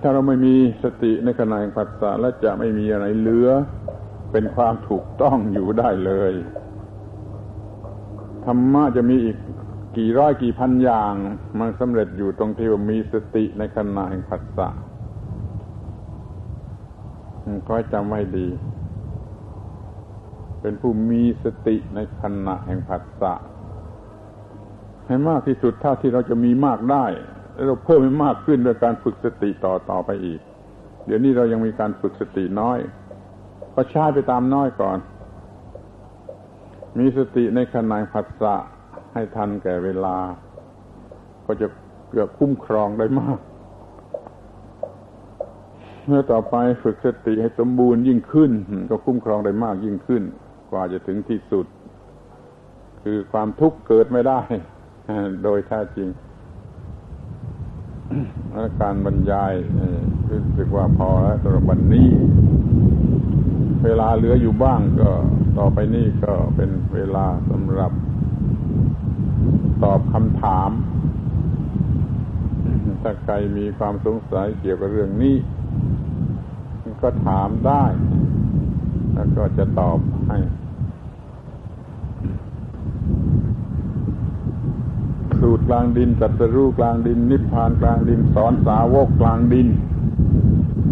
[0.00, 3.48] ถ้าเราไม่มีสติในขณะแห่งผัสสะและจะไม่มีอะไรเหลือ
[4.32, 6.32] เป็นความถูกต้องอยู่ได้เลย
[8.44, 9.36] ธรรมะจะมีอีก
[9.96, 11.14] กี่ร้อยกี่พันอย่าง
[11.58, 14.68] มันสำเร็จอยู่ตรงที่ว่ามีสติในขณะแห่งผัสสะ
[17.68, 18.48] ก็จำไว้ดี
[20.60, 23.34] เป็นผู้มีสติในขณะแห่งผัสสะ
[25.06, 27.06] ให้มากที่สุดเท่าที่เราจะมีมากได้
[27.66, 30.40] เราเพิ่มให้มากขึ้นโดยการฝึกสติต่อต่อไปอีก
[31.06, 32.78] เดี๋ยวนี้เรายังมีการฝึกสติน้อย
[33.74, 34.98] ก็ใช้ไปตามน้อยก่อน
[36.98, 38.54] มีสติในขณะผัสสะ
[39.14, 40.16] ให้ทันแก่เวลา
[41.46, 41.66] ก็จะ
[42.10, 43.38] เกือบคุ้มครองได้มาก
[46.06, 48.52] เมื่อต่อไปฝึกสติให้สมบูรณ์ยิ่งขึ้น
[48.90, 50.22] ก็คุ้มครองได้มากยิ่งขึ้น
[50.70, 51.66] กว่าจะถึงที่สุด
[53.02, 54.40] คือความทุกข์เกิดไม่ได้
[55.44, 56.08] โดยแท้จริง
[58.80, 59.52] การบรรยาย
[60.30, 62.08] รู้สึกว่าพอแล้วสำหรับวันนี้
[63.84, 65.10] เวลาเหลืออยู่บ้างก็
[65.58, 67.92] ต่อไปนี้ก็เป็นเวลาสำหรับ
[69.82, 70.70] ตอบคำถาม
[73.02, 75.36] ถ้าใครมีความสงสัยเกี่ยวกับเรื่องนี้
[77.02, 77.84] ก็ถามได้
[79.14, 80.38] แล้วก็จะตอบให้
[85.60, 89.68] สูตรกลางดินจัตรู้กลางดิน นิพพานกลางดิน สอนสาวกกลางดิน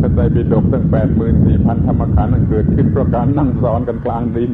[0.01, 4.53] พระไตรปิฎกตั้งแปดหมื่นสี่พันธรรมขันธ์เกิดขึ้นเพราะการนั่งสอนกันกลางดิน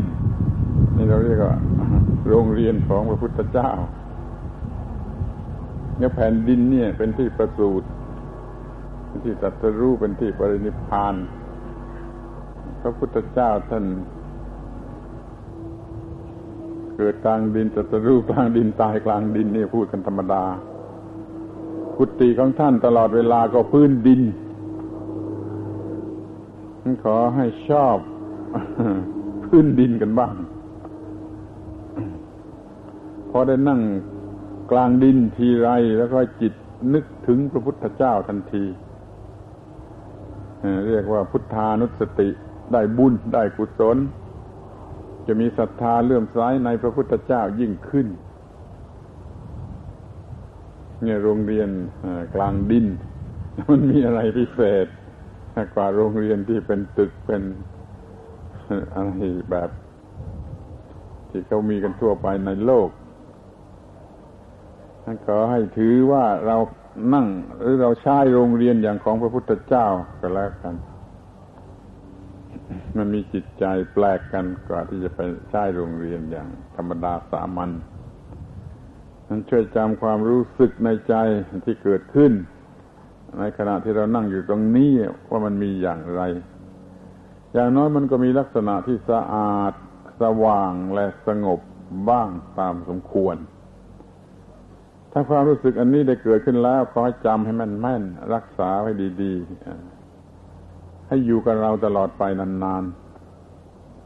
[0.97, 1.57] นี่เราเรียกว่า
[2.29, 3.71] โรงเรียนของพระพุทธเจ้า
[5.99, 7.87] เนี่ยแผ่นดินเนี่ยเป็นที่ประสูติ
[9.25, 11.15] ที่ตัตรู้เป็นที่ปรินิพพาน
[12.81, 13.85] พระพุทธเจ้าท่าน
[16.97, 20.45] เกิดกลางดินจัตรูกลางดินตายกลางดินนี่พูดกันธรรมดา
[21.97, 24.23] กุฏิของท่านตลอดเวลาก็พื้นดิน
[27.05, 27.97] ขอให้ชอบ
[29.45, 30.35] พื้นดินกันบ้าง
[33.31, 33.81] พอได้นั่ง
[34.71, 35.69] กลางดินทีไร
[35.99, 36.53] แล้วก็จิต
[36.95, 38.65] นึกถึงพระพุทธเจ้าทันที
[40.87, 42.29] เรียกว่าพุทธานุสติ
[42.73, 43.97] ได้บุญได้กุศล
[45.27, 48.09] จะมีศรัทธาเลื่อมใสในพระพุทธเจ้ายิ่งขึ้น
[51.03, 51.69] เนี่ยโรงเรียน
[52.35, 52.87] กลางดิน
[53.71, 54.87] มันมีอะไรพิเศษ
[55.75, 57.43] กว่าโรงเรียนที่เป็นตึกเป็น
[58.95, 59.13] อะไร
[59.51, 59.71] แบบ
[61.31, 62.89] ที่เขามีกันทั่วไปในโลก
[65.27, 66.57] ขอให้ถือว่าเรา
[67.15, 67.27] นั่ง
[67.61, 69.87] หรือเราใช้โรงเรียนอย่างของพระพุทธเจ้า
[70.21, 70.75] ก็แล้วกัน
[72.97, 75.21] มันมีจิตใจแปลกกันกว่าที่จะไป
[75.51, 77.71] ใช้โรงเรียนอย่างธรรมดาสามัญ
[79.29, 81.15] มันช่วยจำความรู้สึกในใจ
[81.65, 82.33] ที่เกิดขึ้น
[83.39, 84.93] ในขณะที่เรานั่งอยู่ตรงนี้
[85.31, 86.23] ว่ามันมีอย่างไร
[87.55, 89.73] อย่างน้อยมันก็มีลักษณะที่สะอาด
[90.21, 91.61] สว่างและสงบ
[92.09, 92.29] บ้าง
[92.59, 93.37] ตามสมควร
[95.13, 98.03] ถ้าความรู้สึกอันนี้ได้เกิดขึ้นแล้วขอจำให้มันแม่น
[98.35, 98.91] รักษาไว้
[99.23, 99.94] ดี ๆ
[101.09, 102.85] ให้อยู่กับเราตลอดไปนาน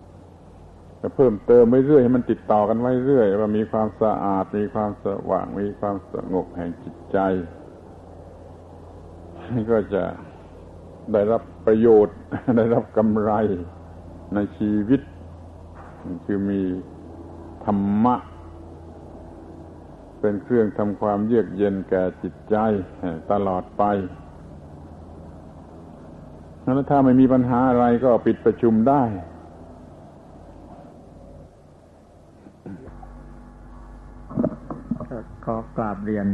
[0.05, 7.19] ๆจะเพิ่มเติมไว้เรื่อยให้มันติดต่อกันไว้เรื่อยว่ามีความสะอาด มีความสว่าง มีความสงบแห่งจิตใจ
[9.71, 10.05] ก็จะ
[11.13, 12.17] ได้รับประโยชน์
[12.57, 13.33] ได้รับกำไร
[14.35, 15.01] ในชีวิต
[16.27, 16.63] คือมี
[17.65, 18.17] ธรรมะ
[20.21, 22.57] เป็นเครื่องทำความเยือกเย็นแก่จิตใจ
[23.33, 23.85] ตลอดไป
[26.69, 29.03] แล้วถ้าไม่มีปัญหาอะไรก็ปิดประชุมได้
[35.45, 36.27] ขอกราบเรียน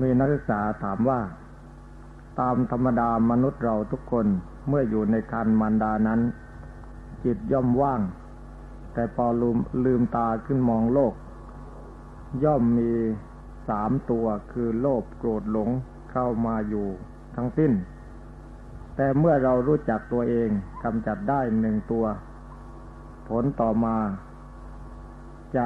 [0.00, 1.20] มีนักศึกษาถามว่า
[2.40, 4.26] ตามธรรมดามนุษย์เราทุกคน
[4.68, 6.20] เมื่ออยู่ในคันมารดานั้น
[7.24, 8.00] จิตย่อมว่าง
[8.94, 11.14] แต่พอลืมลืมตาขึ้นมองโลก
[12.44, 12.92] ย่อมมี
[13.68, 15.68] สามตัวคือโลภโกรธหลง
[16.12, 16.86] เข้ามาอยู่
[17.36, 17.72] ทั้งสิ้น
[18.96, 20.48] แต่เมื่อเรารู้จักตัวเอง
[20.84, 22.04] กำจัดได้หนึ่งตัว
[23.28, 23.96] ผลต่อมา
[25.56, 25.64] จะ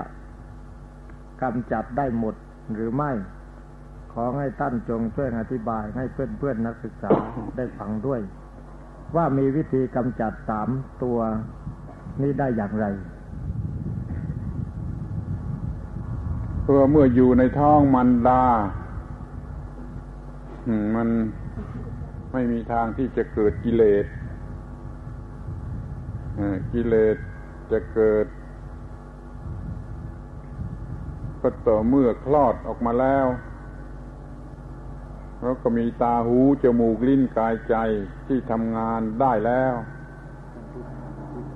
[1.43, 2.35] กำจัดได้หมด
[2.75, 3.13] หรือไม่
[4.13, 7.11] ขอให้ท่านจงช่วยอธิบายให้เพื่อนเพื่อนนักศึกษา
[7.57, 8.21] ได้ฟังด้วย
[9.17, 10.69] ว่ามีวิธีกำจัดสาม
[11.03, 11.19] ตัว
[12.23, 12.87] นี้ได้อย่างไร
[16.63, 18.45] เพราะเมื่ออยู่ในท้องมันดา
[20.95, 21.09] มัน
[22.33, 24.07] ไม่มีทางที่จะเกิดกิเลส
[26.73, 27.17] กิเลส
[27.73, 28.27] จะเกิด
[31.41, 33.27] ก็ต่อเมื่อคลอดออกมาแล้ว
[35.41, 37.77] แล้วก็มีตาหูจมูกลิ้นกายใจ
[38.27, 39.75] ที่ทำงานได้แล้ว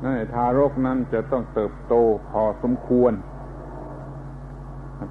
[0.02, 1.94] นั่นทารกนั้นจะต้องเติบโต
[2.30, 3.12] พอสมควร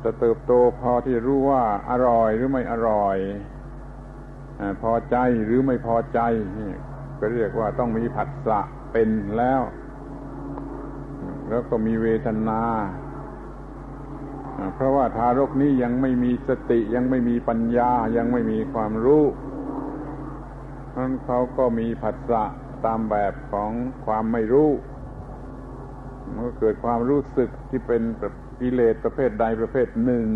[0.03, 3.17] จะเติบโตพอที่รู้ว่าอร่อยหรือไม่อร่อย
[4.81, 6.19] พอใจหรือไม่พอใจ
[6.59, 6.71] นี่
[7.19, 8.59] ก็เรียกว่าต้องมีผัสสะ
[8.91, 9.61] เป็นแล้ว
[11.49, 12.61] แล้วก็มีเวทนา
[14.75, 19.25] เพราะว่าทารกนี้ยังไม่มีสติยังไม่มีปัญญายังไม่มีความรู้
[20.95, 22.43] นั้นเขาก็มีผัสสะ
[22.85, 23.71] ตามแบบของ
[24.05, 24.69] ความไม่รู้
[26.33, 28.01] มันก็เกิดความรู้สึกที่เป็น
[28.59, 30.27] กิเลสประเภทใดประเภทหนึ่ง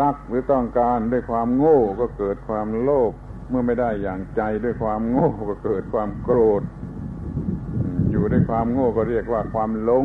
[0.00, 3.12] รักหรือต้องการด้วยความโง่ก็เกิดความโลภ
[3.48, 6.62] เมื่อไม่ได้อย่างใจด้วยความโง่ก็เกิดความโกรธ
[8.10, 10.04] อยู่ด้วยความโง่ก็เรียกว่าความหลง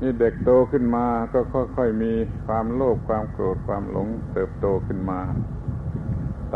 [0.00, 2.12] นี่เด็กโตขึ้นมาก็ค่อยๆมี
[2.46, 5.20] ความโลภความโกรธความหลงเติบโตขึ้นมา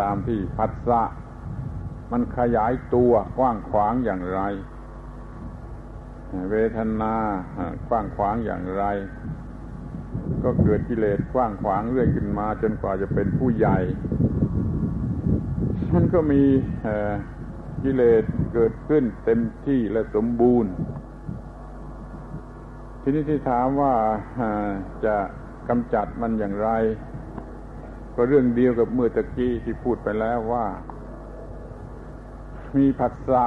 [0.00, 1.02] ตามที่พัสสะ
[2.12, 4.40] มันขยายตัวกว้างขวางอย่างไร
[6.50, 7.14] เวทนา
[7.88, 8.84] กว้างขวางอย่างไร
[10.42, 13.78] ก็เกิดกิเลสกว้างขวางเรื่อยขึ้นมา จนกว่าจะเป็นผู้ใหญ่
[15.94, 16.42] มันก็มี
[17.82, 20.72] กิเลสเกิดขึ้นเต็มที่และสมบูรณ์
[23.02, 23.94] ทีนี้ที่ถามว่า
[25.04, 25.16] จะ
[25.68, 26.70] กำจัดมันอย่างไร
[28.14, 30.66] ก็เรื่องเดียวกับเมื่อตะกี้ที่พูดไปแล้วว่า
[32.76, 33.44] มีผัสสะ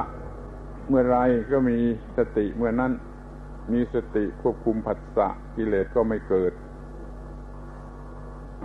[0.88, 1.18] เมื่อไร
[1.52, 1.78] ก็มี
[2.16, 2.92] สติเมื่อนั้น
[3.72, 6.52] มีสติควบคุมผัสสะกิเลสก็ไม่เกิด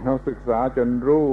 [0.03, 1.25] เราศึกษาจนรู้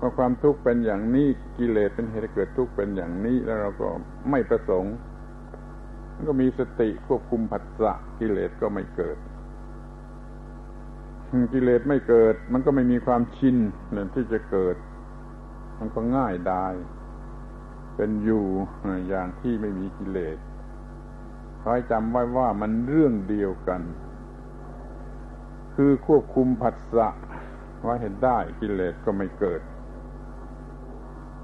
[0.00, 1.28] ว่าความทุกข์เป็นอย่างนี้
[1.58, 3.88] กิเลสเป็นเหตุเกิดทุกข์เป็นอย่างนี้ แล้วเราก็
[4.30, 4.94] ไม่ประสงค์
[6.28, 9.18] ก็มีสติควบคุมผัสสะกิเลสก็ไม่เกิด
[11.52, 13.56] กิเลสไม่เกิด มันก็ไม่มีความชิน
[14.14, 14.76] ที่จะเกิด
[15.78, 16.74] มันก็ง่ายดาย
[17.96, 18.44] เป็นอยู่
[19.08, 20.38] อย่างที่ไม่มีกิเลส
[21.62, 23.82] คอยจำไว้ว่ามันเรื่องเดียวกัน
[25.74, 27.08] คือควบคุมผัสสะ
[27.82, 29.60] ไว้เห็นได้กิเลสก็ไม่เกิด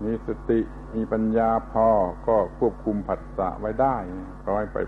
[0.05, 0.61] มีสติ
[0.95, 1.89] มีปัญญาพอ
[2.29, 3.97] ก็ควบคุมผัสสะไว้ได้
[4.45, 4.79] ก็ให้ไป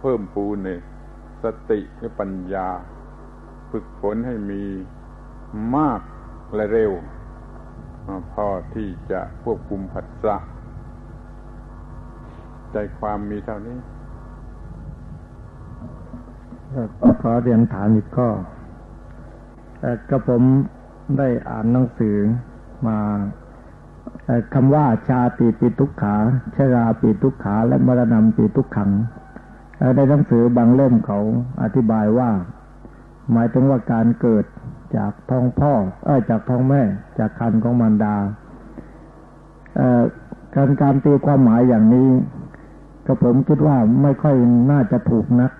[0.00, 0.68] เพิ่มปูนใน
[1.42, 2.68] สติหรือปัญญา
[3.70, 4.64] ฝึกฝนให้มี
[5.76, 6.00] มาก
[6.54, 6.92] และเร็ว
[8.32, 10.36] พอที่จะควบคุมผัสสะ
[12.72, 13.78] ใจความมีเท่านี้
[17.22, 18.28] ขอเรียนถามอีกข้อ
[20.10, 20.42] ก็ผม
[21.18, 22.16] ได้อ่านหนังสือ
[22.86, 22.98] มา
[24.54, 26.16] คำว่าชาติปิทุกขา
[26.56, 28.90] ชราปิทุกขาและมรณะปิทุกขัง
[29.96, 31.20] ในหนังสือบางเล่มเขา
[31.62, 32.30] อธิบายว่า
[33.32, 34.44] หมายถึงว่าการเกิด
[34.96, 35.72] จากท้องพ่อ
[36.04, 36.82] เอจากท้องแม่
[37.18, 38.16] จากคันของมารดา
[40.54, 42.08] การการตีความหมายอย่างนี้
[43.06, 44.36] ก็ผมคิดว่าไม่ค่อย
[44.70, 45.52] น่าจะถูกนัก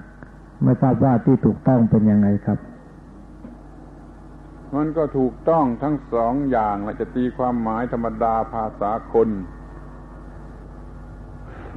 [0.65, 2.59] ไม่ทราบว่าที่ถูกต้องเป็นยังไงครับ
[4.77, 9.29] มันก็ถูกต้องทั้งสองอย่างจะตีความหมายธรรมดาภาษาคน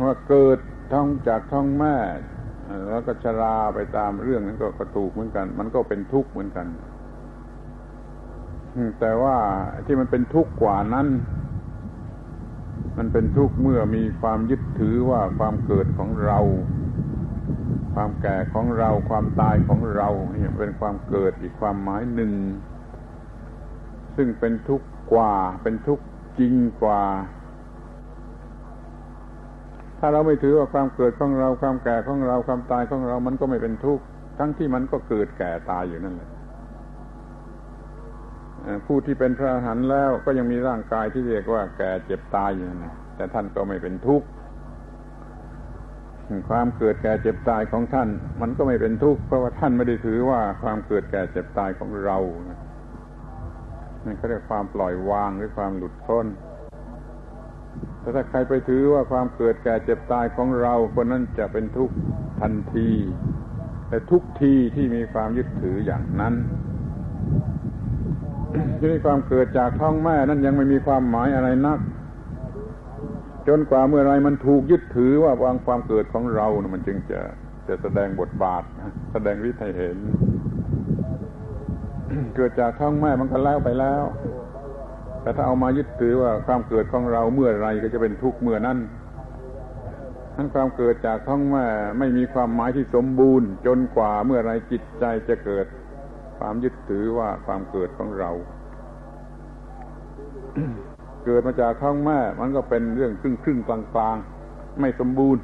[0.03, 0.57] ว่าเกิด
[0.91, 1.95] ท้องจากท้องแม่
[2.89, 6.68] แล้วก็ชราไปตามเรื่องนั้นก็กระถูกเหมือนกัน มันก็เป็นทุกข์เหมือนกัน
[8.99, 9.38] แต่ว่า
[9.85, 11.07] ที่มันเป็นทุกข์กว่านั้น
[12.97, 16.39] มันเป็นทุกข์เมื่อมีความยึดถือว่าความเกิดของเรา
[17.93, 22.31] ความแก่ของเราความตายของเราเนี่ยเป็นความเกิดอีกความหมายหนึ่ง
[24.15, 26.03] ซึ่งเป็นทุกข์กว่า เป็นทุกข์
[26.39, 27.03] จริงกว่า
[29.99, 34.03] ถ้าเราไม่ถือว่าความเกิดของเราความแก่ของเราความตายของเรา มันก็ไม่เป็นทุกข์
[34.39, 36.29] ทั้งที่มันก็เกิดแก่ตายอยู่นั่นแหละ
[38.85, 44.27] ผู้ที่เป็นพระอรหันต์แล้วก็ยังมีร่างกายที่เรียกว่าแก่เจ็บตายอยู่นะแต่ท่านก็ไม่เป็นทุกข์
[46.49, 48.10] ความเกิดแก่เจ็บตายของท่าน
[48.41, 52.18] มันก็ไม่เป็นทุกข์เพราะว่าท่านไม่ได้ถือว่าความเกิดแก่เจ็บตายของเรา
[54.05, 56.26] นั่นเขาเรียกความปล่อยวางหรือความหลุดพ้น
[57.99, 61.95] แต่ถ้าใครไปถือว่าความเกิดแก่เจ็บตายของเราคนนั้นจะเป็นทุกข์
[62.41, 62.89] ทันที
[63.89, 66.34] แต่ทุกทีที่มีความยึดถืออย่างนั้น
[68.77, 71.80] ที่นีความเกิดจากท้องแม่นั้นยังไม่มีความหมายอะไรนัก
[73.47, 77.21] จนกว่าเมื่อไรมันถูกยึดถือว่าวางความเกิดของเรานะมันจึงจะ
[77.67, 78.63] จะแสดงบทบาท
[79.13, 79.97] แสดงฤทธิ์ให้เห็น
[82.35, 84.03] เกิดจากท้องแม่มันก็แล้วไปแล้ว
[85.21, 88.77] แต่ถ้าเอามายึดถือว่าความเกิดของเราเมื่อไรก็จะเป็นทุกข์เมื่อนั้น
[90.35, 91.65] ทั้นความเกิดจากท้องแม่
[91.99, 95.65] ไม่มีความหมายที่สมบูรณ์ จนกว่าเมื่อไรจิตใจจะเกิด
[96.39, 98.31] ความยึดถือว่าความเกิดของเรา
[101.25, 104.17] เกิดมาจากท้องแม่ มันก็เป็นเรื่องครึ่งครึ่งกลางกลาง
[104.79, 105.41] ไม่สมบูรณ์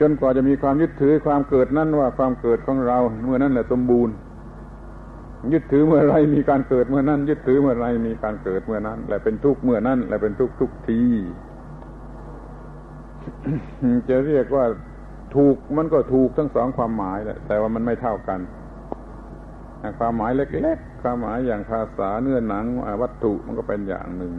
[0.00, 4.14] จนกว่าจะมีความยึดถือความเกิดนั้นว่าความเกิดของเรา เมื่อนั้นแหละสมบูรณ์
[5.52, 11.02] ยึดถือเมื่อไรมีการเกิดเมื่อนั้น ยึดถือเมื่อไรมีการเกิดเมื่อนั้น และเป็นทุกข์เมื่อนั้น และเป็นทุกข์ทุกที
[14.08, 14.64] จะเรียกว่า
[15.36, 18.40] ถูกมันก็ถูกทั้งสองความหมายแหละแต่ว่ามันไม่เท่ากัน
[19.98, 22.64] ความหมายเล็กๆ ความหมายอย่างภาษาเนื้อหนัง
[23.02, 24.32] วัตถุมันก็เป็นอย่างหนึ่ง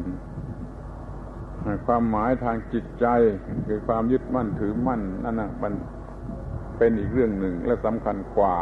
[1.85, 3.05] ความหมายทางจิตใจ
[3.67, 5.73] คือความยึดมั่นถือมั่นนั่นนะมัน
[6.77, 8.57] เป็นอีกเรื่องหนึ่งและสำคัญกว่า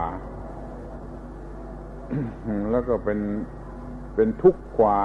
[2.71, 3.19] แล้วก็เป็น
[4.15, 4.99] เป็นทุกข์กว่า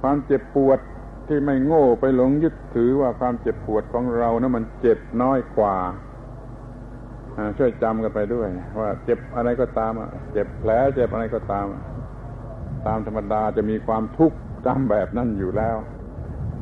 [0.00, 0.78] ความเจ็บปวด
[1.28, 5.76] ที่ไม่โง่ไปหลงยึดถือว่าความเจ็บปวดของเรานะั้นมันเจ็บน้อยกว่า
[7.58, 8.48] ช่วยจำกันไปด้วย
[8.80, 9.92] ว่า เจ็บอะไรก็ตาม
[10.32, 11.66] เจ็บแผลเจ็บอะไรก็ตาม
[12.86, 14.36] ตามธรรมดาจะมีความทุกข์
[14.66, 15.76] จำแบบนั้นอยู่แล้ว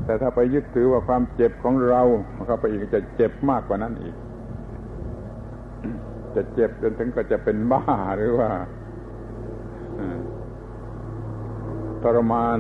[0.05, 2.03] แต่ถ้าไปยึดถือว่าความเจ็บของเรา
[2.47, 4.15] เข้าไปอีกจะเจ็บมากกว่านั้นอีก
[6.35, 7.85] จะเจ็บจนถึงก็จะเป็นบ้า
[8.17, 8.51] หรือว่า
[12.03, 12.59] ทรมาน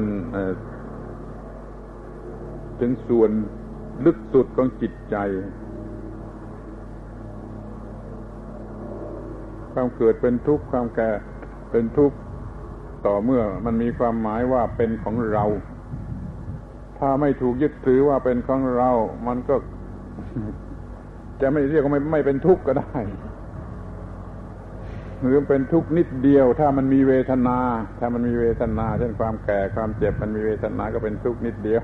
[2.81, 3.31] ถึงส่วน
[4.05, 5.16] ลึกสุดของจิตใจ
[9.74, 11.11] ความเกิดเป็นทุกข์ความแก่
[11.70, 12.16] เป็นทุกข์
[13.07, 15.45] ต่อเมื่อมันมีความหมายว่าเป็นของเรา
[16.99, 18.90] ถ้าไม่ถูกยึดถือว่าเป็นของเรา
[19.27, 19.55] มันก็
[21.40, 22.97] จะไม่เรียกว่าไม่ไม่เป็นทุกข์ก็ได้
[25.23, 27.59] หรือเป็นทุกข์นิดเดียว ถ้ามันมีเวทนา
[27.99, 31.82] ถ้ามันมีเวทนา เช่นความแก่ความเจ็บมันมีเวทนาก็เป็นทุกข์นิดเดียว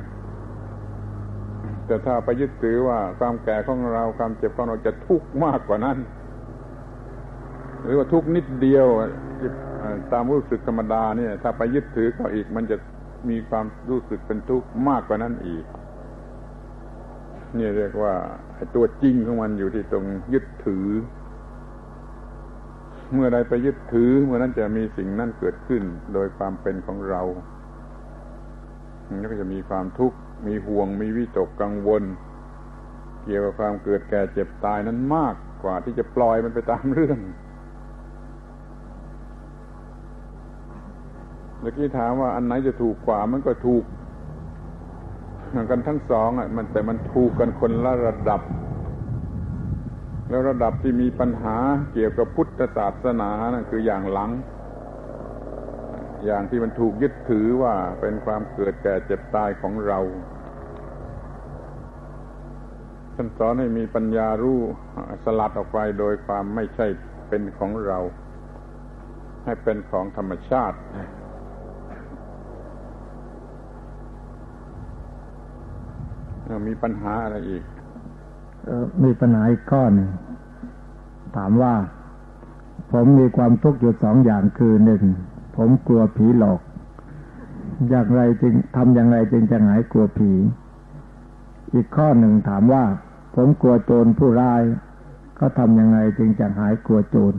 [1.86, 5.98] แต่ถ้าไปยึดถือว่าความแก่ของเราความเจ็บของเราจะทุกข์มากกว่านั้น
[7.84, 8.86] หรือว่าทุกนิดเดียว
[10.12, 12.76] ตามรู้สึกธรรมดาเนี่ย ถ้าไปยึดถือก็อีก มันจะ
[13.30, 15.64] มีความรู้สึกเป็นทุกข์มากกว่านั้นอีก
[17.58, 18.14] นี่เรียกว่า
[18.74, 20.86] ตัวจริงของมันอยู่ที่ตรงยึดถือ
[23.12, 25.82] เมื่อใดไปยึดถือ เมื่อนั้นจะมีสิ่งนั้นเกิดขึ้น
[26.14, 27.22] โดยความเป็นของเรา
[29.18, 30.16] แล้วก็จะมีความทุกข์
[30.46, 32.02] มีห่วงมีวิตกกังวล
[33.24, 37.18] เกี่ยวกับความเกิดแก่เจ็บตายนั้นมากกว่าที่จะปล่อยมันไปตามเรื่อง
[41.64, 43.84] มื่อกี้ถามว่าอันไหนจะถูกกว่ามันก็ถูก
[45.70, 48.42] กันทั้งสองอะมันแต่มันถูกกันคนละระดับ
[50.28, 51.56] แล้วระดับที่มีปัญหา
[51.92, 54.30] เกี่ยวกับพุทธศาสนานั่นคืออย่างหลัง
[56.24, 59.98] อย่างที่มันถูกยึดถือว่าเป็นความเกิดแก่เจ็บตายของเรา
[63.14, 64.60] ท่านสอนให้มีปัญญารู้
[65.24, 66.86] สลัดออกไปโดยความไม่ใช่
[67.28, 67.98] เป็นของเรา
[69.44, 70.78] ให้เป็นของธรรมชาติ
[76.68, 77.62] มีปัญหาอะไรอีก
[79.04, 80.08] มีปัญหาอีกข้อหนึ่ง
[81.36, 81.74] ถามว่า
[82.92, 85.02] ผมมีความทุกข์อยู่สองอย่างคือหนึ่ง
[85.56, 86.60] ผมกลัวผีหลอก
[87.88, 90.32] อย่างไรจึงทำอย่างไรจึงจะหายกลัวผี
[91.74, 92.84] อีกข้อหนึ่งถามว่า
[93.36, 94.62] ผมกลัวโจรผู้ร้าย
[95.38, 97.34] ก็ทำยังไงจึงจะหายกลัวโจร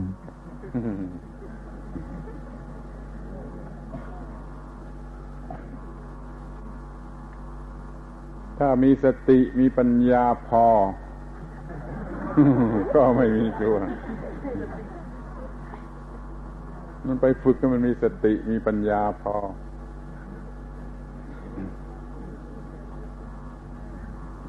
[8.59, 10.65] ถ้ามีสติมีปัญญาพอ
[12.95, 13.77] ก็ไม่มีกลัว
[17.05, 19.35] มันไปฝึกให้มันมีสติมีปัญญาพอ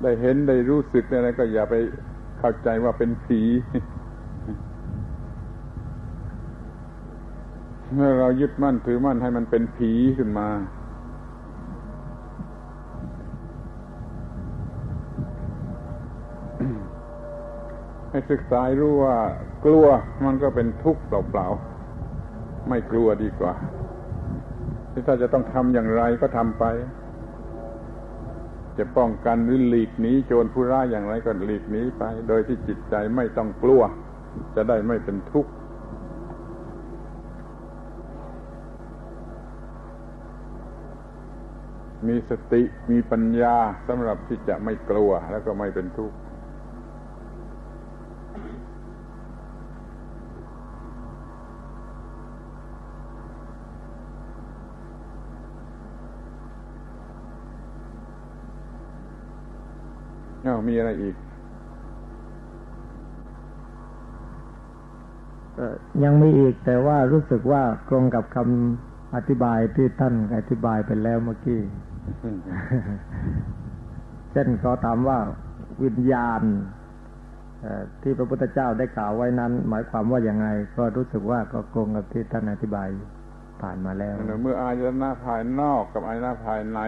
[0.02, 1.74] ได้เห็นได้รู้สึกอะไรก็อย่าไป
[2.38, 3.40] เข้าใจว่าเป็นผี
[7.94, 10.48] เมื่อเรายึดมั่นถือมั่นให้มันเป็นผีขึ้นมา
[18.16, 19.16] ให้ศึกษารู้ว่า
[19.64, 19.86] กลัว
[20.24, 23.54] มันก็เป็นทุกข์เปล่าๆไม่กลัวดีกว่า
[25.06, 26.64] ถ้าจะต้องทำอย่างไรก็ทำไป
[28.78, 33.82] จะป้องกันหรือหลีกหนีโจรผู้ร้ายอย่างไรก็หลีกหนีไป โดยที่จิตใจไม่ต้องกลัว
[34.56, 35.50] จะได้ไม่เป็นทุกข์
[42.08, 43.56] มีสติมีปัญญา
[43.88, 46.16] สำหรับที่จะไม่กลัวแล้วก็ไม่เป็นทุกข์
[60.76, 61.16] มีอะไรอีก
[66.04, 71.60] ยังมีอีกแต่ว่ารู้สึกว่าตรงกับคำอธิบายที่ท่านอธิบายไปแล้วเมื่อกี้
[74.32, 75.18] เช่นเขาถามว่า
[75.84, 76.42] วิญญาณ
[78.02, 80.46] ที่พระพุทธเจ้าได้กล่าวไว้นั้น หมายความว่าอย่างไง
[80.76, 82.88] ก็รู้สึกว่าก็ตรงกับที่ท่านอธิบาย
[83.62, 86.80] ผ่านมาแล้ว เมื่ออายนะภายนอกกับอายนะภายใน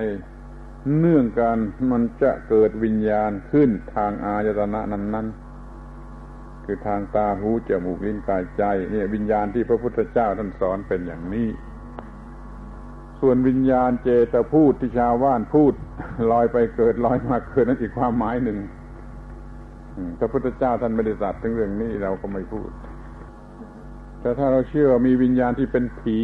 [0.97, 1.59] เนื่องกัน
[1.91, 5.27] มันจะเกิดวิญญาณขึ้นทางอายตนะนั้นนั้น
[6.65, 11.49] คือทางตาหูจมูกลิ้นกายใจเนี่ยวิญญาณที่พระพุทธเจ้าท่านสอนเป็นอย่างนี้
[13.21, 15.73] ส่วนวิญญาณเจตพูดที่ชาวบ้านพูด
[16.31, 18.59] ลอยไปเกิดลอยมาเกิดนั่นอีกความหมายหนึ่ง
[20.19, 22.71] พระพุทธเจ้าท่านไม่ได้ตรัสถึงเรื่องนี้เราก็ไม่พูด
[24.21, 26.19] แต่ถ้าเราเชื่อมีวิญญาณที่เป็นผี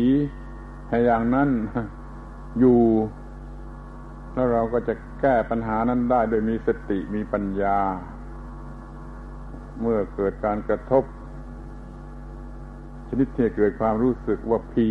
[0.89, 1.49] ให้อย่างนั้น
[2.61, 2.79] อยู่
[4.35, 7.79] แล้วเราก็จะแก้ปัญหานั้นได้โดยมีสติมีปัญญา
[9.81, 11.05] เมื่อเกิดการกระทบ
[13.09, 14.89] ชนิดที่เกิดความรู้สึกว่าผี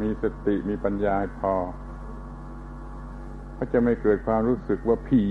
[0.00, 1.54] มีสติมีปัญญาพอ
[3.56, 5.24] ก็จะไม่เกิดความรู้สึกว่าผี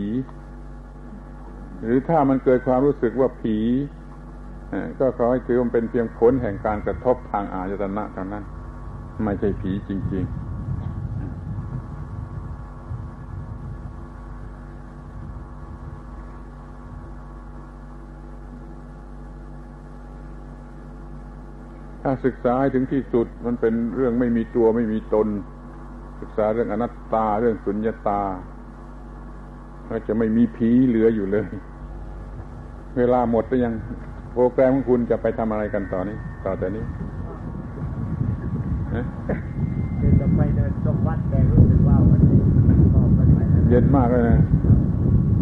[1.84, 3.58] หรือถ้ามันเกิดความรู้สึกว่าผี
[5.00, 8.44] ก็ขอให้ถือมันเป็นเพียงผลแห่งการกระทบทางอายตนะเท่านั้น
[9.26, 10.51] ไม่ใช่ผีจริง ๆ
[22.04, 25.28] ถ้าศึกษาถึงที่สุดมันเป็นเรื่องไม่มีตัวไม่มีตน
[26.22, 28.22] ศึกษาเรื่องอนัตตาเรื่องสุญญตา
[29.90, 31.46] ก็จะไม่มีผีเหลืออยู่เลย
[32.98, 33.74] เวลาหมดไปยัง
[34.34, 36.86] โปรแกรมของคุณจะไปทำอะไรกันต่อนนี้ ต่อแต่นี้
[40.20, 42.40] จะไปเดินชมวัดแต่รู้สึกว่าวันนี้
[43.70, 44.40] เย็นมากเลยนะ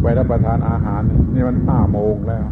[0.02, 1.02] ไปรับประทานอาหาร
[1.34, 2.44] นี่มันห้าโมงแล้ว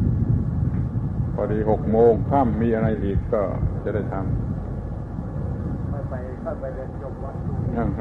[1.40, 3.42] พอดีหกโมงค่ำมีอะไรอีกก็
[3.84, 6.14] จะได้ทำไปไป
[6.60, 7.34] ไปเดินชมวัด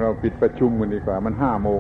[0.01, 1.80] เราปิดประชุมกันดีกว่า มันห้าโมง